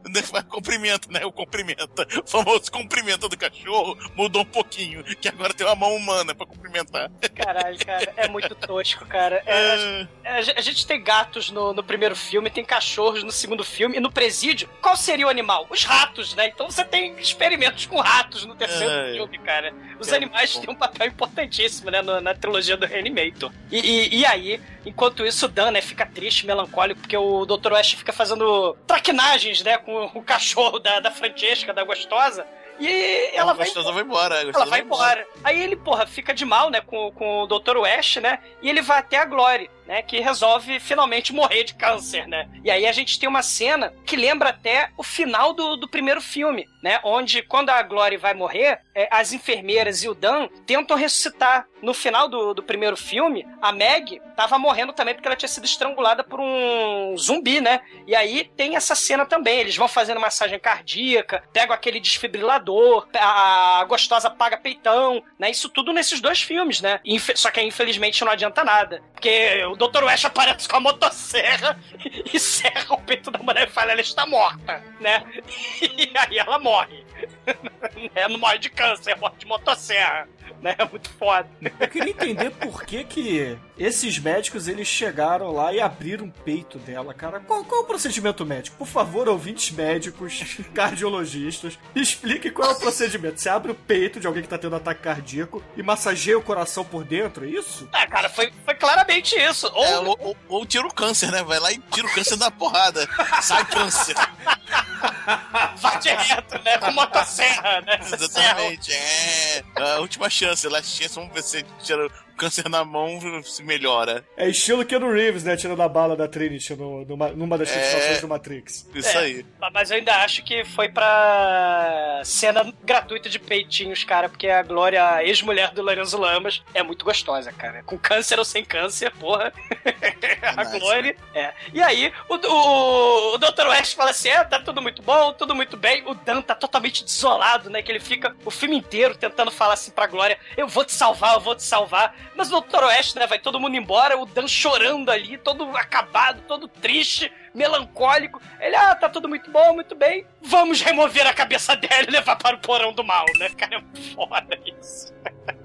Cumprimento, 0.49 1.09
né? 1.09 1.25
O 1.25 1.31
cumprimenta. 1.31 2.05
O 2.25 2.29
famoso 2.29 2.69
cumprimento 2.69 3.29
do 3.29 3.37
cachorro 3.37 3.97
mudou 4.17 4.41
um 4.41 4.45
pouquinho, 4.45 5.01
que 5.03 5.29
agora 5.29 5.53
tem 5.53 5.65
uma 5.65 5.75
mão 5.75 5.95
humana 5.95 6.35
pra 6.35 6.45
cumprimentar. 6.45 7.09
Caralho, 7.33 7.85
cara, 7.85 8.13
é 8.17 8.27
muito 8.27 8.53
tosco, 8.53 9.05
cara. 9.05 9.41
É, 9.45 10.07
a, 10.25 10.37
a 10.57 10.61
gente 10.61 10.85
tem 10.85 11.01
gatos 11.01 11.51
no, 11.51 11.71
no 11.73 11.81
primeiro 11.81 12.00
filme, 12.15 12.49
tem 12.49 12.63
cachorros 12.65 13.23
no 13.23 13.31
segundo 13.31 13.63
filme, 13.63 13.97
e 13.97 13.99
no 13.99 14.11
presídio, 14.11 14.67
qual 14.81 14.95
seria 14.95 15.27
o 15.27 15.29
animal? 15.29 15.67
Os 15.69 15.83
ratos, 15.83 16.33
né? 16.35 16.47
Então 16.47 16.69
você 16.69 16.83
tem 16.83 17.13
experimentos 17.19 17.85
com 17.85 17.99
ratos 17.99 18.45
no 18.45 18.55
terceiro 18.55 18.91
É. 18.91 19.13
filme, 19.13 19.37
cara. 19.39 19.73
Os 19.99 20.11
animais 20.11 20.53
bom. 20.55 20.61
têm 20.61 20.69
um 20.71 20.75
papel 20.77 21.07
importantíssimo, 21.07 21.91
né, 21.91 22.01
no- 22.01 22.19
na 22.21 22.33
trilogia 22.33 22.75
do 22.75 22.85
Reanimator. 22.85 23.51
E, 23.71 23.79
e, 23.79 24.19
e 24.19 24.25
aí, 24.25 24.59
enquanto 24.85 25.25
isso, 25.25 25.45
o 25.45 25.49
Dan, 25.49 25.71
né, 25.71 25.81
fica 25.81 26.05
triste, 26.05 26.45
melancólico, 26.45 27.01
porque 27.01 27.17
o 27.17 27.45
Dr. 27.45 27.73
West 27.73 27.95
fica 27.95 28.13
fazendo 28.13 28.75
traquinagens, 28.87 29.61
né, 29.61 29.77
com 29.77 30.05
o 30.13 30.23
cachorro 30.23 30.79
da, 30.79 30.99
da 30.99 31.11
Francesca, 31.11 31.73
da 31.73 31.83
gostosa. 31.83 32.45
E 32.81 33.29
ela 33.35 33.53
vai 33.53 33.65
gostosa 33.65 33.91
vai 33.91 34.01
embora. 34.03 34.41
ela 34.41 34.65
vai 34.65 34.81
embora. 34.81 35.27
Aí 35.43 35.61
ele, 35.61 35.75
porra, 35.75 36.07
fica 36.07 36.33
de 36.33 36.43
mal, 36.43 36.71
né, 36.71 36.81
com, 36.81 37.11
com 37.11 37.43
o 37.43 37.47
Dr. 37.47 37.77
West, 37.77 38.17
né? 38.17 38.39
E 38.61 38.69
ele 38.69 38.81
vai 38.81 38.97
até 38.97 39.17
a 39.17 39.25
Glory, 39.25 39.69
né? 39.85 40.01
Que 40.01 40.19
resolve 40.19 40.79
finalmente 40.79 41.31
morrer 41.31 41.63
de 41.63 41.75
câncer, 41.75 42.27
né? 42.27 42.49
E 42.63 42.71
aí 42.71 42.87
a 42.87 42.91
gente 42.91 43.19
tem 43.19 43.29
uma 43.29 43.43
cena 43.43 43.93
que 44.03 44.15
lembra 44.15 44.49
até 44.49 44.89
o 44.97 45.03
final 45.03 45.53
do, 45.53 45.77
do 45.77 45.87
primeiro 45.87 46.21
filme, 46.21 46.67
né? 46.81 46.99
Onde, 47.03 47.41
quando 47.41 47.69
a 47.69 47.81
Glory 47.83 48.17
vai 48.17 48.33
morrer, 48.33 48.79
é, 48.95 49.07
as 49.11 49.33
enfermeiras 49.33 50.03
e 50.03 50.09
o 50.09 50.13
Dan 50.15 50.47
tentam 50.65 50.97
ressuscitar. 50.97 51.65
No 51.81 51.95
final 51.95 52.27
do, 52.27 52.53
do 52.53 52.61
primeiro 52.61 52.95
filme, 52.95 53.43
a 53.59 53.71
Meg 53.71 54.21
tava 54.35 54.59
morrendo 54.59 54.93
também 54.93 55.15
porque 55.15 55.27
ela 55.27 55.35
tinha 55.35 55.49
sido 55.49 55.65
estrangulada 55.65 56.23
por 56.23 56.39
um 56.39 57.17
zumbi, 57.17 57.59
né? 57.59 57.81
E 58.05 58.15
aí 58.15 58.51
tem 58.55 58.75
essa 58.75 58.93
cena 58.93 59.25
também. 59.25 59.57
Eles 59.59 59.75
vão 59.75 59.87
fazendo 59.87 60.19
massagem 60.19 60.59
cardíaca, 60.59 61.43
pegam 61.51 61.73
aquele 61.73 61.99
desfibrilador, 61.99 63.07
a 63.15 63.83
gostosa 63.87 64.29
paga 64.29 64.57
peitão, 64.57 65.23
né? 65.39 65.49
Isso 65.49 65.69
tudo 65.69 65.91
nesses 65.91 66.21
dois 66.21 66.39
filmes, 66.39 66.81
né? 66.81 66.99
Infe- 67.03 67.35
Só 67.35 67.49
que 67.49 67.59
infelizmente 67.61 68.23
não 68.23 68.31
adianta 68.31 68.63
nada. 68.63 69.01
Porque 69.13 69.63
o 69.65 69.75
Dr. 69.75 70.03
West 70.03 70.25
aparece 70.25 70.69
com 70.69 70.77
a 70.77 70.79
motosserra 70.79 71.79
e 72.31 72.39
serra 72.39 72.93
o 72.93 73.01
peito 73.01 73.31
da 73.31 73.39
mulher 73.39 73.67
e 73.67 73.71
fala: 73.71 73.91
ela 73.91 74.01
está 74.01 74.25
morta, 74.27 74.83
né? 74.99 75.23
E 75.81 76.11
aí 76.15 76.37
ela 76.37 76.59
morre. 76.59 76.70
Né? 76.87 78.27
Não 78.29 78.39
morre 78.39 78.59
de 78.59 78.69
câncer, 78.69 79.17
morre 79.17 79.35
de 79.37 79.45
motosserra. 79.45 80.27
Né? 80.61 80.75
É 80.77 80.85
muito 80.85 81.09
foda. 81.11 81.49
Eu 81.79 81.87
queria 81.87 82.11
entender 82.11 82.51
por 82.51 82.83
que 82.83 83.03
que 83.03 83.57
esses 83.77 84.19
médicos 84.19 84.67
eles 84.67 84.87
chegaram 84.87 85.51
lá 85.51 85.73
e 85.73 85.81
abriram 85.81 86.25
o 86.27 86.31
peito 86.31 86.77
dela, 86.77 87.13
cara. 87.15 87.39
Qual, 87.39 87.63
qual 87.63 87.81
é 87.81 87.83
o 87.83 87.87
procedimento 87.87 88.45
médico? 88.45 88.77
Por 88.77 88.87
favor, 88.87 89.27
ouvintes 89.27 89.71
médicos, 89.71 90.59
cardiologistas, 90.73 91.79
explique 91.95 92.51
qual 92.51 92.71
é 92.71 92.73
o 92.73 92.79
procedimento. 92.79 93.41
Você 93.41 93.49
abre 93.49 93.71
o 93.71 93.75
peito 93.75 94.19
de 94.19 94.27
alguém 94.27 94.43
que 94.43 94.49
tá 94.49 94.57
tendo 94.57 94.75
ataque 94.75 95.01
cardíaco 95.01 95.63
e 95.75 95.81
massageia 95.81 96.37
o 96.37 96.43
coração 96.43 96.85
por 96.85 97.03
dentro, 97.03 97.45
é 97.45 97.49
isso? 97.49 97.89
É, 97.93 98.05
cara, 98.05 98.29
foi, 98.29 98.51
foi 98.63 98.75
claramente 98.75 99.35
isso. 99.35 99.67
Ou, 99.73 99.83
É, 99.83 99.99
ou, 99.99 100.17
ou, 100.19 100.37
ou 100.47 100.65
tira 100.65 100.85
o 100.85 100.93
câncer, 100.93 101.31
né? 101.31 101.41
Vai 101.43 101.59
lá 101.59 101.71
e 101.71 101.79
tira 101.91 102.05
o 102.05 102.13
câncer 102.13 102.37
da 102.37 102.51
porrada. 102.51 103.07
Sai 103.41 103.65
câncer. 103.65 104.15
vai 105.77 105.99
direto, 105.99 106.60
né? 106.61 106.77
Com 106.77 106.91
motosserra, 106.91 107.81
né? 107.81 107.99
Exatamente. 108.01 108.91
É. 108.93 109.63
A 109.77 109.99
última 109.99 110.29
chance, 110.29 110.67
last 110.67 110.97
chance, 110.97 111.15
vamos 111.15 111.33
ver 111.33 111.43
se 111.43 111.63
tira 111.83 112.07
câncer 112.41 112.67
na 112.67 112.83
mão 112.83 113.19
se 113.43 113.61
melhora. 113.63 114.25
É 114.35 114.49
estilo 114.49 114.83
Keanu 114.83 115.11
Reeves, 115.13 115.43
né? 115.43 115.55
Tirando 115.55 115.81
a 115.83 115.87
bala 115.87 116.15
da 116.15 116.27
Trinity 116.27 116.75
no- 116.75 117.05
numa, 117.05 117.27
numa 117.29 117.55
das 117.57 117.69
É. 117.69 117.79
continuações 117.79 118.21
do 118.21 118.27
Matrix. 118.27 118.89
Isso 118.95 119.09
É. 119.09 119.17
aí. 119.21 119.45
Mas 119.71 119.91
eu 119.91 119.97
ainda 119.97 120.15
acho 120.23 120.43
que 120.43 120.65
foi 120.65 120.89
pra 120.89 122.21
cena 122.23 122.73
gratuita 122.83 123.29
de 123.29 123.37
peitinhos, 123.39 124.03
cara, 124.03 124.27
porque 124.27 124.47
a 124.47 124.63
Glória, 124.63 125.07
a 125.07 125.23
ex-mulher 125.23 125.71
do 125.71 125.81
Lorenzo 125.83 126.17
Lamas, 126.17 126.63
é 126.73 126.81
muito 126.81 127.05
gostosa, 127.05 127.51
cara. 127.51 127.83
Com 127.83 127.97
câncer 127.97 128.39
ou 128.39 128.45
sem 128.45 128.65
câncer, 128.65 129.11
porra. 129.11 129.53
a 130.57 130.63
Nice, 130.63 130.79
Glória. 130.79 131.15
É. 131.35 131.53
E 131.73 131.81
aí, 131.81 132.11
o, 132.27 132.35
o, 132.35 133.35
o 133.35 133.37
Dr. 133.37 133.67
West 133.67 133.95
fala 133.95 134.09
assim: 134.11 134.29
é, 134.29 134.43
tá 134.43 134.59
tudo 134.59 134.81
muito 134.81 135.01
bom, 135.03 135.31
tudo 135.33 135.53
muito 135.55 135.77
bem. 135.77 136.03
O 136.07 136.13
Dan 136.15 136.41
tá 136.41 136.55
totalmente 136.55 137.03
desolado, 137.03 137.69
né? 137.69 137.81
Que 137.81 137.91
ele 137.91 137.99
fica 137.99 138.35
o 138.43 138.49
filme 138.51 138.75
inteiro 138.77 139.15
tentando 139.15 139.51
falar 139.51 139.73
assim 139.73 139.91
pra 139.91 140.07
Glória: 140.07 140.37
eu 140.57 140.67
vou 140.67 140.83
te 140.83 140.91
salvar, 140.93 141.35
eu 141.35 141.39
vou 141.39 141.55
te 141.55 141.63
salvar. 141.63 142.15
Mas 142.35 142.51
o 142.51 142.61
Dr. 142.61 142.83
West, 142.85 143.15
né? 143.15 143.27
Vai 143.27 143.39
todo 143.39 143.59
mundo 143.59 143.75
embora, 143.75 144.17
o 144.17 144.25
Dan 144.25 144.47
chorando 144.47 145.09
ali, 145.09 145.37
todo 145.37 145.63
acabado, 145.75 146.41
todo 146.47 146.67
triste, 146.67 147.31
melancólico. 147.53 148.41
Ele, 148.59 148.75
ah, 148.75 148.95
tá 148.95 149.09
tudo 149.09 149.27
muito 149.27 149.51
bom, 149.51 149.73
muito 149.73 149.95
bem. 149.95 150.25
Vamos 150.41 150.81
remover 150.81 151.27
a 151.27 151.33
cabeça 151.33 151.75
dela 151.75 152.05
e 152.07 152.11
levar 152.11 152.35
para 152.37 152.55
o 152.55 152.59
porão 152.59 152.93
do 152.93 153.03
mal, 153.03 153.25
né? 153.37 153.49
Cara, 153.49 153.77
é 153.77 154.01
foda 154.15 154.59
isso. 154.65 155.13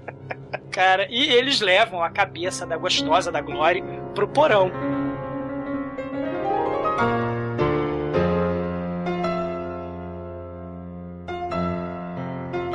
Cara, 0.71 1.07
e 1.09 1.33
eles 1.33 1.59
levam 1.59 2.03
a 2.03 2.09
cabeça 2.09 2.65
da 2.65 2.77
gostosa 2.77 3.31
da 3.31 3.41
Glory 3.41 3.83
pro 4.13 4.27
porão. 4.27 4.71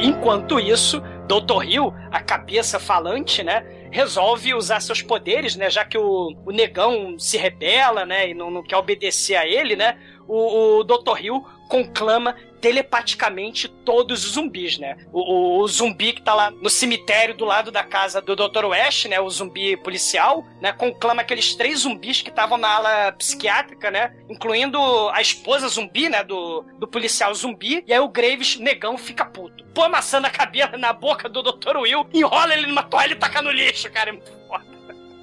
Enquanto 0.01 0.59
isso, 0.59 1.01
Dr. 1.28 1.64
Hill, 1.64 1.95
a 2.11 2.20
cabeça 2.20 2.80
falante, 2.80 3.45
né, 3.45 3.64
resolve 3.93 4.55
usar 4.55 4.80
seus 4.80 5.03
poderes, 5.03 5.55
né, 5.55 5.70
já 5.70 5.84
que 5.84 5.99
o, 5.99 6.34
o 6.47 6.51
negão 6.51 7.18
se 7.18 7.36
rebela, 7.36 8.07
né, 8.07 8.30
e 8.30 8.34
não, 8.34 8.51
não 8.51 8.62
quer 8.62 8.78
obedecer 8.78 9.36
a 9.36 9.47
ele, 9.47 9.76
né, 9.76 9.99
o, 10.26 10.78
o 10.78 10.84
Dr. 10.84 11.20
Hill 11.20 11.45
conclama 11.68 12.34
telepaticamente 12.63 13.69
todos 13.69 14.25
os 14.25 14.33
zumbis, 14.33 14.79
né? 14.79 14.97
O, 15.13 15.21
o- 15.21 15.59
o 15.63 15.69
zumbi 15.69 16.13
que 16.13 16.23
tá 16.23 16.33
lá 16.33 16.51
no 16.51 16.71
cemitério 16.71 17.35
do 17.37 17.45
lado 17.45 17.71
da 17.73 17.83
casa 17.83 18.23
do 18.23 18.35
Dr. 18.37 18.65
West, 18.67 19.07
né? 19.07 19.21
O 19.21 19.29
zumbi 19.29 19.77
policial, 19.77 20.45
né? 20.61 20.73
Conclama 20.73 21.21
aqueles 21.23 21.55
três 21.55 21.81
zumbis 21.81 22.23
que 22.23 22.31
estavam 22.31 22.57
na 22.57 22.69
ala 22.69 23.13
psiquiátrica, 23.13 23.91
né? 23.91 24.15
Incluindo 24.31 24.79
a 25.11 25.21
esposa 25.21 25.69
zumbi, 25.69 26.09
né? 26.09 26.23
Do, 26.25 26.63
do 26.79 26.87
policial 26.89 27.35
zumbi. 27.35 27.85
E 27.87 27.93
aí 27.93 27.99
o 28.01 28.09
Graves, 28.09 28.57
negão, 28.57 28.97
fica 28.97 29.25
puto. 29.25 29.65
Põe 29.75 29.89
maçã 29.89 30.21
na 30.21 30.31
cabeça, 30.31 30.77
na 30.79 30.93
boca 30.93 31.29
do 31.29 31.43
Dr. 31.43 31.77
Will, 31.79 32.07
enrola 32.15 32.55
ele 32.55 32.67
numa 32.69 32.85
toalha 32.85 33.13
e 33.13 33.17
taca 33.17 33.43
no 33.43 33.51
lixo, 33.51 33.91
cara. 33.91 34.11
É 34.11 34.13
muito 34.13 34.31
foda. 34.49 34.65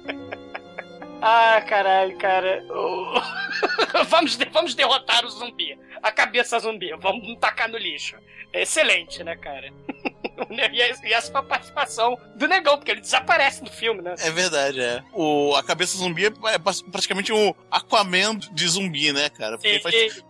Ah, 1.22 1.60
caralho, 1.68 2.16
cara. 2.16 2.64
O- 2.70 3.20
vamos, 4.08 4.36
vamos 4.50 4.74
derrotar 4.74 5.22
o 5.26 5.28
zumbi. 5.28 5.78
A 6.02 6.10
cabeça 6.12 6.58
zumbi. 6.58 6.90
Vamos 6.98 7.38
tacar 7.38 7.68
no 7.68 7.76
lixo. 7.78 8.16
É 8.52 8.62
excelente, 8.62 9.22
né, 9.22 9.36
cara? 9.36 9.72
e 10.72 10.80
essa 10.82 11.06
essa 11.06 11.30
foi 11.32 11.40
a 11.40 11.44
participação 11.44 12.18
do 12.34 12.48
negão, 12.48 12.76
porque 12.78 12.90
ele 12.90 13.00
desaparece 13.00 13.62
no 13.62 13.70
filme, 13.70 14.02
né? 14.02 14.14
É 14.18 14.30
verdade, 14.30 14.80
é. 14.80 15.02
O, 15.12 15.54
a 15.54 15.62
cabeça 15.62 15.96
zumbi 15.96 16.26
é 16.26 16.28
é 16.28 16.58
praticamente 16.90 17.32
um 17.32 17.54
Aquaman 17.70 18.36
de 18.38 18.66
zumbi, 18.68 19.12
né, 19.12 19.28
cara? 19.30 19.56
Porque 19.56 19.68
ele 19.68 19.80
faz 19.80 19.94
E- 19.94 20.22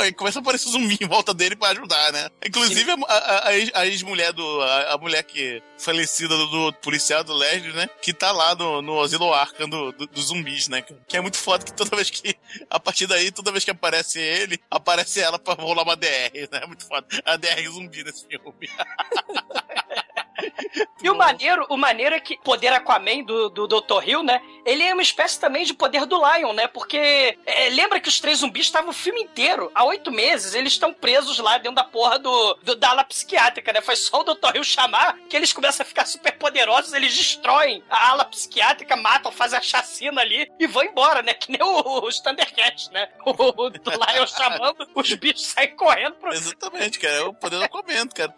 Aí 0.00 0.12
começa 0.12 0.38
a 0.38 0.42
aparecer 0.42 0.68
zumbi 0.68 0.98
em 1.00 1.06
volta 1.08 1.32
dele 1.32 1.56
pra 1.56 1.70
ajudar, 1.70 2.12
né? 2.12 2.28
Inclusive 2.46 2.90
a, 2.90 3.12
a- 3.12 3.48
a 3.48 3.56
ex- 3.56 3.70
a 3.74 3.86
ex-mulher 3.86 4.32
do. 4.32 4.62
A, 4.62 4.92
a 4.94 4.98
mulher 4.98 5.22
que 5.22 5.62
falecida 5.78 6.36
do, 6.36 6.46
do 6.46 6.72
policial 6.74 7.24
do 7.24 7.34
Leslie, 7.34 7.72
né? 7.72 7.88
Que 8.02 8.12
tá 8.12 8.30
lá 8.30 8.54
no, 8.54 8.82
no 8.82 9.00
asilo 9.00 9.32
Arkham 9.32 9.68
do, 9.68 9.90
do- 9.92 10.06
dos 10.06 10.26
zumbis, 10.26 10.68
né? 10.68 10.82
Que 11.08 11.16
é 11.16 11.20
muito 11.20 11.38
foda 11.38 11.64
que 11.64 11.72
toda 11.72 11.96
vez 11.96 12.10
que. 12.10 12.36
A 12.68 12.78
partir 12.78 13.06
daí, 13.06 13.30
toda 13.32 13.50
vez 13.50 13.64
que 13.64 13.70
aparece 13.70 14.20
ele, 14.20 14.60
aparece 14.70 15.20
ela 15.20 15.38
pra 15.38 15.54
rolar 15.54 15.82
uma 15.82 15.96
DR, 15.96 16.48
né? 16.50 16.60
É 16.62 16.66
muito 16.66 16.86
foda. 16.86 17.06
A 17.24 17.36
DR 17.36 17.68
zumbi 17.70 18.04
nesse 18.04 18.26
filme. 18.26 18.68
E 21.02 21.10
o 21.10 21.14
maneiro, 21.14 21.64
o 21.68 21.76
maneiro 21.76 22.14
é 22.14 22.20
que 22.20 22.38
poder 22.38 22.72
Aquaman 22.72 23.22
do, 23.22 23.48
do 23.50 23.66
Dr. 23.68 24.02
Hill, 24.08 24.22
né? 24.24 24.40
Ele 24.64 24.82
é 24.82 24.92
uma 24.92 25.02
espécie 25.02 25.38
também 25.38 25.62
de 25.64 25.72
poder 25.74 26.04
do 26.06 26.16
Lion, 26.16 26.52
né? 26.52 26.66
Porque 26.66 27.38
é, 27.46 27.68
lembra 27.70 28.00
que 28.00 28.08
os 28.08 28.18
três 28.18 28.38
zumbis 28.38 28.66
estavam 28.66 28.90
o 28.90 28.94
filme 28.94 29.22
inteiro. 29.22 29.70
Há 29.74 29.84
oito 29.84 30.10
meses, 30.10 30.54
eles 30.54 30.72
estão 30.72 30.92
presos 30.92 31.38
lá 31.38 31.58
dentro 31.58 31.76
da 31.76 31.84
porra 31.84 32.18
do, 32.18 32.54
do- 32.62 32.74
da 32.74 32.90
ala 32.90 33.04
psiquiátrica, 33.04 33.72
né? 33.72 33.80
Foi 33.82 33.94
só 33.94 34.20
o 34.20 34.24
Dr. 34.24 34.56
Hill 34.56 34.64
chamar 34.64 35.16
que 35.28 35.36
eles 35.36 35.52
começam 35.52 35.84
a 35.84 35.86
ficar 35.88 36.06
super 36.06 36.32
poderosos, 36.38 36.92
eles 36.92 37.14
destroem 37.14 37.84
a 37.88 38.08
ala 38.10 38.24
psiquiátrica, 38.24 38.96
matam, 38.96 39.30
fazem 39.30 39.58
a 39.58 39.62
chacina 39.62 40.22
ali 40.22 40.50
e 40.58 40.66
vão 40.66 40.82
embora, 40.82 41.22
né? 41.22 41.34
Que 41.34 41.52
nem 41.52 41.62
o- 41.62 42.04
os 42.06 42.18
Thundercats, 42.20 42.88
né? 42.90 43.08
O, 43.24 43.30
o 43.30 43.70
do 43.70 43.90
Lion 43.90 44.26
chamando, 44.26 44.88
os 44.94 45.12
bichos 45.14 45.46
saem 45.48 45.76
correndo 45.76 46.14
pro, 46.16 46.32
Exatamente, 46.32 46.98
cara. 46.98 47.14
É 47.14 47.22
o 47.22 47.34
poder 47.34 47.60
do 47.60 47.68
comento, 47.68 48.14
cara. 48.14 48.34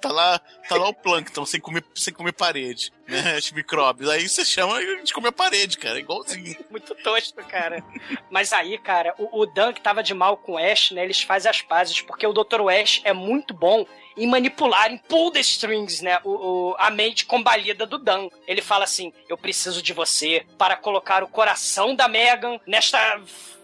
Tá 0.00 0.10
lá, 0.12 0.38
tá 0.68 0.76
lá 0.76 0.88
o 0.88 0.94
Plankton 0.94 1.33
sem 1.46 1.58
comer, 1.58 1.82
sem 1.94 2.12
comer 2.12 2.32
parede, 2.32 2.92
né? 3.08 3.36
Os 3.38 3.50
micróbios. 3.50 4.10
Aí 4.10 4.28
você 4.28 4.44
chama 4.44 4.78
de 5.02 5.12
comer 5.14 5.32
parede, 5.32 5.78
cara. 5.78 5.98
Igualzinho. 5.98 6.54
Muito 6.70 6.94
tosco, 6.96 7.42
cara. 7.46 7.82
Mas 8.30 8.52
aí, 8.52 8.76
cara, 8.76 9.14
o, 9.16 9.40
o 9.40 9.46
Dan 9.46 9.72
que 9.72 9.80
tava 9.80 10.02
de 10.02 10.12
mal 10.12 10.36
com 10.36 10.52
o 10.52 10.58
Ash, 10.58 10.90
né? 10.90 11.02
Eles 11.02 11.22
fazem 11.22 11.48
as 11.50 11.62
pazes, 11.62 12.02
porque 12.02 12.26
o 12.26 12.32
Dr. 12.34 12.60
Ash 12.68 13.00
é 13.04 13.14
muito 13.14 13.54
bom 13.54 13.86
em 14.16 14.26
manipular, 14.28 14.92
em 14.92 14.98
pull 14.98 15.30
the 15.32 15.40
strings, 15.40 16.00
né? 16.02 16.20
O, 16.24 16.30
o- 16.70 16.76
a 16.78 16.90
mente 16.90 17.24
combalida 17.26 17.86
do 17.86 17.98
Dan. 17.98 18.28
Ele 18.46 18.60
fala 18.60 18.84
assim: 18.84 19.12
Eu 19.28 19.38
preciso 19.38 19.80
de 19.80 19.92
você 19.94 20.46
para 20.58 20.76
colocar 20.76 21.24
o 21.24 21.28
coração 21.28 21.94
da 21.96 22.06
Megan 22.06 22.60
nesta 22.66 23.20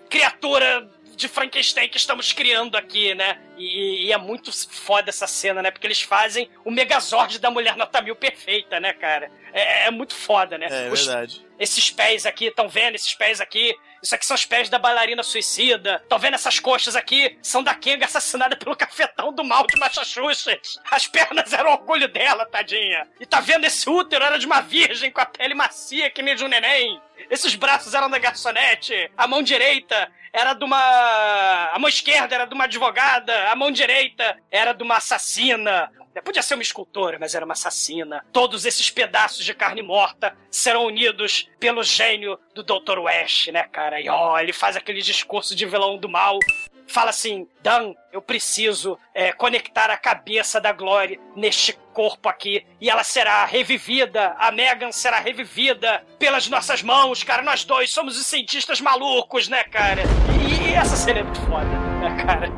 criatura 0.08 0.90
de 1.20 1.28
Frankenstein 1.28 1.88
que 1.88 1.98
estamos 1.98 2.32
criando 2.32 2.76
aqui, 2.76 3.14
né? 3.14 3.38
E, 3.56 4.06
e 4.06 4.12
é 4.12 4.16
muito 4.18 4.50
foda 4.70 5.10
essa 5.10 5.26
cena, 5.26 5.62
né? 5.62 5.70
Porque 5.70 5.86
eles 5.86 6.00
fazem 6.00 6.48
o 6.64 6.70
Megazord 6.70 7.38
da 7.38 7.50
Mulher 7.50 7.76
Nota 7.76 8.00
Mil 8.00 8.16
perfeita, 8.16 8.80
né, 8.80 8.92
cara? 8.94 9.30
É, 9.52 9.86
é 9.86 9.90
muito 9.90 10.14
foda, 10.14 10.56
né? 10.56 10.66
É 10.70 10.90
Os- 10.90 11.06
verdade. 11.06 11.46
esses 11.58 11.90
pés 11.90 12.24
aqui, 12.26 12.46
estão 12.46 12.68
vendo 12.68 12.94
esses 12.94 13.14
pés 13.14 13.40
aqui? 13.40 13.74
Isso 14.02 14.14
aqui 14.14 14.24
são 14.24 14.34
os 14.34 14.44
pés 14.44 14.68
da 14.68 14.78
bailarina 14.78 15.22
suicida. 15.22 16.00
Estão 16.02 16.18
vendo 16.18 16.34
essas 16.34 16.58
coxas 16.58 16.96
aqui? 16.96 17.38
São 17.42 17.62
da 17.62 17.74
Kenga 17.74 18.06
assassinada 18.06 18.56
pelo 18.56 18.76
cafetão 18.76 19.32
do 19.32 19.44
mal 19.44 19.66
de 19.66 19.78
Massachusetts. 19.78 20.78
As 20.90 21.06
pernas 21.06 21.52
eram 21.52 21.72
orgulho 21.72 22.08
dela, 22.08 22.46
tadinha. 22.46 23.06
E 23.18 23.26
tá 23.26 23.40
vendo 23.40 23.64
esse 23.66 23.88
útero? 23.88 24.24
Era 24.24 24.38
de 24.38 24.46
uma 24.46 24.60
virgem 24.60 25.10
com 25.10 25.20
a 25.20 25.26
pele 25.26 25.54
macia 25.54 26.10
que 26.10 26.22
nem 26.22 26.34
de 26.34 26.44
um 26.44 26.48
neném. 26.48 27.00
Esses 27.28 27.54
braços 27.54 27.92
eram 27.94 28.08
da 28.08 28.18
garçonete. 28.18 29.10
A 29.16 29.26
mão 29.26 29.42
direita 29.42 30.10
era 30.32 30.54
de 30.54 30.64
uma. 30.64 31.70
A 31.72 31.78
mão 31.78 31.88
esquerda 31.88 32.34
era 32.34 32.46
de 32.46 32.54
uma 32.54 32.64
advogada. 32.64 33.50
A 33.50 33.56
mão 33.56 33.70
direita 33.70 34.38
era 34.50 34.72
de 34.72 34.82
uma 34.82 34.96
assassina. 34.96 35.90
Podia 36.24 36.42
ser 36.42 36.54
uma 36.54 36.62
escultora, 36.62 37.18
mas 37.18 37.34
era 37.34 37.44
uma 37.44 37.54
assassina. 37.54 38.24
Todos 38.32 38.64
esses 38.64 38.90
pedaços 38.90 39.44
de 39.44 39.54
carne 39.54 39.82
morta 39.82 40.36
serão 40.50 40.86
unidos 40.86 41.48
pelo 41.58 41.82
gênio 41.82 42.38
do 42.54 42.62
Dr. 42.62 42.98
West, 42.98 43.48
né, 43.48 43.64
cara? 43.64 44.00
E 44.00 44.08
ó, 44.08 44.38
ele 44.38 44.52
faz 44.52 44.76
aquele 44.76 45.02
discurso 45.02 45.54
de 45.54 45.66
vilão 45.66 45.98
do 45.98 46.08
mal. 46.08 46.38
Fala 46.86 47.10
assim, 47.10 47.46
Dan, 47.62 47.94
eu 48.12 48.20
preciso 48.20 48.98
é, 49.14 49.32
conectar 49.32 49.90
a 49.90 49.96
cabeça 49.96 50.60
da 50.60 50.72
Glory 50.72 51.20
neste 51.36 51.72
corpo 51.92 52.28
aqui 52.28 52.66
e 52.80 52.90
ela 52.90 53.04
será 53.04 53.44
revivida, 53.44 54.34
a 54.38 54.50
Megan 54.50 54.90
será 54.90 55.20
revivida 55.20 56.04
pelas 56.18 56.48
nossas 56.48 56.82
mãos, 56.82 57.22
cara. 57.22 57.42
Nós 57.42 57.64
dois 57.64 57.92
somos 57.92 58.18
os 58.18 58.26
cientistas 58.26 58.80
malucos, 58.80 59.48
né, 59.48 59.62
cara? 59.64 60.02
E, 60.40 60.70
e 60.70 60.74
essa 60.74 60.96
cena 60.96 61.20
é 61.20 61.22
muito 61.22 61.40
foda, 61.42 61.64
né, 61.64 62.24
cara? 62.24 62.48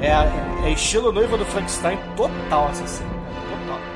É, 0.00 0.53
é 0.64 0.70
estilo 0.70 1.12
noiva 1.12 1.36
do 1.36 1.44
Frankenstein 1.44 1.98
total 2.16 2.70
essa 2.70 2.86
cena. 2.86 3.14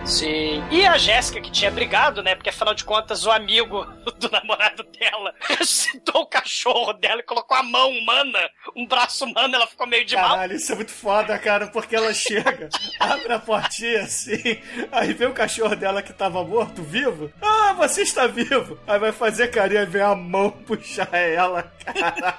Sim. 0.09 0.64
E 0.71 0.87
a 0.87 0.97
Jéssica, 0.97 1.39
que 1.39 1.51
tinha 1.51 1.71
brigado, 1.71 2.23
né? 2.23 2.35
Porque 2.35 2.49
afinal 2.49 2.73
de 2.73 2.83
contas, 2.83 3.27
o 3.27 3.31
amigo 3.31 3.85
do 4.19 4.31
namorado 4.31 4.83
dela 4.85 5.35
ressuscitou 5.41 6.23
o 6.23 6.27
cachorro 6.27 6.95
dela 6.95 7.21
e 7.21 7.25
colocou 7.25 7.55
a 7.55 7.62
mão 7.62 7.91
humana, 7.91 8.39
um 8.75 8.87
braço 8.87 9.27
humano, 9.27 9.55
ela 9.55 9.66
ficou 9.66 9.87
meio 9.87 10.07
de 10.07 10.16
mal. 10.16 10.31
Caralho, 10.31 10.57
isso 10.57 10.73
é 10.73 10.77
muito 10.77 10.93
foda, 10.93 11.39
cara, 11.39 11.66
porque 11.66 11.95
ela 11.95 12.14
chega, 12.14 12.71
abre 12.99 13.33
a 13.35 13.39
portinha 13.39 14.01
assim, 14.01 14.59
aí 14.91 15.12
vê 15.12 15.27
o 15.27 15.35
cachorro 15.35 15.77
dela 15.77 16.03
que 16.03 16.12
tava 16.12 16.43
morto, 16.43 16.83
vivo. 16.83 17.31
Ah, 17.43 17.58
você 17.79 18.03
está 18.03 18.26
vivo. 18.26 18.79
Aí 18.87 18.99
vai 18.99 19.12
fazer 19.12 19.49
carinho 19.49 19.83
e 19.83 19.87
vem 19.87 20.03
a 20.03 20.14
mão 20.14 20.51
puxar 20.51 21.09
ela, 21.14 21.62
cara. 21.85 22.37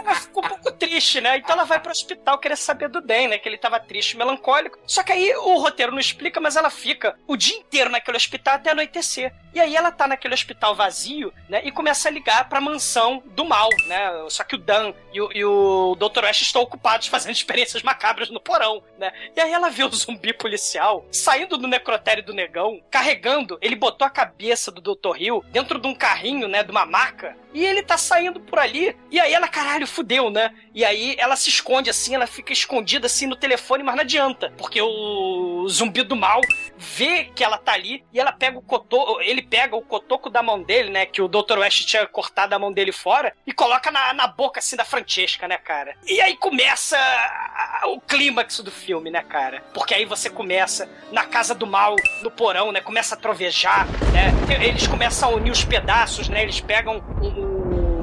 Ela, 0.00 0.14
ficou 0.14 0.44
um 0.44 0.48
pouco 0.48 0.72
triste, 0.72 1.20
né? 1.20 1.36
Então 1.36 1.52
ela 1.52 1.64
vai 1.64 1.78
pro 1.78 1.92
hospital 1.92 2.38
querer 2.38 2.56
saber 2.56 2.88
do 2.88 3.00
Dan, 3.00 3.28
né? 3.28 3.38
Que 3.38 3.48
ele 3.48 3.58
tava 3.58 3.78
triste, 3.78 4.16
melancólico. 4.16 4.78
Só 4.86 5.02
que 5.02 5.12
aí 5.12 5.34
o 5.36 5.58
roteiro 5.58 5.92
não 5.92 5.98
explica, 5.98 6.40
mas 6.40 6.56
ela 6.56 6.70
fica 6.70 7.16
o 7.26 7.36
dia 7.36 7.56
inteiro 7.56 7.90
naquele 7.90 8.16
hospital 8.16 8.54
até 8.54 8.70
anoitecer. 8.70 9.32
E 9.52 9.60
aí 9.60 9.76
ela 9.76 9.92
tá 9.92 10.06
naquele 10.06 10.34
hospital 10.34 10.74
vazio, 10.74 11.32
né? 11.48 11.60
E 11.64 11.70
começa 11.70 12.08
a 12.08 12.12
ligar 12.12 12.48
pra 12.48 12.60
mansão 12.60 13.22
do 13.26 13.44
mal, 13.44 13.68
né? 13.86 14.24
Só 14.28 14.42
que 14.42 14.54
o 14.54 14.58
Dan 14.58 14.92
e 15.12 15.20
o, 15.20 15.30
e 15.32 15.44
o 15.44 15.94
Dr. 15.96 16.24
Ash 16.24 16.42
estão 16.42 16.62
ocupados 16.62 17.06
fazendo 17.06 17.32
experiências 17.32 17.82
macabras 17.82 18.30
no 18.30 18.40
porão, 18.40 18.82
né? 18.98 19.12
E 19.36 19.40
aí 19.40 19.52
ela 19.52 19.68
vê 19.68 19.84
o 19.84 19.92
zumbi 19.92 20.32
policial 20.32 21.06
saindo 21.12 21.58
do 21.58 21.68
necrotério 21.68 22.24
do 22.24 22.32
negão, 22.32 22.80
carregando. 22.90 23.58
Ele 23.60 23.76
botou 23.76 24.06
a 24.06 24.10
cabeça 24.10 24.53
do 24.70 24.80
Dr. 24.80 25.16
Hill 25.20 25.44
dentro 25.50 25.78
de 25.78 25.86
um 25.86 25.94
carrinho, 25.94 26.48
né? 26.48 26.62
De 26.62 26.70
uma 26.70 26.86
maca. 26.86 27.36
E 27.52 27.64
ele 27.64 27.82
tá 27.82 27.96
saindo 27.96 28.40
por 28.40 28.58
ali. 28.58 28.96
E 29.10 29.20
aí 29.20 29.32
ela, 29.32 29.46
caralho, 29.46 29.86
fudeu, 29.86 30.30
né? 30.30 30.52
E 30.74 30.84
aí 30.84 31.14
ela 31.18 31.36
se 31.36 31.48
esconde 31.48 31.88
assim, 31.88 32.14
ela 32.14 32.26
fica 32.26 32.52
escondida 32.52 33.06
assim 33.06 33.26
no 33.26 33.36
telefone, 33.36 33.82
mas 33.82 33.94
não 33.94 34.02
adianta. 34.02 34.52
Porque 34.56 34.80
o 34.80 35.66
zumbi 35.68 36.02
do 36.02 36.16
mal 36.16 36.40
vê 36.96 37.24
que 37.34 37.42
ela 37.42 37.56
tá 37.58 37.72
ali 37.72 38.04
e 38.12 38.20
ela 38.20 38.32
pega 38.32 38.58
o 38.58 38.62
cotoco. 38.62 39.20
Ele 39.20 39.42
pega 39.42 39.74
o 39.74 39.82
cotoco 39.82 40.28
da 40.30 40.42
mão 40.42 40.62
dele, 40.62 40.90
né? 40.90 41.06
Que 41.06 41.22
o 41.22 41.28
Dr. 41.28 41.58
West 41.58 41.84
tinha 41.86 42.06
cortado 42.06 42.54
a 42.54 42.58
mão 42.58 42.72
dele 42.72 42.92
fora 42.92 43.32
e 43.46 43.52
coloca 43.52 43.90
na, 43.90 44.12
na 44.12 44.26
boca 44.26 44.60
assim 44.60 44.76
da 44.76 44.84
Francesca, 44.84 45.48
né, 45.48 45.56
cara? 45.56 45.94
E 46.06 46.20
aí 46.20 46.36
começa 46.36 46.96
o 47.86 48.00
clímax 48.00 48.60
do 48.60 48.70
filme, 48.70 49.10
né, 49.10 49.22
cara? 49.22 49.62
Porque 49.72 49.94
aí 49.94 50.04
você 50.04 50.28
começa 50.30 50.88
na 51.12 51.24
casa 51.24 51.54
do 51.54 51.66
mal, 51.66 51.96
no 52.22 52.30
porão, 52.30 52.72
né? 52.72 52.80
Começa 52.80 53.14
a 53.14 53.18
trovejar, 53.18 53.86
né? 54.12 54.32
Eles 54.64 54.86
começam 54.86 55.30
a 55.30 55.32
unir 55.34 55.50
os 55.50 55.64
pedaços, 55.64 56.28
né? 56.28 56.42
Eles 56.42 56.60
pegam 56.60 57.02
um, 57.20 57.26
um- 57.26 57.53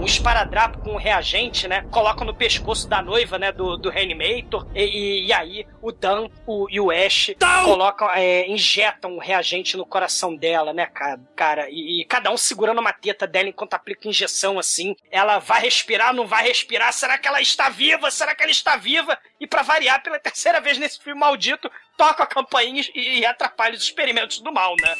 um 0.02 0.06
esparadrapo 0.06 0.80
com 0.80 0.94
um 0.94 0.98
reagente, 0.98 1.68
né? 1.68 1.86
Colocam 1.92 2.26
no 2.26 2.34
pescoço 2.34 2.88
da 2.90 3.02
noiva, 3.02 3.38
né? 3.38 3.52
Do, 3.52 3.78
do 3.78 3.90
Reanimator. 3.90 4.68
E, 4.74 5.28
e- 5.28 5.34
aí 5.34 5.66
o 5.82 5.92
Dan 5.92 6.28
o, 6.46 6.68
e 6.70 6.80
o 6.80 6.90
Ash 6.92 7.32
colocam, 7.64 8.10
é, 8.12 8.48
injetam 8.48 9.16
um 9.16 9.20
reagente 9.20 9.78
no 9.78 9.86
coração 9.86 10.36
dela, 10.36 10.74
né, 10.74 10.88
cara? 10.88 11.20
cara 11.36 11.70
e, 11.70 12.02
e 12.02 12.06
cada 12.06 12.32
um 12.32 12.38
segurando 12.38 12.80
uma 12.80 12.92
teta 12.94 13.28
dela 13.28 13.50
enquanto 13.50 13.76
aplica 13.76 14.08
injeção 14.08 14.58
assim. 14.58 14.96
Ela 15.12 15.40
vai 15.40 15.62
respirar, 15.62 16.14
não 16.14 16.26
vai 16.26 16.48
respirar? 16.48 16.92
Será 16.94 17.18
que 17.18 17.28
ela 17.28 17.42
está 17.42 17.70
viva? 17.70 18.10
Será 18.10 18.34
que 18.36 18.42
ela 18.42 18.52
está 18.52 18.76
viva? 18.76 19.18
E 19.40 19.46
pra 19.46 19.62
variar, 19.62 20.02
pela 20.02 20.20
terceira 20.20 20.60
vez 20.60 20.78
nesse 20.78 21.00
filme 21.02 21.20
maldito, 21.20 21.70
toca 22.02 22.24
a 22.24 22.26
campainha 22.26 22.84
e, 22.96 23.20
e 23.20 23.26
atrapalha 23.28 23.76
os 23.76 23.84
experimentos 23.84 24.40
do 24.40 24.52
mal, 24.52 24.76
né? 24.82 24.96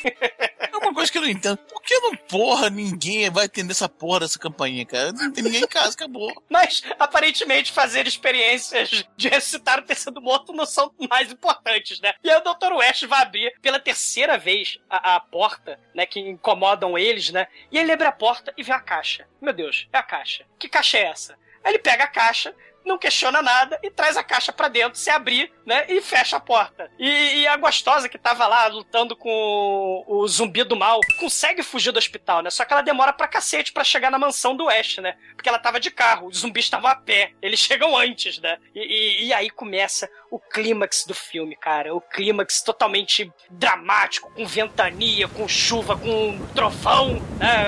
É 0.60 0.78
uma 0.78 0.94
coisa 0.94 1.12
que 1.12 1.18
eu 1.18 1.24
não 1.24 1.30
entendo. 1.30 1.58
Por 1.58 1.82
que 1.82 2.00
não, 2.00 2.16
porra, 2.16 2.70
ninguém 2.70 3.28
vai 3.32 3.46
atender 3.46 3.72
essa 3.72 3.90
porra 3.90 4.20
dessa 4.20 4.38
campainha, 4.38 4.86
cara? 4.86 5.12
Não 5.12 5.32
tem 5.32 5.44
ninguém 5.44 5.64
em 5.64 5.68
casa, 5.68 5.96
acabou. 5.96 6.32
Mas, 6.48 6.84
aparentemente, 7.00 7.72
fazer 7.72 8.06
experiências 8.06 9.04
de 9.18 9.28
ressuscitar 9.28 9.80
o 9.80 9.82
terceiro 9.82 10.22
morto 10.22 10.54
não 10.54 10.66
são 10.66 10.94
mais 11.10 11.32
importantes, 11.32 12.00
né? 12.00 12.14
E 12.24 12.30
aí 12.30 12.38
o 12.38 12.54
Dr. 12.54 12.74
West 12.74 13.04
vai 13.06 13.24
abrir 13.24 13.52
pela 13.62 13.80
terceira 13.80 14.38
vez 14.38 14.78
a, 14.88 15.16
a 15.16 15.20
porta, 15.20 15.80
né? 15.96 16.06
Que 16.06 16.20
incomodam 16.20 16.96
eles, 16.98 17.32
né? 17.32 17.48
E 17.72 17.80
ele 17.80 17.92
abre 17.92 18.06
a 18.06 18.12
porta 18.12 18.54
e 18.56 18.62
vê 18.62 18.74
a 18.74 18.80
caixa. 18.80 19.28
Meu 19.42 19.54
Deus, 19.54 19.88
é 19.92 19.98
a 19.98 20.04
caixa. 20.04 20.46
Que 20.60 20.70
caixa 20.70 21.00
é 21.00 21.06
essa? 21.06 21.36
Aí 21.64 21.72
ele 21.74 21.80
pega 21.80 22.04
a 22.04 22.08
caixa, 22.08 22.56
não 22.86 22.98
questiona 22.98 23.42
nada 23.42 23.80
e 23.84 23.90
traz 23.90 24.18
a 24.18 24.24
caixa 24.24 24.52
pra 24.52 24.68
dentro, 24.68 24.98
se 25.00 25.10
abrir, 25.10 25.52
né? 25.66 25.86
E 25.88 26.02
fecha 26.02 26.38
a 26.38 26.40
porta. 26.40 26.90
E, 27.00 27.42
e 27.42 27.48
a 27.48 27.56
gostosa 27.58 28.10
que 28.10 28.18
tava 28.18 28.48
lá 28.48 28.68
lutando 28.68 29.16
com 29.16 30.04
o 30.08 30.28
zumbi 30.28 30.64
do 30.64 30.76
mal 30.76 31.00
consegue 31.20 31.64
fugir 31.64 31.92
do 31.92 31.98
hospital, 32.00 32.42
né? 32.42 32.50
Só 32.50 32.66
que 32.66 32.74
ela 32.74 32.82
demora 32.82 33.14
pra 33.14 33.28
cacete 33.28 33.72
pra 33.72 33.84
chegar 33.84 34.10
na 34.12 34.20
mansão 34.20 34.56
do 34.56 34.66
West, 34.66 34.98
né? 35.00 35.16
Porque 35.36 35.48
ela 35.50 35.60
tava 35.60 35.80
de 35.80 35.92
carro, 35.92 36.28
os 36.28 36.40
zumbis 36.40 36.66
estavam 36.66 36.90
a 36.90 36.96
pé. 36.96 37.34
Eles 37.42 37.60
chegam 37.72 37.96
antes, 37.98 38.40
né? 38.40 38.58
E, 38.76 38.80
e- 38.80 39.26
e 39.28 39.34
aí 39.34 39.50
começa 39.50 40.10
o 40.30 40.40
clímax 40.40 41.06
do 41.06 41.14
filme, 41.14 41.56
cara. 41.56 41.94
O 41.96 42.02
clímax 42.02 42.62
totalmente 42.62 43.32
dramático, 43.50 44.32
com 44.34 44.46
ventania, 44.46 45.28
com 45.28 45.48
chuva, 45.48 45.98
com 45.98 46.40
trovão, 46.56 47.16
né? 47.38 47.68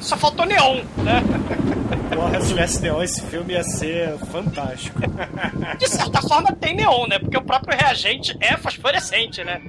Só 0.00 0.16
faltou 0.16 0.44
neon, 0.46 0.82
né? 1.02 1.20
Porra, 2.16 2.40
se 2.40 2.48
tivesse 2.48 2.80
neon, 2.80 3.02
esse 3.02 3.20
filme 3.26 3.52
ia 3.52 3.62
ser 3.62 4.16
fantástico. 4.32 4.98
De 5.78 5.86
certa 5.86 6.22
forma 6.22 6.50
tem 6.52 6.74
neon, 6.74 7.06
né? 7.06 7.18
Porque 7.18 7.36
o 7.36 7.42
próprio 7.42 7.76
reagente 7.76 8.34
é 8.40 8.56
fosforescente, 8.56 9.44
né? 9.44 9.60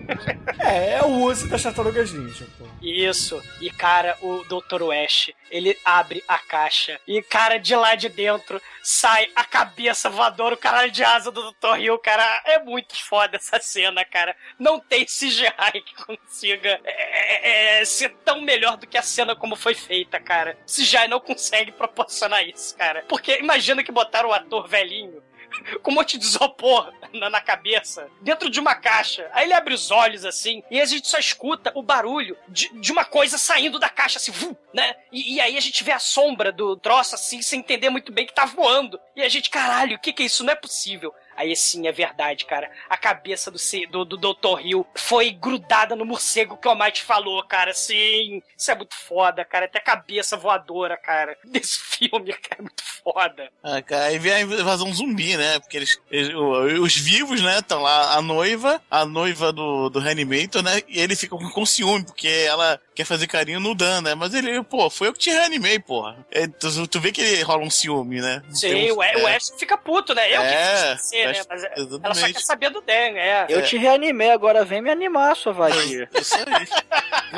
É, 0.58 0.93
é 0.93 1.04
o 1.04 1.24
uso 1.24 1.50
das 1.50 1.62
tartarugas 1.62 2.14
ninja, 2.14 2.45
pô. 2.58 2.66
Isso. 2.82 3.41
E, 3.59 3.69
cara, 3.69 4.17
o 4.21 4.43
Dr. 4.43 4.84
West, 4.84 5.32
ele 5.49 5.78
abre 5.84 6.23
a 6.28 6.38
caixa 6.38 6.99
e, 7.07 7.21
cara, 7.21 7.57
de 7.57 7.75
lá 7.75 7.95
de 7.95 8.09
dentro 8.09 8.61
sai 8.84 9.30
a 9.36 9.43
cabeça 9.43 10.09
voadora, 10.09 10.55
o 10.55 10.57
caralho 10.57 10.91
de 10.91 11.03
asa 11.03 11.32
do 11.32 11.51
Dr. 11.51 11.80
Hill, 11.80 11.99
cara. 11.99 12.41
É 12.45 12.59
muito 12.59 12.95
foda 12.95 13.38
essa 13.38 13.59
cena, 13.59 14.05
cara. 14.05 14.36
Não 14.59 14.80
tem 14.80 15.05
CGI 15.05 15.82
que 15.86 15.95
consiga 16.05 16.80
é, 16.84 17.80
é, 17.80 17.86
ser 17.86 18.09
tão 18.23 18.41
melhor 18.41 18.78
do 18.78 18.88
que 18.88 18.97
a 18.97 19.01
cena 19.01 19.36
como 19.36 19.55
foi 19.55 19.73
feita, 19.73 20.19
cara. 20.19 20.57
CGI 20.65 21.07
não 21.07 21.19
consegue 21.19 21.71
proporcionar 21.71 22.47
isso, 22.47 22.75
cara. 22.78 23.03
Porque 23.07 23.39
imagina 23.39 23.84
que 23.84 23.91
botaram 23.91 24.30
o 24.30 24.34
ator 24.34 24.67
velhinho 24.67 25.21
com 25.82 25.91
um 25.91 25.95
monte 25.95 26.18
de 26.18 26.26
isopor 26.26 26.91
na, 27.14 27.30
na 27.30 27.41
cabeça, 27.41 28.10
dentro 28.22 28.49
de 28.49 28.60
uma 28.60 28.76
caixa. 28.76 29.30
Aí 29.34 29.45
ele 29.45 29.53
abre 29.53 29.74
os 29.74 29.91
olhos 29.91 30.26
assim, 30.26 30.64
e 30.70 30.80
a 30.80 30.86
gente 30.86 31.08
só 31.08 31.18
escuta 31.18 31.72
o 31.76 31.82
barulho 31.82 32.38
de, 32.47 32.70
de 32.80 32.91
uma 32.91 33.05
coisa 33.05 33.38
saindo 33.38 33.80
da 33.80 33.89
caixa, 33.89 34.18
assim, 34.18 34.32
vum, 34.32 34.55
né? 34.74 34.95
E, 35.12 35.36
e 35.36 35.41
aí 35.41 35.58
a 35.58 35.62
gente 35.62 35.84
vê 35.84 35.91
a 35.91 35.99
sombra 35.99 36.51
do 36.51 36.76
troço 36.76 37.16
assim, 37.16 37.41
sem 37.41 37.60
entender 37.60 37.89
muito 37.89 38.12
bem 38.12 38.26
que 38.26 38.34
tá 38.34 38.45
voando. 38.45 38.99
E 39.16 39.22
a 39.22 39.30
gente, 39.30 39.49
caralho, 39.49 39.95
o 39.95 39.99
que 39.99 40.14
que 40.14 40.24
é 40.24 40.26
isso? 40.26 40.43
Não 40.43 40.53
é 40.53 40.55
possível. 40.55 41.14
Aí 41.38 41.56
sim 41.56 41.88
é 41.88 41.92
verdade, 41.92 42.46
cara. 42.46 42.70
A 42.90 42.98
cabeça 42.98 43.52
do, 43.52 43.58
do, 43.92 44.18
do 44.18 44.34
Dr. 44.34 44.60
Hill 44.66 44.86
foi 44.96 45.30
grudada 45.30 45.96
no 45.96 46.04
morcego 46.04 46.58
que 46.58 46.68
o 46.68 46.72
Almighty 46.72 47.04
falou, 47.04 47.42
cara. 47.44 47.74
Sim, 47.74 48.42
isso 48.58 48.72
é 48.72 48.76
muito 48.76 48.96
foda, 48.96 49.46
cara. 49.46 49.66
Até 49.66 49.80
cabeça 49.80 50.36
voadora, 50.36 50.98
cara, 50.98 51.38
desse 51.46 51.80
filme, 51.80 52.34
cara, 52.34 52.58
é 52.60 52.62
muito 52.64 52.84
foda. 52.84 53.50
Ah, 53.64 53.82
cara, 53.84 54.06
aí 54.06 54.18
vem 54.18 54.34
a 54.34 54.42
invasão 54.42 54.92
zumbi, 54.92 55.38
né? 55.38 55.60
Porque 55.60 55.78
eles, 55.78 56.02
eles- 56.10 56.34
os 56.82 56.96
vivos, 56.98 57.42
né? 57.42 57.60
Estão 57.60 57.82
lá, 57.84 58.16
a 58.16 58.22
noiva, 58.22 58.82
a 58.90 59.06
noiva 59.06 59.52
do, 59.54 59.90
do 59.90 60.00
Reanimator, 60.00 60.64
né? 60.64 60.82
E 60.88 61.00
ele 61.00 61.16
fica 61.16 61.38
com 61.38 61.66
ciúme, 61.66 62.04
porque 62.06 62.28
ela 62.28 62.82
quer 62.98 63.06
fazer 63.06 63.28
carinho 63.28 63.60
no 63.60 63.74
Dan, 63.76 64.02
né? 64.02 64.16
Mas 64.16 64.34
ele, 64.34 64.62
pô, 64.64 64.89
foi 64.89 65.08
eu 65.08 65.14
que 65.14 65.20
te 65.20 65.30
reanimei, 65.30 65.80
porra. 65.80 66.18
É, 66.32 66.48
tu, 66.48 66.88
tu 66.88 67.00
vê 67.00 67.12
que 67.12 67.22
ele 67.22 67.41
rola 67.43 67.64
um 67.64 67.70
ciúme, 67.70 68.20
né? 68.20 68.41
Sim, 68.52 68.70
Tem 68.70 68.91
um- 68.91 68.95
o, 68.98 69.04
é, 69.04 69.16
o 69.18 69.28
Ash 69.28 69.52
fica 69.58 69.78
puto, 69.78 70.14
né? 70.16 70.36
Eu 70.36 70.41
É, 70.41 70.95
que 70.95 71.02
ser, 71.04 71.28
né? 71.32 71.41
Mas 71.48 71.64
ela 72.04 72.14
só 72.16 72.26
quer 72.28 72.41
saber 72.41 72.70
do 72.72 72.82
Dan, 72.82 72.93
é. 73.18 73.45
Eu 73.50 73.62
te 73.64 73.78
reanimei, 73.78 74.32
agora 74.32 74.66
vem 74.66 74.82
me 74.82 74.89
animar, 74.89 75.36
sua 75.36 75.54
vadia. 75.54 76.10
Isso 76.20 76.36
aí. 76.36 76.68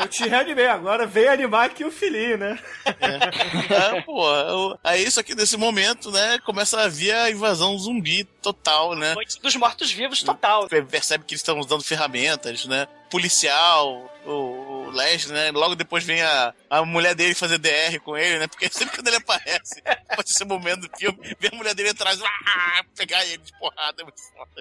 Eu 0.01 0.07
te 0.07 0.27
reanimei 0.27 0.67
agora, 0.67 1.05
vem 1.05 1.27
animar 1.27 1.65
aqui 1.65 1.83
o 1.83 1.91
filhinho, 1.91 2.37
né? 2.37 2.57
É, 2.85 4.01
pô, 4.01 4.29
eu- 4.35 4.79
aí 4.83 5.09
só 5.11 5.21
que 5.21 5.35
nesse 5.35 5.57
momento, 5.57 6.11
né, 6.11 6.39
começa 6.45 6.79
a 6.81 6.87
vir 6.87 7.13
a 7.13 7.29
invasão 7.29 7.77
zumbi 7.77 8.23
total, 8.41 8.95
né? 8.95 9.13
Noite 9.13 9.41
dos 9.41 9.55
mortos-vivos 9.55 10.23
total. 10.23 10.67
Pe- 10.67 10.83
Percebe 10.83 11.23
que 11.25 11.33
eles 11.33 11.41
estão 11.41 11.59
usando 11.59 11.83
ferramentas, 11.83 12.65
né? 12.65 12.87
Policial, 13.09 14.09
o, 14.25 14.58
o 14.89 14.91
Leslie, 14.91 15.33
né? 15.33 15.51
Logo 15.51 15.75
depois 15.75 16.03
vem 16.03 16.21
a, 16.21 16.53
a 16.69 16.83
mulher 16.83 17.15
dele 17.15 17.33
fazer 17.35 17.57
DR 17.57 17.99
com 18.03 18.17
ele, 18.17 18.39
né? 18.39 18.47
Porque 18.47 18.69
sempre 18.73 18.95
quando 18.95 19.07
ele 19.07 19.17
aparece, 19.17 19.81
pode 20.15 20.33
ser 20.33 20.45
momento 20.45 20.87
do 20.87 20.97
filme, 20.97 21.17
vem 21.39 21.51
a 21.53 21.55
mulher 21.55 21.73
dele 21.73 21.89
atrás, 21.89 22.19
ah, 22.21 22.83
pegar 22.95 23.25
ele 23.25 23.37
de 23.37 23.57
porrada, 23.57 24.01
é 24.01 24.03
muito 24.03 24.21
foda. 24.21 24.51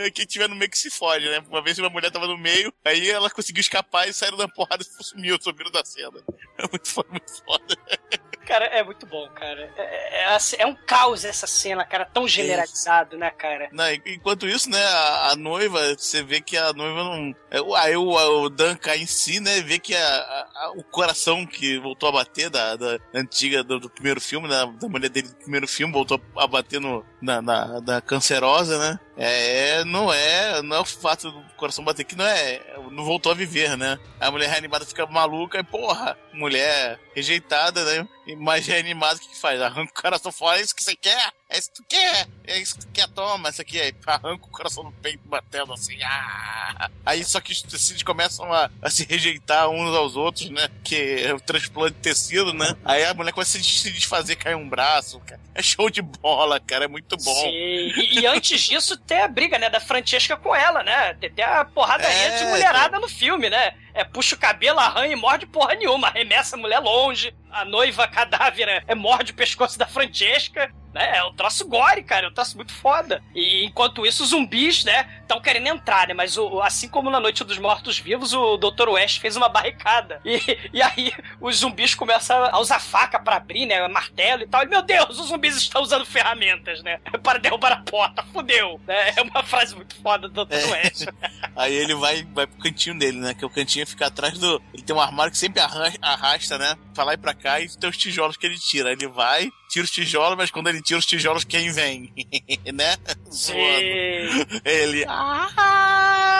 Quem 0.14 0.24
tiver 0.24 0.48
no 0.48 0.56
meio 0.56 0.70
que 0.70 0.78
se 0.78 0.90
fode, 0.90 1.28
né? 1.28 1.44
Uma 1.48 1.62
vez 1.62 1.78
uma 1.78 1.90
mulher 1.90 2.10
tava 2.10 2.26
no 2.26 2.38
meio, 2.38 2.72
aí 2.84 3.10
ela 3.10 3.28
conseguiu 3.30 3.60
escapar 3.60 4.08
e 4.08 4.12
saíram 4.12 4.38
da 4.38 4.48
porrada 4.48 4.82
e 4.82 5.04
sumiu, 5.04 5.38
sumiram 5.40 5.70
da 5.70 5.84
cena. 5.84 6.22
É 6.58 6.66
muito 6.68 6.88
foda, 6.88 7.08
muito 7.10 7.44
foda. 7.44 7.76
Cara, 8.50 8.64
é 8.66 8.82
muito 8.82 9.06
bom, 9.06 9.28
cara. 9.28 9.72
É, 9.76 10.24
é, 10.34 10.38
é 10.58 10.66
um 10.66 10.74
caos 10.74 11.24
essa 11.24 11.46
cena, 11.46 11.84
cara, 11.84 12.04
tão 12.04 12.26
generalizado, 12.26 13.16
né, 13.16 13.30
cara? 13.30 13.68
E- 13.94 14.02
enquanto 14.14 14.48
isso, 14.48 14.68
né, 14.68 14.84
a, 14.84 15.30
a 15.30 15.36
noiva, 15.36 15.94
você 15.96 16.20
vê 16.20 16.40
que 16.40 16.56
a 16.56 16.72
noiva 16.72 17.04
não. 17.04 17.32
é, 17.48 17.58
Aí 17.80 17.96
o, 17.96 18.08
o 18.10 18.48
Dan 18.50 18.74
cai 18.76 18.98
em 18.98 19.06
si, 19.06 19.38
né? 19.38 19.60
Vê 19.60 19.78
que 19.78 19.94
a- 19.94 20.48
a- 20.56 20.72
o 20.74 20.82
coração 20.82 21.46
que 21.46 21.78
voltou 21.78 22.08
a 22.08 22.12
bater 22.12 22.50
da, 22.50 22.74
da 22.74 22.98
antiga, 23.14 23.62
do, 23.62 23.78
do 23.78 23.88
primeiro 23.88 24.20
filme, 24.20 24.48
da, 24.48 24.64
da 24.64 24.88
mulher 24.88 25.10
dele 25.10 25.28
do 25.28 25.36
primeiro 25.36 25.68
filme, 25.68 25.92
voltou 25.92 26.20
a 26.36 26.46
bater 26.48 26.80
no, 26.80 27.06
na, 27.22 27.40
na, 27.40 27.80
na 27.80 28.00
cancerosa, 28.00 28.78
né? 28.80 28.98
É, 29.16 29.84
não 29.84 30.12
é, 30.12 30.62
não 30.62 30.76
é 30.76 30.80
o 30.80 30.84
fato 30.84 31.30
do 31.30 31.42
coração 31.56 31.84
bater 31.84 32.04
que 32.04 32.16
não 32.16 32.24
é, 32.24 32.60
não 32.90 33.04
voltou 33.04 33.32
a 33.32 33.34
viver, 33.34 33.76
né? 33.76 33.98
A 34.18 34.30
mulher 34.30 34.48
reanimada 34.48 34.86
fica 34.86 35.06
maluca 35.06 35.58
e, 35.58 35.64
porra, 35.64 36.16
mulher 36.32 36.98
rejeitada, 37.14 37.84
né? 37.84 38.08
E 38.26 38.34
mais 38.36 38.66
reanimada, 38.66 39.16
o 39.16 39.20
que, 39.20 39.28
que 39.28 39.40
faz? 39.40 39.60
Arranca 39.60 39.92
o 39.98 40.02
coração 40.02 40.32
fora, 40.32 40.58
é 40.58 40.62
isso 40.62 40.74
que 40.74 40.82
você 40.82 40.96
quer? 40.96 41.32
É 41.50 41.58
isso 41.58 41.70
que 41.70 41.76
tu 41.82 41.84
quer? 41.88 42.28
É 42.46 42.58
isso 42.58 42.74
que 42.76 42.86
tu 42.86 42.92
quer? 42.92 43.08
Toma, 43.08 43.48
isso 43.50 43.60
aqui 43.60 43.80
aí, 43.80 43.92
arranca 44.06 44.44
o 44.44 44.50
coração 44.50 44.84
no 44.84 44.92
peito, 44.92 45.20
batendo 45.24 45.72
assim, 45.72 46.00
ah! 46.04 46.88
Aí 47.04 47.24
só 47.24 47.40
que 47.40 47.50
os 47.50 47.60
tecidos 47.60 48.04
começam 48.04 48.52
a, 48.52 48.70
a 48.80 48.88
se 48.88 49.04
rejeitar 49.04 49.68
uns 49.68 49.94
aos 49.94 50.14
outros, 50.14 50.48
né? 50.48 50.68
Que 50.84 51.24
é 51.24 51.34
o 51.34 51.40
transplante 51.40 51.94
de 51.94 52.00
tecido, 52.02 52.52
né? 52.54 52.76
Aí 52.84 53.04
a 53.04 53.12
mulher 53.14 53.32
começa 53.32 53.58
a 53.58 53.62
se 53.62 53.90
desfazer, 53.90 54.36
cai 54.36 54.54
um 54.54 54.68
braço, 54.68 55.18
cara. 55.26 55.40
É 55.52 55.60
show 55.60 55.90
de 55.90 56.00
bola, 56.00 56.60
cara, 56.60 56.84
é 56.84 56.88
muito 56.88 57.16
bom. 57.16 57.34
Sim. 57.34 57.48
E, 57.50 58.20
e 58.20 58.26
antes 58.26 58.60
disso, 58.60 58.96
tem 58.96 59.20
a 59.20 59.28
briga, 59.28 59.58
né, 59.58 59.68
da 59.68 59.80
Francesca 59.80 60.36
com 60.36 60.54
ela, 60.54 60.84
né? 60.84 61.14
Tem, 61.14 61.32
tem 61.32 61.44
a 61.44 61.64
porradaria 61.64 62.16
É, 62.16 62.38
de 62.38 62.44
mulherada 62.44 63.00
no 63.00 63.08
filme, 63.08 63.50
né? 63.50 63.74
É, 63.92 64.04
puxa 64.04 64.36
o 64.36 64.38
cabelo, 64.38 64.78
arranha 64.78 65.12
e 65.12 65.16
morde 65.16 65.46
porra 65.46 65.74
nenhuma. 65.74 66.06
Arremessa 66.06 66.54
a 66.54 66.58
mulher 66.58 66.78
longe. 66.78 67.34
A 67.50 67.64
noiva 67.64 68.06
cadáver 68.06 68.68
é, 68.68 68.84
é 68.86 68.94
morde 68.94 69.32
o 69.32 69.34
pescoço 69.34 69.76
da 69.76 69.86
Francesca. 69.86 70.72
Né? 70.92 71.18
É 71.18 71.24
um 71.24 71.32
troço 71.32 71.66
gore, 71.68 72.02
cara. 72.02 72.26
É 72.26 72.28
um 72.28 72.32
troço 72.32 72.56
muito 72.56 72.72
foda. 72.72 73.22
E 73.34 73.64
enquanto 73.64 74.04
isso, 74.04 74.22
os 74.22 74.30
zumbis, 74.30 74.84
né, 74.84 75.08
estão 75.20 75.40
querendo 75.40 75.68
entrar, 75.68 76.08
né? 76.08 76.14
Mas 76.14 76.36
o, 76.36 76.60
assim 76.60 76.88
como 76.88 77.10
na 77.10 77.20
Noite 77.20 77.44
dos 77.44 77.58
Mortos-Vivos, 77.58 78.32
o 78.32 78.56
Dr. 78.56 78.88
West 78.88 79.20
fez 79.20 79.36
uma 79.36 79.48
barricada. 79.48 80.20
E, 80.24 80.40
e 80.72 80.82
aí 80.82 81.12
os 81.40 81.58
zumbis 81.58 81.94
começam 81.94 82.44
a 82.44 82.58
usar 82.58 82.80
faca 82.80 83.18
pra 83.18 83.36
abrir, 83.36 83.66
né? 83.66 83.86
Martelo 83.88 84.42
e 84.42 84.46
tal. 84.46 84.62
E, 84.62 84.66
meu 84.66 84.82
Deus, 84.82 85.18
os 85.18 85.28
zumbis 85.28 85.56
estão 85.56 85.82
usando 85.82 86.04
ferramentas, 86.04 86.82
né? 86.82 86.98
Para 87.22 87.38
derrubar 87.38 87.72
a 87.72 87.82
porta. 87.82 88.24
Fudeu. 88.32 88.80
Né? 88.86 89.12
É 89.16 89.22
uma 89.22 89.42
frase 89.42 89.74
muito 89.74 89.94
foda 89.96 90.28
do 90.28 90.44
Dr. 90.44 90.54
É. 90.54 90.66
West. 90.66 91.06
Aí 91.56 91.74
ele 91.74 91.94
vai, 91.94 92.22
vai 92.34 92.46
pro 92.46 92.62
cantinho 92.62 92.98
dele, 92.98 93.18
né? 93.18 93.34
Que 93.34 93.44
o 93.44 93.50
cantinho 93.50 93.86
fica 93.86 94.06
atrás 94.06 94.38
do. 94.38 94.60
Ele 94.72 94.82
tem 94.82 94.94
um 94.94 95.00
armário 95.00 95.30
que 95.30 95.38
sempre 95.38 95.60
arrasta, 95.60 96.58
né? 96.58 96.76
Pra 97.00 97.06
lá 97.06 97.14
e 97.14 97.16
pra 97.16 97.32
cá 97.32 97.58
e 97.58 97.66
tem 97.78 97.88
os 97.88 97.96
tijolos 97.96 98.36
que 98.36 98.44
ele 98.44 98.58
tira. 98.58 98.92
Ele 98.92 99.08
vai, 99.08 99.50
tira 99.70 99.86
os 99.86 99.90
tijolos, 99.90 100.36
mas 100.36 100.50
quando 100.50 100.68
ele 100.68 100.82
tira 100.82 100.98
os 100.98 101.06
tijolos, 101.06 101.44
quem 101.44 101.72
vem? 101.72 102.12
né? 102.74 102.94
Zoando. 103.32 104.60
Ele. 104.62 105.06
Ah! 105.08 106.30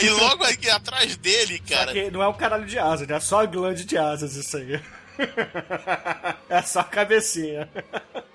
e 0.00 0.08
logo 0.08 0.44
aqui 0.44 0.70
atrás 0.70 1.16
dele, 1.16 1.60
Só 1.66 1.74
cara. 1.74 1.92
que 1.92 2.12
não 2.12 2.22
é 2.22 2.28
um 2.28 2.32
caralho 2.32 2.64
de 2.64 2.78
asa, 2.78 3.04
né? 3.04 3.16
É 3.16 3.20
só 3.20 3.40
a 3.40 3.46
glande 3.46 3.84
de 3.84 3.98
asas 3.98 4.36
isso 4.36 4.56
aí. 4.56 4.80
é 6.48 6.62
só 6.62 6.78
a 6.78 6.84
cabecinha. 6.84 7.68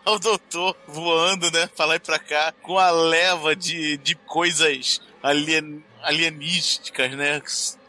o 0.06 0.20
doutor 0.20 0.76
voando, 0.86 1.50
né? 1.50 1.70
Pra 1.78 1.86
lá 1.86 1.96
e 1.96 2.00
pra 2.00 2.20
cá, 2.20 2.54
com 2.62 2.78
a 2.78 2.92
leva 2.92 3.56
de, 3.56 3.96
de 4.00 4.16
coisas 4.16 5.00
alien, 5.24 5.82
alienísticas, 6.04 7.14
né? 7.16 7.42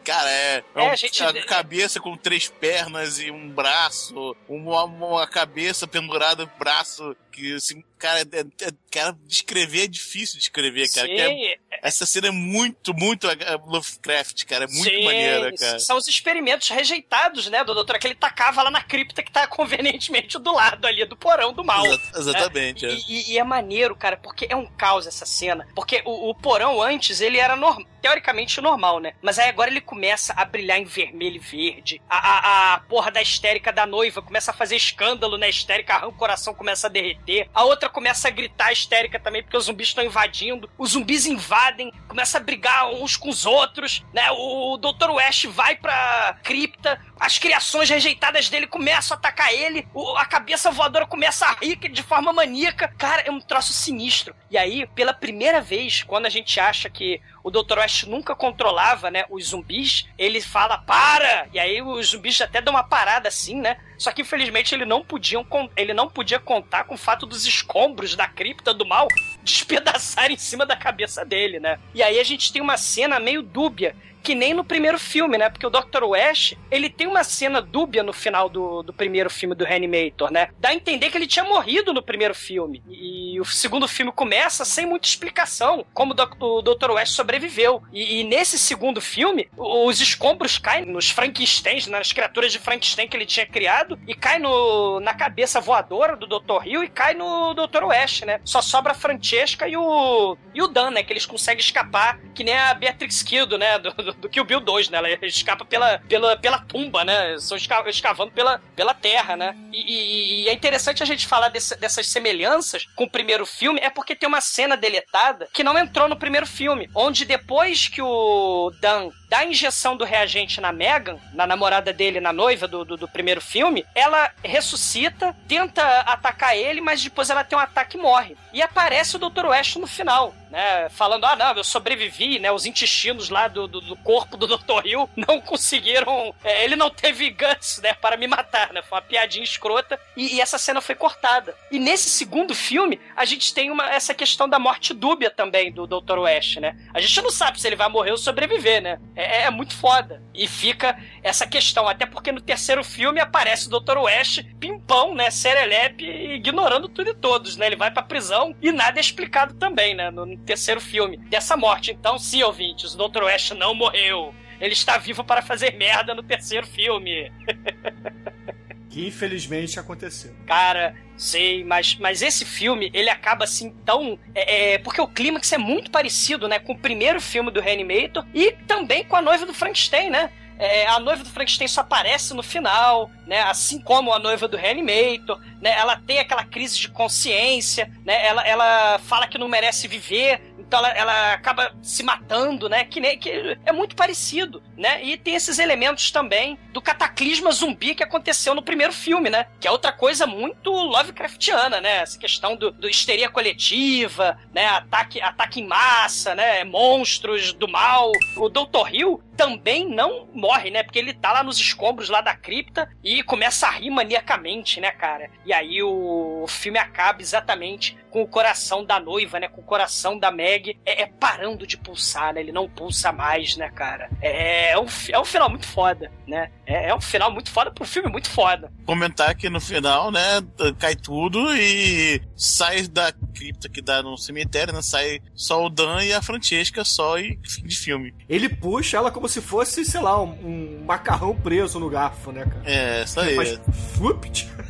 Cara, 0.03 0.29
é. 0.29 0.63
É, 0.75 0.81
um- 0.81 0.89
a 0.91 0.95
gente- 0.95 1.21
a 1.23 1.45
cabeça 1.45 1.99
com 1.99 2.17
três 2.17 2.47
pernas 2.47 3.19
e 3.19 3.29
um 3.29 3.49
braço, 3.49 4.35
uma, 4.47 4.83
uma 4.85 5.27
cabeça 5.27 5.87
pendurada 5.87 6.45
no 6.45 6.51
braço. 6.57 7.15
Que, 7.31 7.53
assim, 7.55 7.83
cara, 7.97 8.19
é, 8.21 8.39
é- 8.65 8.71
cara, 8.91 9.15
descrever 9.25 9.83
é 9.83 9.87
difícil 9.87 10.37
de 10.37 10.43
escrever, 10.43 10.89
cara. 10.93 11.07
é- 11.11 11.27
Sim, 11.29 11.55
essa 11.81 12.05
cena 12.05 12.27
é 12.27 12.31
muito, 12.31 12.93
muito 12.93 13.27
Lovecraft, 13.65 14.45
cara. 14.45 14.65
É 14.65 14.67
muito 14.67 14.83
Sim, 14.83 15.03
maneira, 15.05 15.53
cara. 15.55 15.79
São 15.79 15.97
os 15.97 16.07
experimentos 16.07 16.69
rejeitados, 16.69 17.47
né, 17.49 17.63
do 17.63 17.73
doutor, 17.73 17.97
que 17.99 18.07
ele 18.07 18.15
tacava 18.15 18.63
lá 18.63 18.69
na 18.71 18.81
cripta 18.83 19.23
que 19.23 19.31
tá 19.31 19.47
convenientemente 19.47 20.37
do 20.39 20.53
lado 20.53 20.85
ali 20.85 21.05
do 21.05 21.15
porão 21.15 21.53
do 21.53 21.63
mal. 21.63 21.85
Exa- 21.85 22.11
exatamente, 22.15 22.85
né? 22.85 22.93
é. 22.93 22.95
E, 22.95 23.03
e- 23.07 23.31
e 23.33 23.37
é 23.37 23.43
maneiro, 23.43 23.95
cara, 23.95 24.17
porque 24.17 24.47
é 24.49 24.55
um 24.55 24.65
caos 24.65 25.07
essa 25.07 25.25
cena. 25.25 25.67
Porque 25.75 26.01
o, 26.05 26.29
o 26.29 26.35
porão 26.35 26.81
antes, 26.81 27.21
ele 27.21 27.37
era 27.37 27.55
norm- 27.55 27.83
teoricamente 28.01 28.59
normal, 28.61 28.99
né? 28.99 29.13
Mas 29.21 29.37
aí 29.39 29.47
agora 29.49 29.69
ele 29.69 29.81
começa 29.81 30.33
a 30.35 30.43
brilhar 30.45 30.79
em 30.79 30.85
vermelho 30.85 31.35
e 31.35 31.39
verde. 31.39 32.01
A, 32.09 32.17
a, 32.17 32.73
a 32.73 32.79
porra 32.81 33.11
da 33.11 33.21
histérica 33.21 33.71
da 33.71 33.85
noiva 33.85 34.21
começa 34.21 34.51
a 34.51 34.53
fazer 34.53 34.75
escândalo 34.75 35.37
na 35.37 35.47
histérica, 35.47 35.93
arranca 35.95 36.07
o 36.09 36.17
coração 36.17 36.53
começa 36.53 36.87
a 36.87 36.89
derreter. 36.89 37.47
A 37.53 37.63
outra 37.63 37.87
começa 37.89 38.27
a 38.27 38.31
gritar 38.31 38.71
histérica 38.71 39.19
também, 39.19 39.43
porque 39.43 39.55
os 39.57 39.65
zumbis 39.65 39.87
estão 39.89 40.03
invadindo. 40.03 40.69
Os 40.77 40.91
zumbis 40.91 41.25
invadem, 41.25 41.70
começa 42.07 42.37
a 42.37 42.41
brigar 42.41 42.89
uns 42.91 43.15
com 43.17 43.29
os 43.29 43.45
outros, 43.45 44.03
né? 44.13 44.29
O, 44.31 44.77
Dr. 44.77 45.09
West 45.11 45.45
vai 45.47 45.75
pra 45.75 46.37
cripta, 46.43 46.99
as 47.19 47.37
criações 47.37 47.89
rejeitadas 47.89 48.49
dele 48.49 48.67
começam 48.67 49.15
a 49.15 49.17
atacar 49.17 49.53
ele, 49.53 49.87
o- 49.93 50.15
a 50.17 50.25
cabeça 50.25 50.71
voadora 50.71 51.05
começa 51.05 51.45
a 51.45 51.53
rir 51.53 51.77
de 51.77 52.03
forma 52.03 52.33
maníaca. 52.33 52.93
Cara, 52.97 53.21
é 53.21 53.31
um 53.31 53.39
troço 53.39 53.73
sinistro. 53.73 54.35
E 54.49 54.57
aí, 54.57 54.85
pela 54.87 55.13
primeira 55.13 55.61
vez, 55.61 56.03
quando 56.03 56.25
a 56.25 56.29
gente 56.29 56.59
acha 56.59 56.89
que 56.89 57.21
o 57.43 57.49
Dr. 57.51 57.77
West 57.79 58.03
nunca 58.03 58.35
controlava, 58.35 59.09
né, 59.09 59.25
os 59.29 59.47
zumbis, 59.49 60.07
ele 60.17 60.41
fala, 60.41 60.77
para! 60.77 61.47
E 61.53 61.59
aí 61.59 61.81
os 61.81 62.09
zumbis 62.09 62.39
até 62.41 62.61
dão 62.61 62.73
uma 62.73 62.83
parada 62.83 63.27
assim, 63.27 63.59
né? 63.59 63.77
Só 63.97 64.11
que 64.11 64.21
infelizmente 64.21 64.73
ele 64.73 64.85
não, 64.85 65.03
podiam, 65.03 65.43
con- 65.43 65.69
ele 65.77 65.93
não 65.93 66.09
podia 66.09 66.39
contar 66.39 66.85
com 66.85 66.95
o 66.95 66.97
fato 66.97 67.25
dos 67.25 67.45
escombros 67.45 68.15
da 68.15 68.27
cripta 68.27 68.73
do 68.73 68.85
mal 68.85 69.07
despedaçarem 69.43 70.35
em 70.35 70.39
cima 70.39 70.65
da 70.65 70.75
cabeça 70.75 71.23
dele, 71.25 71.59
né? 71.59 71.79
E 71.93 72.01
aí 72.01 72.19
a 72.19 72.23
gente 72.23 72.51
tem 72.51 72.61
uma 72.61 72.77
cena 72.77 73.19
meio 73.19 73.41
dúbia 73.41 73.95
que 74.21 74.35
nem 74.35 74.53
no 74.53 74.63
primeiro 74.63 74.99
filme, 74.99 75.37
né? 75.37 75.49
Porque 75.49 75.65
o 75.65 75.69
Dr. 75.69 76.03
West, 76.03 76.53
ele 76.69 76.89
tem 76.89 77.07
uma 77.07 77.23
cena 77.23 77.61
dúbia 77.61 78.03
no 78.03 78.13
final 78.13 78.49
do, 78.49 78.83
do 78.83 78.93
primeiro 78.93 79.29
filme 79.29 79.55
do 79.55 79.65
Reanimator, 79.65 80.31
né? 80.31 80.49
Dá 80.59 80.69
a 80.69 80.75
entender 80.75 81.09
que 81.09 81.17
ele 81.17 81.27
tinha 81.27 81.45
morrido 81.45 81.93
no 81.93 82.01
primeiro 82.01 82.33
filme. 82.35 82.83
E 82.89 83.39
o 83.39 83.45
segundo 83.45 83.87
filme 83.87 84.11
começa 84.11 84.63
sem 84.65 84.85
muita 84.85 85.07
explicação 85.07 85.85
como 85.93 86.13
o 86.39 86.61
Dr. 86.61 86.91
West 86.91 87.13
sobreviveu. 87.13 87.81
E, 87.91 88.19
e 88.19 88.23
nesse 88.23 88.57
segundo 88.57 89.01
filme, 89.01 89.49
os 89.57 89.99
escombros 90.01 90.57
caem 90.57 90.85
nos 90.85 91.09
Frankensteins, 91.09 91.87
nas 91.87 92.13
criaturas 92.13 92.51
de 92.51 92.59
Frankenstein 92.59 93.07
que 93.07 93.17
ele 93.17 93.25
tinha 93.25 93.45
criado, 93.45 93.99
e 94.07 94.13
cai 94.13 94.39
no, 94.39 94.99
na 94.99 95.13
cabeça 95.13 95.59
voadora 95.59 96.15
do 96.15 96.27
Dr. 96.27 96.65
Hill 96.65 96.83
e 96.83 96.89
cai 96.89 97.13
no 97.13 97.53
Dr. 97.53 97.83
West, 97.85 98.23
né? 98.23 98.39
Só 98.43 98.61
sobra 98.61 98.91
a 98.91 98.95
Francesca 98.95 99.67
e 99.67 99.75
o, 99.75 100.37
e 100.53 100.61
o 100.61 100.67
Dan, 100.67 100.91
né? 100.91 101.03
Que 101.03 101.13
eles 101.13 101.25
conseguem 101.25 101.61
escapar, 101.61 102.19
que 102.33 102.43
nem 102.43 102.55
a 102.55 102.73
Beatrix 102.73 103.23
Kildo, 103.23 103.57
né? 103.57 103.79
Do, 103.79 103.91
do, 103.91 104.10
do, 104.13 104.21
do 104.21 104.29
Kill 104.29 104.43
Bill 104.45 104.59
2, 104.59 104.89
né? 104.89 104.97
Ela 104.97 105.09
escapa 105.25 105.65
pela, 105.65 105.99
pela, 106.07 106.37
pela 106.37 106.59
tumba, 106.59 107.03
né? 107.03 107.37
São 107.39 107.57
esca- 107.57 107.83
escavando 107.89 108.31
pela, 108.31 108.59
pela 108.75 108.93
terra, 108.93 109.35
né? 109.35 109.55
E, 109.71 109.81
e- 109.81 110.43
e 110.43 110.49
é 110.49 110.53
interessante 110.53 111.01
a 111.03 111.05
gente 111.05 111.27
falar 111.27 111.49
desse- 111.49 111.75
dessas 111.77 112.07
semelhanças 112.07 112.85
com 112.95 113.03
o 113.05 113.09
primeiro 113.09 113.45
filme, 113.45 113.79
é 113.81 113.89
porque 113.89 114.15
tem 114.15 114.27
uma 114.27 114.41
cena 114.41 114.75
deletada 114.77 115.47
que 115.53 115.63
não 115.63 115.77
entrou 115.77 116.07
no 116.07 116.15
primeiro 116.15 116.45
filme, 116.47 116.89
onde 116.95 117.25
depois 117.25 117.87
que 117.87 118.01
o 118.01 118.71
Dan 118.81 119.09
dá 119.31 119.39
a 119.39 119.45
injeção 119.45 119.95
do 119.95 120.03
reagente 120.03 120.59
na 120.59 120.73
Megan, 120.73 121.17
na 121.33 121.47
namorada 121.47 121.93
dele, 121.93 122.19
na 122.19 122.33
noiva 122.33 122.67
do, 122.67 122.83
do, 122.83 122.97
do 122.97 123.07
primeiro 123.07 123.39
filme, 123.39 123.85
ela 123.95 124.29
ressuscita, 124.43 125.33
tenta 125.47 125.81
atacar 126.01 126.57
ele, 126.57 126.81
mas 126.81 127.01
depois 127.01 127.29
ela 127.29 127.41
tem 127.41 127.57
um 127.57 127.61
ataque 127.61 127.95
e 127.95 128.01
morre. 128.01 128.35
E 128.51 128.61
aparece 128.61 129.15
o 129.15 129.19
Dr. 129.19 129.45
West 129.45 129.77
no 129.77 129.87
final, 129.87 130.35
né? 130.51 130.89
Falando, 130.89 131.25
ah, 131.25 131.35
não, 131.37 131.53
eu 131.53 131.63
sobrevivi, 131.63 132.39
né? 132.39 132.51
Os 132.51 132.65
intestinos 132.65 133.29
lá 133.29 133.47
do, 133.47 133.69
do, 133.69 133.79
do 133.79 133.95
corpo 133.95 134.35
do 134.35 134.45
Dr. 134.51 134.85
Hill 134.85 135.09
não 135.15 135.39
conseguiram. 135.39 136.35
é, 136.43 136.65
ele 136.65 136.75
não 136.75 136.89
teve 136.89 137.29
guts, 137.29 137.79
né? 137.81 137.93
Para 137.93 138.17
me 138.17 138.27
matar, 138.27 138.73
né? 138.73 138.81
Foi 138.81 138.97
uma 138.97 139.01
piadinha 139.01 139.45
escrota. 139.45 139.97
E, 140.17 140.35
e 140.35 140.41
essa 140.41 140.57
cena 140.57 140.81
foi 140.81 140.93
cortada. 140.93 141.55
E 141.71 141.79
nesse 141.79 142.09
segundo 142.09 142.53
filme, 142.53 142.99
a 143.15 143.23
gente 143.23 143.53
tem 143.53 143.71
uma, 143.71 143.89
essa 143.89 144.13
questão 144.13 144.49
da 144.49 144.59
morte 144.59 144.93
dúbia 144.93 145.31
também 145.31 145.71
do 145.71 145.87
Dr. 145.87 146.19
West, 146.19 146.57
né? 146.57 146.75
A 146.93 146.99
gente 146.99 147.21
não 147.21 147.31
sabe 147.31 147.61
se 147.61 147.65
ele 147.65 147.77
vai 147.77 147.87
morrer 147.87 148.11
ou 148.11 148.17
sobreviver, 148.17 148.81
né? 148.81 148.99
É, 149.21 149.43
é 149.43 149.51
muito 149.51 149.75
foda. 149.75 150.21
E 150.33 150.47
fica 150.47 150.97
essa 151.21 151.45
questão, 151.45 151.87
até 151.87 152.05
porque 152.05 152.31
no 152.31 152.41
terceiro 152.41 152.83
filme 152.83 153.19
aparece 153.19 153.67
o 153.67 153.79
Dr. 153.79 153.97
West 153.97 154.43
pimpão, 154.59 155.13
né? 155.13 155.29
Serelepe, 155.29 156.05
ignorando 156.05 156.89
tudo 156.89 157.09
e 157.09 157.13
todos, 157.13 157.57
né? 157.57 157.67
Ele 157.67 157.75
vai 157.75 157.91
pra 157.91 158.03
prisão 158.03 158.55
e 158.61 158.71
nada 158.71 158.99
é 158.99 159.01
explicado 159.01 159.53
também, 159.55 159.93
né? 159.95 160.09
No, 160.09 160.25
no 160.25 160.37
terceiro 160.37 160.81
filme 160.81 161.17
dessa 161.17 161.55
morte. 161.55 161.91
Então, 161.91 162.17
sim, 162.17 162.43
ouvintes, 162.43 162.95
o 162.95 162.97
Dr. 163.09 163.23
West 163.23 163.51
não 163.51 163.73
morreu. 163.73 164.33
Ele 164.59 164.73
está 164.73 164.97
vivo 164.97 165.23
para 165.23 165.41
fazer 165.41 165.75
merda 165.75 166.13
no 166.13 166.21
terceiro 166.21 166.67
filme. 166.67 167.31
Que 168.91 169.07
infelizmente 169.07 169.79
aconteceu. 169.79 170.35
Cara, 170.45 170.95
sei, 171.15 171.63
mas, 171.63 171.95
mas 171.95 172.21
esse 172.21 172.43
filme, 172.43 172.91
ele 172.93 173.09
acaba 173.09 173.45
assim 173.45 173.73
tão. 173.85 174.19
É, 174.35 174.73
é, 174.73 174.77
porque 174.79 174.99
o 174.99 175.07
clímax 175.07 175.51
é 175.53 175.57
muito 175.57 175.89
parecido, 175.89 176.47
né? 176.47 176.59
Com 176.59 176.73
o 176.73 176.77
primeiro 176.77 177.21
filme 177.21 177.49
do 177.51 177.61
Reanimator 177.61 178.25
e 178.33 178.51
também 178.67 179.05
com 179.05 179.15
a 179.15 179.21
noiva 179.21 179.45
do 179.45 179.53
Frankenstein, 179.53 180.09
né? 180.09 180.29
É, 180.59 180.85
a 180.85 180.99
noiva 180.99 181.23
do 181.23 181.29
Frankenstein 181.29 181.67
só 181.67 181.81
aparece 181.81 182.35
no 182.35 182.43
final, 182.43 183.09
né? 183.25 183.41
Assim 183.41 183.79
como 183.81 184.13
a 184.13 184.19
noiva 184.19 184.47
do 184.47 184.57
Reanimator, 184.57 185.39
né? 185.59 185.71
Ela 185.71 185.95
tem 185.95 186.19
aquela 186.19 186.43
crise 186.43 186.77
de 186.77 186.89
consciência, 186.89 187.91
né? 188.05 188.23
Ela, 188.23 188.47
ela 188.47 188.99
fala 188.99 189.25
que 189.25 189.39
não 189.39 189.47
merece 189.47 189.87
viver, 189.87 190.50
então 190.71 190.79
ela, 190.79 190.89
ela 190.91 191.33
acaba 191.33 191.75
se 191.81 192.01
matando, 192.01 192.69
né? 192.69 192.85
Que, 192.85 193.01
nem, 193.01 193.19
que 193.19 193.29
é 193.65 193.73
muito 193.73 193.93
parecido, 193.93 194.63
né? 194.77 195.03
E 195.03 195.17
tem 195.17 195.35
esses 195.35 195.59
elementos 195.59 196.11
também 196.11 196.57
do 196.71 196.81
cataclisma 196.81 197.51
zumbi 197.51 197.93
que 197.93 198.01
aconteceu 198.01 198.55
no 198.55 198.63
primeiro 198.63 198.93
filme, 198.93 199.29
né? 199.29 199.47
Que 199.59 199.67
é 199.67 199.71
outra 199.71 199.91
coisa 199.91 200.25
muito 200.25 200.71
Lovecraftiana, 200.71 201.81
né? 201.81 201.97
Essa 201.97 202.17
questão 202.17 202.55
do, 202.55 202.71
do 202.71 202.87
histeria 202.87 203.29
coletiva, 203.29 204.37
né? 204.53 204.65
Ataque, 204.67 205.21
ataque 205.21 205.59
em 205.59 205.67
massa, 205.67 206.33
né? 206.33 206.63
Monstros 206.63 207.51
do 207.51 207.67
mal. 207.67 208.13
O 208.37 208.47
Dr. 208.47 208.93
Hill 208.93 209.21
também 209.35 209.89
não 209.89 210.27
morre, 210.33 210.69
né? 210.69 210.83
Porque 210.83 210.99
ele 210.99 211.13
tá 211.13 211.33
lá 211.33 211.43
nos 211.43 211.57
escombros 211.59 212.07
lá 212.07 212.21
da 212.21 212.35
cripta 212.35 212.89
e 213.03 213.23
começa 213.23 213.67
a 213.67 213.71
rir 213.71 213.89
maniacamente, 213.89 214.79
né, 214.79 214.91
cara? 214.91 215.29
E 215.45 215.51
aí 215.51 215.83
o 215.83 216.45
filme 216.47 216.79
acaba 216.79 217.21
exatamente 217.21 217.97
com 218.11 218.21
o 218.21 218.27
coração 218.27 218.85
da 218.85 218.99
noiva, 218.99 219.39
né? 219.39 219.47
Com 219.47 219.61
o 219.61 219.63
coração 219.63 220.19
da 220.19 220.29
Meg 220.29 220.60
é, 220.85 221.03
é 221.03 221.07
parando 221.07 221.65
de 221.65 221.77
pulsar, 221.77 222.33
né? 222.33 222.41
Ele 222.41 222.51
não 222.51 222.69
pulsa 222.69 223.11
mais, 223.11 223.55
né, 223.57 223.69
cara? 223.69 224.09
É, 224.21 224.71
é, 224.71 224.79
um, 224.79 224.85
é 225.09 225.19
um 225.19 225.25
final 225.25 225.49
muito 225.49 225.67
foda, 225.67 226.11
né? 226.27 226.51
É, 226.65 226.89
é 226.89 226.95
um 226.95 227.01
final 227.01 227.31
muito 227.31 227.51
foda 227.51 227.71
pro 227.71 227.85
filme 227.85 228.09
muito 228.09 228.29
foda. 228.29 228.71
Comentar 228.85 229.35
que 229.35 229.49
no 229.49 229.59
final, 229.59 230.11
né, 230.11 230.41
cai 230.79 230.95
tudo 230.95 231.53
e 231.55 232.21
sai 232.35 232.87
da 232.87 233.11
cripta 233.33 233.69
que 233.69 233.81
dá 233.81 234.03
no 234.03 234.17
cemitério, 234.17 234.73
né? 234.73 234.81
Sai 234.81 235.21
só 235.33 235.65
o 235.65 235.69
Dan 235.69 236.03
e 236.03 236.13
a 236.13 236.21
Francesca 236.21 236.83
só 236.83 237.17
e 237.17 237.39
fim 237.43 237.63
de 237.63 237.77
filme. 237.77 238.13
Ele 238.29 238.49
puxa 238.49 238.97
ela 238.97 239.11
como 239.11 239.27
se 239.27 239.41
fosse, 239.41 239.83
sei 239.83 240.01
lá, 240.01 240.21
um, 240.21 240.31
um 240.43 240.83
macarrão 240.85 241.35
preso 241.35 241.79
no 241.79 241.89
garfo, 241.89 242.31
né, 242.31 242.45
cara? 242.45 242.61
É, 242.65 243.03
isso 243.03 243.19
Ele 243.19 243.29
aí. 243.29 243.35
faz 243.35 243.59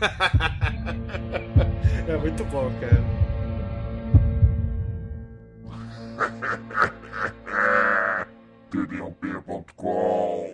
é 2.07 2.17
muito 2.17 2.43
bom, 2.45 2.71
cara. 2.79 3.30
tdump.com 8.69 10.53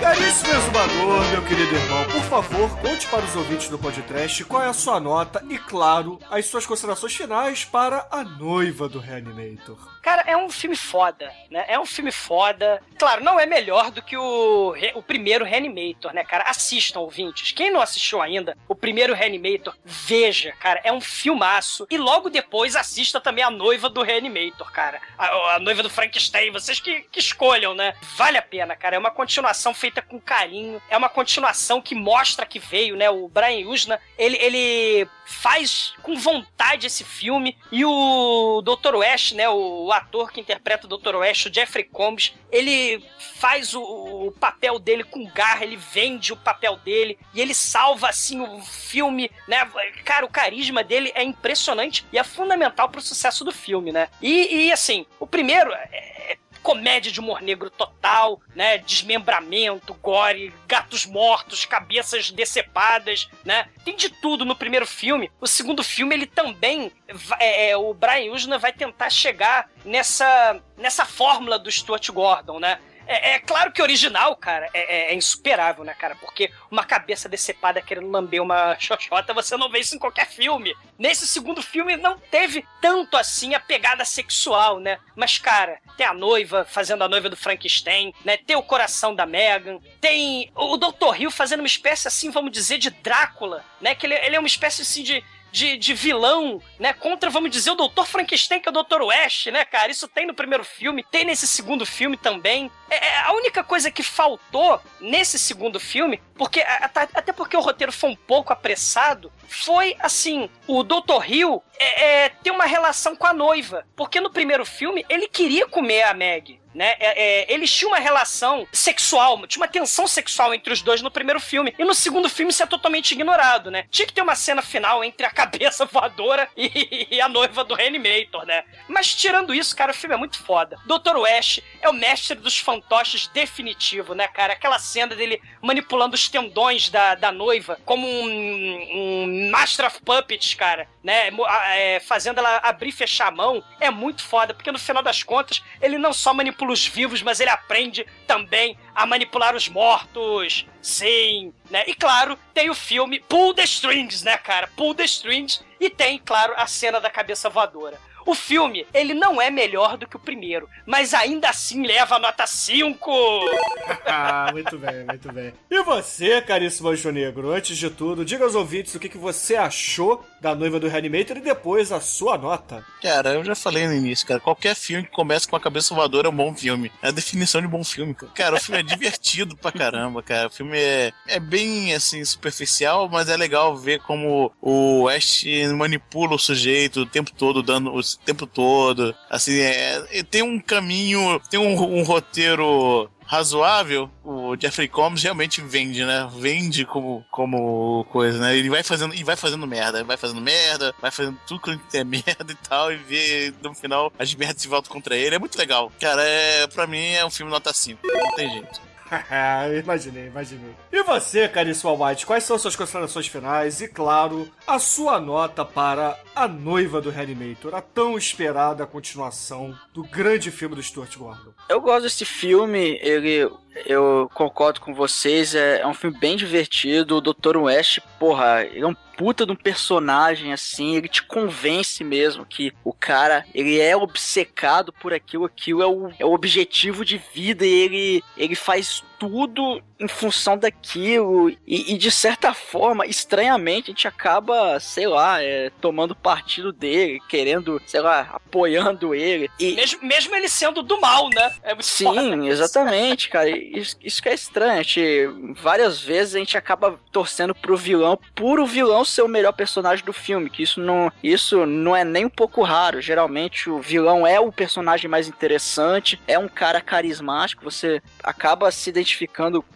Caríssimo 0.00 0.52
exumador, 0.52 1.24
meu 1.30 1.42
querido 1.42 1.74
irmão, 1.74 2.04
por 2.04 2.22
favor, 2.22 2.70
conte 2.80 3.06
para 3.08 3.24
os 3.24 3.36
ouvintes 3.36 3.68
do 3.68 3.78
podcast 3.78 4.44
qual 4.44 4.62
é 4.62 4.68
a 4.68 4.72
sua 4.72 4.98
nota 4.98 5.44
e, 5.48 5.58
claro, 5.58 6.18
as 6.30 6.46
suas 6.46 6.66
considerações 6.66 7.14
finais 7.14 7.64
para 7.64 8.06
a 8.10 8.24
noiva 8.24 8.88
do 8.88 8.98
Reanimator. 8.98 9.97
Cara, 10.02 10.22
é 10.26 10.36
um 10.36 10.50
filme 10.50 10.76
foda, 10.76 11.32
né? 11.50 11.64
É 11.68 11.78
um 11.78 11.86
filme 11.86 12.12
foda. 12.12 12.82
Claro, 12.98 13.22
não 13.22 13.38
é 13.38 13.46
melhor 13.46 13.90
do 13.90 14.02
que 14.02 14.16
o, 14.16 14.74
o 14.94 15.02
primeiro 15.02 15.44
Reanimator, 15.44 16.12
né, 16.12 16.24
cara? 16.24 16.44
Assistam, 16.44 17.00
ouvintes. 17.00 17.52
Quem 17.52 17.70
não 17.70 17.80
assistiu 17.80 18.22
ainda 18.22 18.56
o 18.68 18.74
primeiro 18.74 19.14
Reanimator, 19.14 19.74
veja, 19.84 20.52
cara. 20.60 20.80
É 20.84 20.92
um 20.92 21.00
filmaço. 21.00 21.86
E 21.90 21.96
logo 21.96 22.30
depois 22.30 22.76
assista 22.76 23.20
também 23.20 23.44
a 23.44 23.50
noiva 23.50 23.88
do 23.88 24.02
Reanimator, 24.02 24.70
cara. 24.72 25.00
A, 25.16 25.54
a 25.54 25.58
noiva 25.58 25.82
do 25.82 25.90
Frankenstein. 25.90 26.50
Vocês 26.50 26.80
que, 26.80 27.02
que 27.02 27.20
escolham, 27.20 27.74
né? 27.74 27.94
Vale 28.16 28.38
a 28.38 28.42
pena, 28.42 28.76
cara. 28.76 28.96
É 28.96 28.98
uma 28.98 29.10
continuação 29.10 29.74
feita 29.74 30.00
com 30.02 30.20
carinho. 30.20 30.80
É 30.88 30.96
uma 30.96 31.08
continuação 31.08 31.80
que 31.80 31.94
mostra 31.94 32.46
que 32.46 32.58
veio, 32.58 32.96
né? 32.96 33.10
O 33.10 33.28
Brian 33.28 33.68
Usna, 33.68 34.00
ele, 34.16 34.36
ele 34.36 35.08
faz 35.26 35.92
com 36.02 36.16
vontade 36.16 36.86
esse 36.86 37.04
filme. 37.04 37.56
E 37.70 37.84
o 37.84 38.62
Dr. 38.62 38.96
West, 38.96 39.32
né? 39.32 39.48
O, 39.48 39.90
ator 39.98 40.32
que 40.32 40.40
interpreta 40.40 40.86
o 40.86 40.98
Dr. 40.98 41.16
West, 41.16 41.46
o 41.46 41.54
Jeffrey 41.54 41.84
Combs, 41.84 42.34
ele 42.50 43.04
faz 43.36 43.74
o, 43.74 43.82
o 43.82 44.32
papel 44.32 44.78
dele 44.78 45.04
com 45.04 45.26
garra, 45.26 45.64
ele 45.64 45.76
vende 45.76 46.32
o 46.32 46.36
papel 46.36 46.76
dele 46.78 47.18
e 47.34 47.40
ele 47.40 47.54
salva 47.54 48.08
assim 48.08 48.40
o 48.40 48.62
filme, 48.62 49.30
né? 49.46 49.70
Cara, 50.04 50.24
o 50.24 50.30
carisma 50.30 50.82
dele 50.82 51.12
é 51.14 51.22
impressionante 51.22 52.04
e 52.12 52.18
é 52.18 52.24
fundamental 52.24 52.88
pro 52.88 53.00
sucesso 53.00 53.44
do 53.44 53.52
filme, 53.52 53.92
né? 53.92 54.08
E, 54.22 54.66
e, 54.66 54.72
assim, 54.72 55.06
o 55.20 55.26
primeiro 55.26 55.72
é, 55.72 55.88
é 55.92 56.37
comédia 56.62 57.10
de 57.10 57.20
humor 57.20 57.40
negro 57.40 57.70
total, 57.70 58.40
né? 58.54 58.78
Desmembramento, 58.78 59.94
gore, 59.94 60.52
gatos 60.66 61.06
mortos, 61.06 61.64
cabeças 61.64 62.30
decepadas, 62.30 63.28
né? 63.44 63.68
Tem 63.84 63.96
de 63.96 64.08
tudo 64.08 64.44
no 64.44 64.56
primeiro 64.56 64.86
filme. 64.86 65.30
O 65.40 65.46
segundo 65.46 65.82
filme, 65.82 66.14
ele 66.14 66.26
também. 66.26 66.92
é, 67.38 67.70
é, 67.70 67.76
o 67.76 67.94
Brian 67.94 68.32
Usna 68.32 68.58
vai 68.58 68.72
tentar 68.72 69.10
chegar 69.10 69.70
nessa, 69.84 70.60
nessa 70.76 71.04
fórmula 71.04 71.58
do 71.58 71.70
Stuart 71.70 72.08
Gordon, 72.10 72.58
né? 72.60 72.78
É, 73.08 73.30
é 73.32 73.38
claro 73.38 73.72
que 73.72 73.80
original, 73.80 74.36
cara, 74.36 74.68
é, 74.74 75.08
é- 75.08 75.12
é 75.12 75.14
insuperável, 75.14 75.82
né, 75.82 75.94
cara? 75.94 76.14
Porque 76.16 76.52
uma 76.70 76.84
cabeça 76.84 77.26
decepada 77.28 77.80
querendo 77.80 78.10
lamber 78.10 78.42
uma 78.42 78.76
xoxota, 78.78 79.32
você 79.32 79.56
não 79.56 79.70
vê 79.70 79.80
isso 79.80 79.96
em 79.96 79.98
qualquer 79.98 80.26
filme. 80.26 80.76
Nesse 80.98 81.26
segundo 81.26 81.62
filme 81.62 81.96
não 81.96 82.18
teve 82.18 82.64
tanto 82.82 83.16
assim 83.16 83.54
a 83.54 83.60
pegada 83.60 84.04
sexual, 84.04 84.78
né? 84.78 84.98
Mas, 85.16 85.38
cara, 85.38 85.80
tem 85.96 86.06
a 86.06 86.12
noiva 86.12 86.66
fazendo 86.66 87.02
a 87.02 87.08
noiva 87.08 87.30
do 87.30 87.36
Frankenstein, 87.36 88.12
né? 88.24 88.36
Tem 88.36 88.56
o 88.56 88.62
coração 88.62 89.14
da 89.14 89.24
Megan, 89.24 89.78
tem 90.00 90.52
o 90.54 90.76
Dr. 90.76 91.18
Hill 91.18 91.30
fazendo 91.30 91.60
uma 91.60 91.66
espécie 91.66 92.06
assim, 92.06 92.30
vamos 92.30 92.52
dizer, 92.52 92.76
de 92.76 92.90
Drácula, 92.90 93.64
né? 93.80 93.94
Que 93.94 94.04
ele, 94.04 94.14
ele 94.16 94.36
é 94.36 94.38
uma 94.38 94.46
espécie 94.46 94.82
assim 94.82 95.02
de 95.02 95.24
de, 95.50 95.78
de 95.78 95.94
vilão, 95.94 96.62
né? 96.78 96.92
Contra, 96.92 97.30
vamos 97.30 97.50
dizer, 97.50 97.70
o 97.70 97.74
Dr. 97.74 98.04
Frankenstein, 98.04 98.60
que 98.60 98.68
é 98.68 98.72
o 98.72 98.82
Dr. 98.82 99.00
West, 99.02 99.46
né, 99.46 99.64
cara? 99.64 99.90
Isso 99.90 100.06
tem 100.06 100.26
no 100.26 100.34
primeiro 100.34 100.62
filme, 100.62 101.02
tem 101.10 101.24
nesse 101.24 101.46
segundo 101.48 101.86
filme 101.86 102.18
também. 102.18 102.70
É, 102.90 103.06
é 103.06 103.18
a 103.20 103.32
única 103.32 103.62
coisa 103.62 103.90
que 103.90 104.02
faltou 104.02 104.80
nesse 105.00 105.38
segundo 105.38 105.78
filme, 105.78 106.20
porque 106.36 106.60
até 106.60 107.32
porque 107.32 107.56
o 107.56 107.60
roteiro 107.60 107.92
foi 107.92 108.10
um 108.10 108.16
pouco 108.16 108.52
apressado, 108.52 109.32
foi 109.48 109.96
assim: 110.00 110.48
o 110.66 110.82
Dr. 110.82 111.24
Hill 111.26 111.62
é, 111.78 112.24
é, 112.24 112.28
ter 112.28 112.50
uma 112.50 112.66
relação 112.66 113.16
com 113.16 113.26
a 113.26 113.32
noiva. 113.32 113.86
Porque 113.96 114.20
no 114.20 114.30
primeiro 114.30 114.64
filme 114.64 115.04
ele 115.08 115.28
queria 115.28 115.66
comer 115.66 116.02
a 116.02 116.14
Meg. 116.14 116.60
Né? 116.74 116.94
É, 117.00 117.22
é, 117.22 117.52
eles 117.52 117.72
tinham 117.72 117.90
uma 117.90 117.98
relação 117.98 118.66
sexual, 118.72 119.44
tinha 119.46 119.60
uma 119.60 119.68
tensão 119.68 120.06
sexual 120.06 120.54
entre 120.54 120.72
os 120.72 120.82
dois 120.82 121.02
no 121.02 121.10
primeiro 121.10 121.40
filme. 121.40 121.74
E 121.78 121.84
no 121.84 121.94
segundo 121.94 122.28
filme 122.28 122.52
isso 122.52 122.62
é 122.62 122.66
totalmente 122.66 123.12
ignorado, 123.12 123.70
né? 123.70 123.86
Tinha 123.90 124.06
que 124.06 124.12
ter 124.12 124.22
uma 124.22 124.36
cena 124.36 124.62
final 124.62 125.02
entre 125.02 125.26
a 125.26 125.30
cabeça 125.32 125.86
voadora 125.86 126.48
e, 126.56 127.08
e 127.10 127.20
a 127.20 127.28
noiva 127.28 127.64
do 127.64 127.74
Reanimator, 127.74 128.46
né? 128.46 128.64
Mas 128.86 129.14
tirando 129.14 129.54
isso, 129.54 129.74
cara, 129.74 129.92
o 129.92 129.94
filme 129.94 130.14
é 130.14 130.18
muito 130.18 130.42
foda. 130.44 130.78
Dr. 130.84 131.16
West 131.16 131.60
é 131.80 131.88
o 131.88 131.92
mestre 131.92 132.36
dos 132.36 132.58
fantoches 132.78 133.26
definitivo, 133.28 134.14
né, 134.14 134.28
cara? 134.28 134.52
Aquela 134.52 134.78
cena 134.78 135.14
dele 135.14 135.42
manipulando 135.60 136.14
os 136.14 136.28
tendões 136.28 136.88
da, 136.88 137.14
da 137.14 137.32
noiva 137.32 137.78
como 137.84 138.06
um, 138.06 139.24
um 139.24 139.50
Master 139.50 139.86
of 139.86 140.00
Puppets, 140.02 140.54
cara, 140.54 140.88
né? 141.02 141.30
É, 141.74 142.00
fazendo 142.00 142.38
ela 142.38 142.58
abrir 142.58 142.88
e 142.88 142.92
fechar 142.92 143.28
a 143.28 143.30
mão 143.30 143.62
é 143.80 143.90
muito 143.90 144.22
foda, 144.22 144.54
porque 144.54 144.72
no 144.72 144.78
final 144.78 145.02
das 145.02 145.22
contas 145.22 145.62
ele 145.80 145.98
não 145.98 146.12
só 146.12 146.32
manipula 146.32 146.72
os 146.72 146.86
vivos, 146.86 147.22
mas 147.22 147.40
ele 147.40 147.50
aprende 147.50 148.06
também 148.26 148.78
a 148.94 149.04
manipular 149.04 149.54
os 149.54 149.68
mortos. 149.68 150.66
Sim, 150.80 151.52
né? 151.70 151.84
E 151.86 151.94
claro, 151.94 152.38
tem 152.54 152.70
o 152.70 152.74
filme 152.74 153.20
Pull 153.20 153.54
the 153.54 153.64
Strings, 153.64 154.22
né, 154.22 154.38
cara? 154.38 154.68
Pull 154.76 154.94
the 154.94 155.04
Strings. 155.04 155.62
E 155.80 155.90
tem, 155.90 156.18
claro, 156.18 156.54
a 156.56 156.66
cena 156.66 157.00
da 157.00 157.10
cabeça 157.10 157.48
voadora. 157.48 157.98
O 158.28 158.34
filme, 158.34 158.86
ele 158.92 159.14
não 159.14 159.40
é 159.40 159.50
melhor 159.50 159.96
do 159.96 160.06
que 160.06 160.16
o 160.16 160.18
primeiro, 160.18 160.68
mas 160.84 161.14
ainda 161.14 161.48
assim 161.48 161.86
leva 161.86 162.16
a 162.16 162.18
nota 162.18 162.46
5. 162.46 163.10
Ah, 164.10 164.50
muito 164.52 164.78
bem, 164.78 165.04
muito 165.04 165.32
bem. 165.32 165.52
E 165.70 165.82
você, 165.82 166.40
caríssimo 166.40 166.88
Anjo 166.88 167.10
Negro, 167.10 167.50
antes 167.50 167.76
de 167.76 167.88
tudo, 167.90 168.24
diga 168.24 168.44
aos 168.44 168.54
ouvintes 168.54 168.94
o 168.94 168.98
que, 168.98 169.08
que 169.08 169.18
você 169.18 169.54
achou 169.54 170.24
da 170.40 170.54
noiva 170.54 170.78
do 170.78 170.88
Reanimator 170.88 171.36
e 171.36 171.40
depois 171.40 171.92
a 171.92 172.00
sua 172.00 172.38
nota. 172.38 172.84
Cara, 173.02 173.34
eu 173.34 173.44
já 173.44 173.54
falei 173.54 173.86
no 173.86 173.94
início, 173.94 174.26
cara. 174.26 174.40
Qualquer 174.40 174.74
filme 174.74 175.04
que 175.04 175.10
começa 175.10 175.48
com 175.48 175.56
a 175.56 175.60
cabeça 175.60 175.94
voadora 175.94 176.28
é 176.28 176.30
um 176.30 176.36
bom 176.36 176.54
filme. 176.54 176.90
É 177.02 177.08
a 177.08 177.12
definição 177.12 177.60
de 177.60 177.68
bom 177.68 177.82
filme, 177.84 178.14
cara. 178.14 178.32
Cara, 178.34 178.56
o 178.56 178.60
filme 178.60 178.80
é 178.80 178.82
divertido 178.82 179.56
pra 179.56 179.72
caramba, 179.72 180.22
cara. 180.22 180.48
O 180.48 180.50
filme 180.50 180.78
é, 180.78 181.12
é 181.26 181.40
bem, 181.40 181.94
assim, 181.94 182.24
superficial, 182.24 183.08
mas 183.08 183.28
é 183.28 183.36
legal 183.36 183.76
ver 183.76 184.00
como 184.00 184.52
o 184.60 185.02
West 185.04 185.44
manipula 185.76 186.34
o 186.34 186.38
sujeito 186.38 187.00
o 187.00 187.06
tempo 187.06 187.32
todo, 187.32 187.62
dando 187.62 187.94
o 187.94 188.00
tempo 188.24 188.46
todo. 188.46 189.14
Assim, 189.30 189.58
é, 189.60 190.02
tem 190.30 190.42
um 190.42 190.60
caminho, 190.60 191.40
tem 191.50 191.58
um, 191.58 191.98
um 191.98 192.02
roteiro 192.02 193.10
razoável, 193.28 194.10
o 194.24 194.56
Jeffrey 194.58 194.88
Combs 194.88 195.22
realmente 195.22 195.60
vende, 195.60 196.04
né? 196.04 196.28
Vende 196.38 196.86
como, 196.86 197.24
como 197.30 198.04
coisa, 198.10 198.38
né? 198.38 198.56
Ele 198.56 198.70
vai 198.70 198.82
fazendo, 198.82 199.14
e 199.14 199.22
vai 199.22 199.36
fazendo 199.36 199.66
merda, 199.66 200.02
vai 200.02 200.16
fazendo 200.16 200.40
merda, 200.40 200.94
vai 201.00 201.10
fazendo 201.10 201.38
tudo 201.46 201.60
que 201.60 201.96
é 201.96 202.02
merda 202.04 202.50
e 202.50 202.54
tal, 202.54 202.90
e 202.90 202.96
vê 202.96 203.52
no 203.62 203.74
final 203.74 204.10
as 204.18 204.34
merdas 204.34 204.62
se 204.62 204.68
voltam 204.68 204.90
contra 204.90 205.14
ele. 205.14 205.36
É 205.36 205.38
muito 205.38 205.58
legal. 205.58 205.92
Cara, 206.00 206.22
é, 206.22 206.66
pra 206.68 206.86
mim 206.86 207.04
é 207.12 207.24
um 207.24 207.30
filme 207.30 207.52
nota 207.52 207.72
5. 207.72 208.00
Não 208.02 208.34
tem 208.34 208.50
jeito. 208.50 208.88
imaginei, 209.82 210.26
imaginei. 210.26 210.74
E 210.92 211.02
você, 211.02 211.48
caríssimo 211.48 212.04
White, 212.04 212.26
quais 212.26 212.44
são 212.44 212.58
suas 212.58 212.76
considerações 212.76 213.26
finais 213.26 213.80
e, 213.80 213.88
claro, 213.88 214.50
a 214.66 214.78
sua 214.78 215.20
nota 215.20 215.64
para 215.64 216.18
A 216.38 216.46
Noiva 216.46 217.00
do 217.00 217.10
Reanimator, 217.10 217.74
a 217.74 217.80
tão 217.82 218.16
esperada 218.16 218.86
continuação 218.86 219.76
do 219.92 220.04
grande 220.04 220.52
filme 220.52 220.76
do 220.76 220.80
Stuart 220.80 221.16
Gordon? 221.16 221.52
Eu 221.68 221.80
gosto 221.80 222.04
desse 222.04 222.24
filme, 222.24 222.96
ele. 223.02 223.50
Eu 223.84 224.30
concordo 224.32 224.80
com 224.80 224.94
vocês, 224.94 225.56
é, 225.56 225.80
é 225.80 225.86
um 225.88 225.92
filme 225.92 226.16
bem 226.16 226.36
divertido. 226.36 227.16
O 227.16 227.20
Dr. 227.20 227.56
West, 227.56 227.98
porra, 228.20 228.62
ele 228.62 228.84
é 228.84 228.86
um 228.86 228.94
puta 229.16 229.44
de 229.44 229.50
um 229.50 229.56
personagem 229.56 230.52
assim, 230.52 230.94
ele 230.94 231.08
te 231.08 231.24
convence 231.24 232.04
mesmo 232.04 232.46
que 232.46 232.72
o 232.84 232.92
cara, 232.92 233.44
ele 233.52 233.80
é 233.80 233.96
obcecado 233.96 234.92
por 234.92 235.12
aquilo, 235.12 235.44
aquilo 235.44 235.82
é 235.82 235.86
o, 235.88 236.12
é 236.20 236.24
o 236.24 236.32
objetivo 236.32 237.04
de 237.04 237.20
vida 237.34 237.66
e 237.66 237.68
ele, 237.68 238.24
ele 238.36 238.54
faz 238.54 239.02
tudo 239.18 239.82
em 239.98 240.06
função 240.06 240.56
daquilo 240.56 241.50
e, 241.50 241.92
e, 241.94 241.98
de 241.98 242.10
certa 242.10 242.54
forma, 242.54 243.04
estranhamente, 243.04 243.90
a 243.90 243.92
gente 243.92 244.06
acaba, 244.06 244.78
sei 244.78 245.08
lá, 245.08 245.42
é, 245.42 245.70
tomando 245.80 246.14
partido 246.14 246.72
dele, 246.72 247.20
querendo, 247.28 247.82
sei 247.84 248.00
lá, 248.00 248.28
apoiando 248.32 249.14
ele. 249.14 249.50
E, 249.58 249.74
Mesmo, 249.74 250.06
mesmo 250.06 250.36
ele 250.36 250.48
sendo 250.48 250.82
do 250.82 251.00
mal, 251.00 251.28
né? 251.30 251.52
É 251.62 251.76
Sim, 251.80 252.04
foda 252.04 252.46
exatamente, 252.46 253.28
cara. 253.28 253.50
Isso, 253.50 253.96
isso 254.02 254.22
que 254.22 254.28
é 254.28 254.34
estranho. 254.34 254.84
Gente, 254.84 255.28
várias 255.60 256.00
vezes 256.00 256.36
a 256.36 256.38
gente 256.38 256.56
acaba 256.56 256.98
torcendo 257.10 257.54
pro 257.54 257.76
vilão, 257.76 258.18
por 258.34 258.60
o 258.60 258.66
vilão 258.66 259.04
ser 259.04 259.22
o 259.22 259.28
melhor 259.28 259.52
personagem 259.52 260.04
do 260.04 260.12
filme. 260.12 260.48
Que 260.48 260.62
isso 260.62 260.80
não, 260.80 261.10
isso 261.22 261.66
não 261.66 261.96
é 261.96 262.04
nem 262.04 262.24
um 262.24 262.30
pouco 262.30 262.62
raro. 262.62 263.00
Geralmente 263.00 263.68
o 263.68 263.80
vilão 263.80 264.24
é 264.24 264.38
o 264.38 264.52
personagem 264.52 265.10
mais 265.10 265.26
interessante, 265.26 266.20
é 266.26 266.38
um 266.38 266.48
cara 266.48 266.80
carismático, 266.80 267.64
você 267.64 268.00
acaba 268.22 268.70
se 268.70 268.90
identificando 268.90 269.07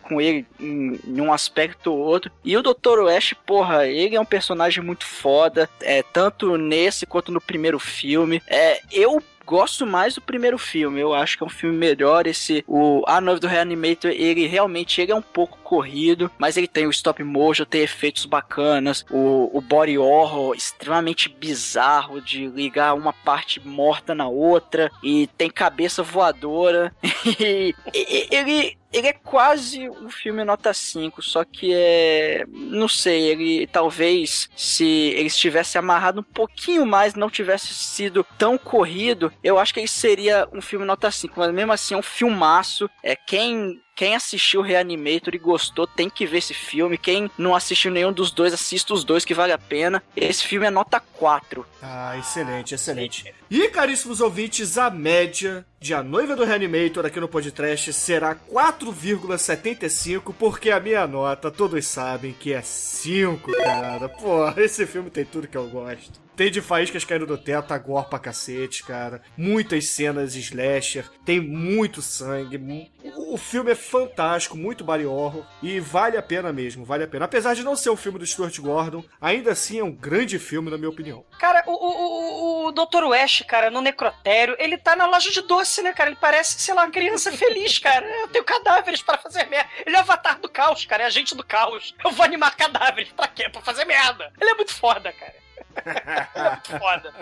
com 0.02 0.20
ele 0.20 0.46
em, 0.60 0.98
em 1.06 1.20
um 1.20 1.32
aspecto 1.32 1.92
ou 1.92 1.98
outro. 1.98 2.30
E 2.44 2.56
o 2.56 2.62
Dr. 2.62 3.00
West, 3.04 3.34
porra, 3.46 3.86
ele 3.86 4.16
é 4.16 4.20
um 4.20 4.24
personagem 4.24 4.82
muito 4.82 5.04
foda, 5.04 5.68
é, 5.80 6.02
tanto 6.02 6.56
nesse 6.56 7.06
quanto 7.06 7.32
no 7.32 7.40
primeiro 7.40 7.78
filme. 7.78 8.42
É, 8.46 8.80
eu 8.90 9.22
gosto 9.44 9.86
mais 9.86 10.14
do 10.14 10.20
primeiro 10.20 10.58
filme. 10.58 11.00
Eu 11.00 11.14
acho 11.14 11.36
que 11.36 11.42
é 11.42 11.46
um 11.46 11.50
filme 11.50 11.76
melhor. 11.76 12.26
Esse 12.26 12.64
o 12.66 13.02
A 13.06 13.20
Noiva 13.20 13.40
do 13.40 13.46
Reanimator, 13.46 14.10
ele 14.10 14.46
realmente 14.46 15.00
ele 15.00 15.12
é 15.12 15.14
um 15.14 15.22
pouco 15.22 15.58
corrido, 15.72 16.30
mas 16.38 16.58
ele 16.58 16.68
tem 16.68 16.86
o 16.86 16.90
stop 16.90 17.24
motion, 17.24 17.64
tem 17.64 17.80
efeitos 17.80 18.26
bacanas, 18.26 19.06
o, 19.10 19.50
o 19.56 19.58
body 19.62 19.96
horror 19.96 20.54
extremamente 20.54 21.30
bizarro 21.30 22.20
de 22.20 22.46
ligar 22.46 22.92
uma 22.92 23.14
parte 23.14 23.58
morta 23.66 24.14
na 24.14 24.28
outra 24.28 24.90
e 25.02 25.26
tem 25.28 25.48
cabeça 25.48 26.02
voadora. 26.02 26.94
e, 27.40 27.74
e- 27.94 28.28
ele 28.30 28.76
ele 28.92 29.08
é 29.08 29.12
quase 29.12 29.88
um 29.88 30.10
filme 30.10 30.44
nota 30.44 30.72
5, 30.74 31.22
só 31.22 31.44
que 31.44 31.72
é. 31.72 32.44
Não 32.48 32.86
sei, 32.86 33.22
ele 33.30 33.66
talvez 33.66 34.50
se 34.54 34.84
ele 34.84 35.28
estivesse 35.28 35.78
amarrado 35.78 36.20
um 36.20 36.24
pouquinho 36.24 36.84
mais, 36.84 37.14
não 37.14 37.30
tivesse 37.30 37.72
sido 37.72 38.24
tão 38.36 38.58
corrido, 38.58 39.32
eu 39.42 39.58
acho 39.58 39.72
que 39.72 39.80
ele 39.80 39.88
seria 39.88 40.46
um 40.52 40.60
filme 40.60 40.84
nota 40.84 41.10
5, 41.10 41.32
mas 41.38 41.52
mesmo 41.54 41.72
assim 41.72 41.94
é 41.94 41.96
um 41.96 42.02
filmaço. 42.02 42.88
É 43.02 43.16
quem. 43.16 43.80
Quem 43.94 44.14
assistiu 44.14 44.62
Reanimator 44.62 45.34
e 45.34 45.38
gostou 45.38 45.86
tem 45.86 46.08
que 46.08 46.26
ver 46.26 46.38
esse 46.38 46.54
filme. 46.54 46.96
Quem 46.96 47.30
não 47.36 47.54
assistiu 47.54 47.90
nenhum 47.90 48.12
dos 48.12 48.30
dois, 48.30 48.54
assista 48.54 48.94
os 48.94 49.04
dois 49.04 49.24
que 49.24 49.34
vale 49.34 49.52
a 49.52 49.58
pena. 49.58 50.02
Esse 50.16 50.46
filme 50.46 50.66
é 50.66 50.70
nota 50.70 51.00
4. 51.00 51.66
Ah, 51.82 52.16
excelente, 52.18 52.74
excelente. 52.74 53.34
E, 53.50 53.68
caríssimos 53.68 54.20
ouvintes, 54.20 54.78
a 54.78 54.88
média 54.88 55.66
de 55.78 55.92
A 55.92 56.02
Noiva 56.02 56.34
do 56.34 56.44
Reanimator 56.44 57.04
aqui 57.04 57.20
no 57.20 57.28
podcast 57.28 57.92
será 57.92 58.34
4,75, 58.34 60.34
porque 60.38 60.70
a 60.70 60.80
minha 60.80 61.06
nota, 61.06 61.50
todos 61.50 61.86
sabem 61.86 62.32
que 62.32 62.52
é 62.52 62.62
5, 62.62 63.52
cara. 63.52 64.08
Pô, 64.08 64.48
esse 64.56 64.86
filme 64.86 65.10
tem 65.10 65.24
tudo 65.24 65.48
que 65.48 65.56
eu 65.56 65.68
gosto. 65.68 66.20
Tem 66.36 66.50
de 66.50 66.62
faíscas 66.62 67.04
caindo 67.04 67.26
do 67.26 67.36
teto, 67.36 67.72
a 67.72 67.78
gore 67.78 68.08
pra 68.08 68.18
cacete, 68.18 68.82
cara. 68.84 69.22
Muitas 69.36 69.86
cenas 69.88 70.34
slasher, 70.34 71.04
tem 71.24 71.40
muito 71.40 72.00
sangue. 72.00 72.90
O 73.16 73.36
filme 73.36 73.72
é 73.72 73.74
fantástico, 73.74 74.56
muito 74.56 74.84
body 74.84 75.04
horror 75.04 75.44
e 75.62 75.78
vale 75.78 76.16
a 76.16 76.22
pena 76.22 76.52
mesmo, 76.52 76.84
vale 76.84 77.04
a 77.04 77.08
pena. 77.08 77.26
Apesar 77.26 77.54
de 77.54 77.62
não 77.62 77.76
ser 77.76 77.90
um 77.90 77.96
filme 77.96 78.18
do 78.18 78.26
Stuart 78.26 78.58
Gordon, 78.58 79.04
ainda 79.20 79.52
assim 79.52 79.78
é 79.78 79.84
um 79.84 79.92
grande 79.92 80.38
filme, 80.38 80.70
na 80.70 80.78
minha 80.78 80.88
opinião. 80.88 81.24
Cara, 81.38 81.62
o, 81.66 81.72
o, 81.72 82.64
o, 82.64 82.66
o 82.68 82.72
Dr. 82.72 83.04
West, 83.04 83.44
cara, 83.44 83.70
no 83.70 83.80
necrotério, 83.80 84.56
ele 84.58 84.78
tá 84.78 84.96
na 84.96 85.06
loja 85.06 85.30
de 85.30 85.42
doce, 85.42 85.82
né, 85.82 85.92
cara? 85.92 86.10
Ele 86.10 86.18
parece, 86.20 86.60
sei 86.60 86.74
lá, 86.74 86.84
uma 86.84 86.90
criança 86.90 87.30
feliz, 87.36 87.78
cara. 87.78 88.06
Eu 88.06 88.28
tenho 88.28 88.44
cadáveres 88.44 89.02
para 89.02 89.18
fazer 89.18 89.44
merda. 89.48 89.68
Ele 89.84 89.96
é 89.96 89.98
o 89.98 90.02
avatar 90.02 90.40
do 90.40 90.48
caos, 90.48 90.84
cara. 90.86 91.02
É 91.02 91.06
agente 91.06 91.34
do 91.34 91.44
caos. 91.44 91.94
Eu 92.04 92.10
vou 92.10 92.24
animar 92.24 92.56
cadáveres. 92.56 93.10
Pra 93.12 93.28
quê? 93.28 93.48
Pra 93.48 93.60
fazer 93.60 93.84
merda. 93.84 94.32
Ele 94.40 94.50
é 94.50 94.54
muito 94.54 94.72
foda, 94.74 95.12
cara. 95.12 95.41
Foda. 96.78 97.12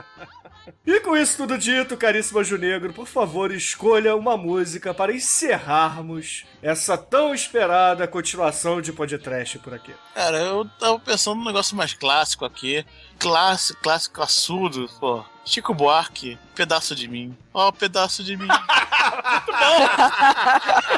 E 0.87 1.01
com 1.01 1.17
isso 1.17 1.37
tudo 1.37 1.59
dito, 1.59 1.97
caríssimo 1.97 2.39
Anjo 2.39 2.57
Negro, 2.57 2.93
por 2.93 3.07
favor, 3.07 3.53
escolha 3.53 4.15
uma 4.15 4.37
música 4.37 4.93
para 4.93 5.13
encerrarmos 5.13 6.45
essa 6.63 6.97
tão 6.97 7.35
esperada 7.35 8.07
continuação 8.07 8.81
de 8.81 8.93
podcast 8.93 9.59
por 9.59 9.75
aqui. 9.75 9.95
Cara, 10.15 10.39
eu 10.39 10.65
tava 10.79 10.99
pensando 10.99 11.39
num 11.39 11.47
negócio 11.47 11.77
mais 11.77 11.95
clássico 11.95 12.45
aqui. 12.45 12.85
Clássico, 13.21 13.81
clássico, 13.83 14.15
classudo, 14.15 14.89
pô. 14.99 15.23
Chico 15.45 15.75
Buarque, 15.75 16.39
pedaço 16.55 16.95
de 16.95 17.07
mim. 17.09 17.37
Ó, 17.53 17.71
pedaço 17.73 18.25
de 18.25 18.37
mim. 18.37 18.49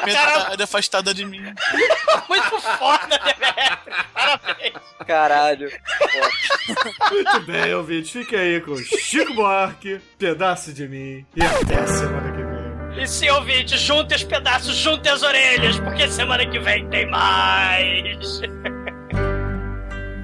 Metade 0.05 0.63
afastada 0.63 1.13
de 1.13 1.25
mim. 1.25 1.43
Muito 2.29 2.61
foda, 2.61 3.07
né? 3.07 3.77
Parabéns. 4.13 4.73
Caralho. 5.05 5.69
Muito 7.11 7.41
bem, 7.41 7.73
ouvintes, 7.73 8.11
fique 8.11 8.35
aí 8.35 8.61
com 8.61 8.77
Chico 8.77 9.33
Buarque, 9.33 9.99
pedaço 10.17 10.71
de 10.73 10.87
mim, 10.87 11.25
e 11.35 11.41
até 11.41 11.85
semana 11.87 12.31
que 12.31 12.43
vem. 12.43 13.03
E 13.03 13.07
se 13.07 13.29
ouvinte, 13.29 13.77
junte 13.77 14.13
os 14.15 14.23
pedaços, 14.23 14.75
junte 14.75 15.09
as 15.09 15.23
orelhas, 15.23 15.79
porque 15.79 16.07
semana 16.07 16.45
que 16.45 16.59
vem 16.59 16.87
tem 16.89 17.09
mais. 17.09 18.39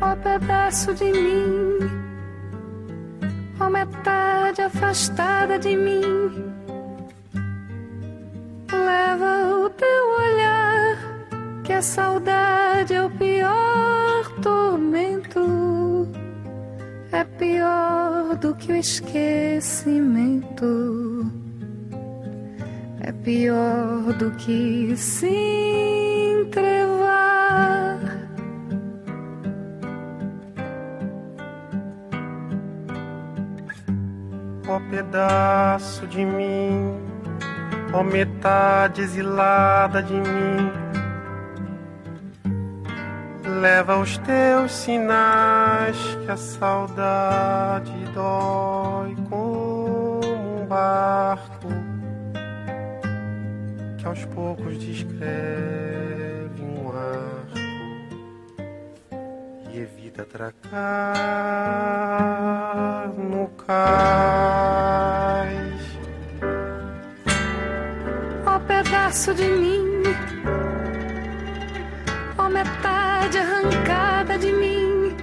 Ó 0.02 0.16
pedaço 0.16 0.93
de 0.93 1.12
mim, 1.12 1.78
ó 3.60 3.70
metade 3.70 4.62
afastada 4.62 5.60
de 5.60 5.76
mim. 5.76 6.02
Leva 8.72 9.56
o 9.56 9.70
teu 9.70 10.10
olhar, 10.26 10.97
que 11.66 11.74
a 11.74 11.82
saudade 11.82 12.93
é 12.93 13.04
o 13.04 13.10
pior 13.10 14.32
tormento. 14.41 16.08
É 17.12 17.26
pior 17.26 18.38
do 18.38 18.56
que 18.56 18.72
o 18.72 18.78
esquecimento. 18.78 21.30
É 23.02 23.12
pior 23.12 24.14
do 24.14 24.32
que 24.32 24.95
se 24.95 25.28
entrevar. 25.28 26.79
Pedaço 34.90 36.08
de 36.08 36.26
mim, 36.26 36.98
ó 37.94 38.04
metade 38.04 39.02
exilada 39.02 40.02
de 40.02 40.14
mim. 40.14 40.72
Leva 43.62 43.98
os 43.98 44.18
teus 44.20 44.72
sinais 44.72 45.98
que 46.24 46.32
a 46.32 46.38
saudade 46.38 47.92
dói 48.14 49.16
como 49.30 50.22
um 50.26 50.66
barco 50.66 51.68
que 53.98 54.06
aos 54.08 54.24
poucos 54.26 54.78
descreve 54.78 56.62
um 56.62 56.90
arco 56.90 57.60
e 59.72 59.80
evita 59.80 60.22
atracar 60.22 60.70
no 63.18 63.49
cais. 63.70 65.49
Ó 68.45 68.59
pedaço 68.59 69.34
de 69.36 69.47
mim, 69.61 70.01
ó 72.38 72.49
metade 72.49 73.38
arrancada 73.38 74.39
de 74.39 74.51
mim. 74.51 75.15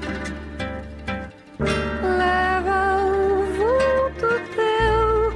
Leva 2.21 2.79
o 3.03 3.45
vulto 3.59 4.29
teu, 4.55 5.33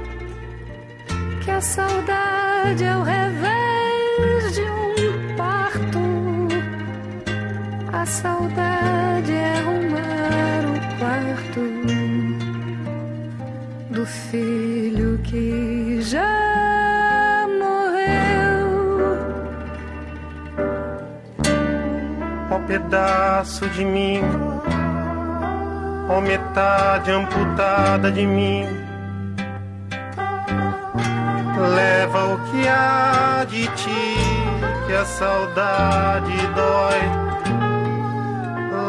que 1.43 1.51
a 1.51 1.59
saudade 1.59 2.83
é 2.85 2.95
o 2.95 3.03
revés 3.03 4.55
de 4.55 4.61
um 4.61 5.35
parto. 5.35 5.99
A 7.91 8.05
saudade 8.05 9.33
é 9.33 9.60
do 14.01 14.05
filho 14.07 15.19
que 15.19 16.01
já 16.01 17.45
morreu. 17.59 18.67
Ó 22.49 22.57
pedaço 22.65 23.69
de 23.69 23.85
mim, 23.85 24.21
ó 26.09 26.19
metade 26.19 27.11
amputada 27.11 28.11
de 28.11 28.25
mim. 28.25 28.65
Leva 31.75 32.33
o 32.33 32.39
que 32.49 32.67
há 32.67 33.45
de 33.47 33.67
ti, 33.67 34.17
que 34.87 34.93
a 34.93 35.05
saudade 35.05 36.35
dói. 36.55 37.01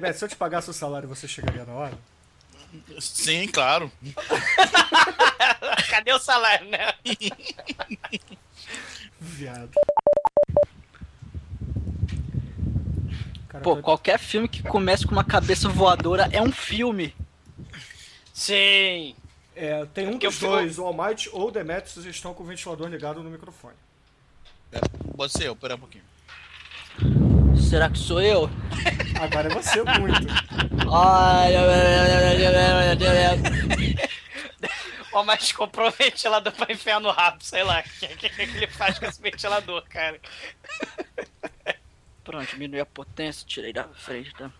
Demet, 0.00 0.16
se 0.16 0.24
eu 0.24 0.28
te 0.28 0.36
pagasse 0.36 0.70
o 0.70 0.72
salário, 0.72 1.06
você 1.06 1.28
chegaria 1.28 1.64
na 1.66 1.74
hora? 1.74 1.98
Sim, 2.98 3.46
claro. 3.48 3.92
Cadê 5.90 6.12
o 6.14 6.18
salário, 6.18 6.66
né? 6.70 6.94
Viado. 9.20 9.70
Cara, 13.48 13.62
Pô, 13.62 13.76
qualquer 13.82 14.18
filme 14.18 14.48
que 14.48 14.62
comece 14.62 15.04
com 15.04 15.12
uma 15.12 15.24
cabeça 15.24 15.68
voadora 15.68 16.30
é 16.32 16.40
um 16.40 16.52
filme. 16.52 17.14
Sim. 18.32 19.14
É, 19.54 19.84
tem 19.86 20.06
um 20.06 20.12
Porque 20.12 20.28
dos 20.28 20.38
dois, 20.38 20.78
o 20.78 20.84
Almighty 20.86 21.28
ou 21.30 21.48
o 21.48 21.50
Demetrius, 21.50 22.06
estão 22.06 22.32
com 22.32 22.42
o 22.42 22.46
ventilador 22.46 22.88
ligado 22.88 23.22
no 23.22 23.28
microfone. 23.28 23.76
É, 24.72 24.78
pode 25.14 25.32
ser 25.32 25.48
eu, 25.48 25.56
pera 25.56 25.74
um 25.74 25.80
pouquinho. 25.80 26.04
Será 27.60 27.88
que 27.88 27.98
sou 27.98 28.20
eu? 28.20 28.50
Agora 29.20 29.48
é 29.50 29.54
você 29.54 29.82
muito. 29.82 30.26
Ó, 35.12 35.24
mas 35.24 35.52
comprou 35.52 35.88
um 35.88 35.90
ventilador 35.90 36.52
pra 36.52 36.72
enfiar 36.72 37.00
no 37.00 37.10
rabo, 37.10 37.42
sei 37.42 37.62
lá. 37.62 37.80
O 37.80 37.82
que, 37.82 38.08
que, 38.08 38.28
que 38.30 38.42
ele 38.42 38.66
faz 38.68 38.98
com 38.98 39.06
esse 39.06 39.20
ventilador, 39.20 39.84
cara? 39.88 40.20
Pronto, 42.24 42.46
diminui 42.50 42.80
a 42.80 42.86
potência, 42.86 43.46
tirei 43.46 43.72
da 43.72 43.84
frente, 43.84 44.32
tá? 44.34 44.50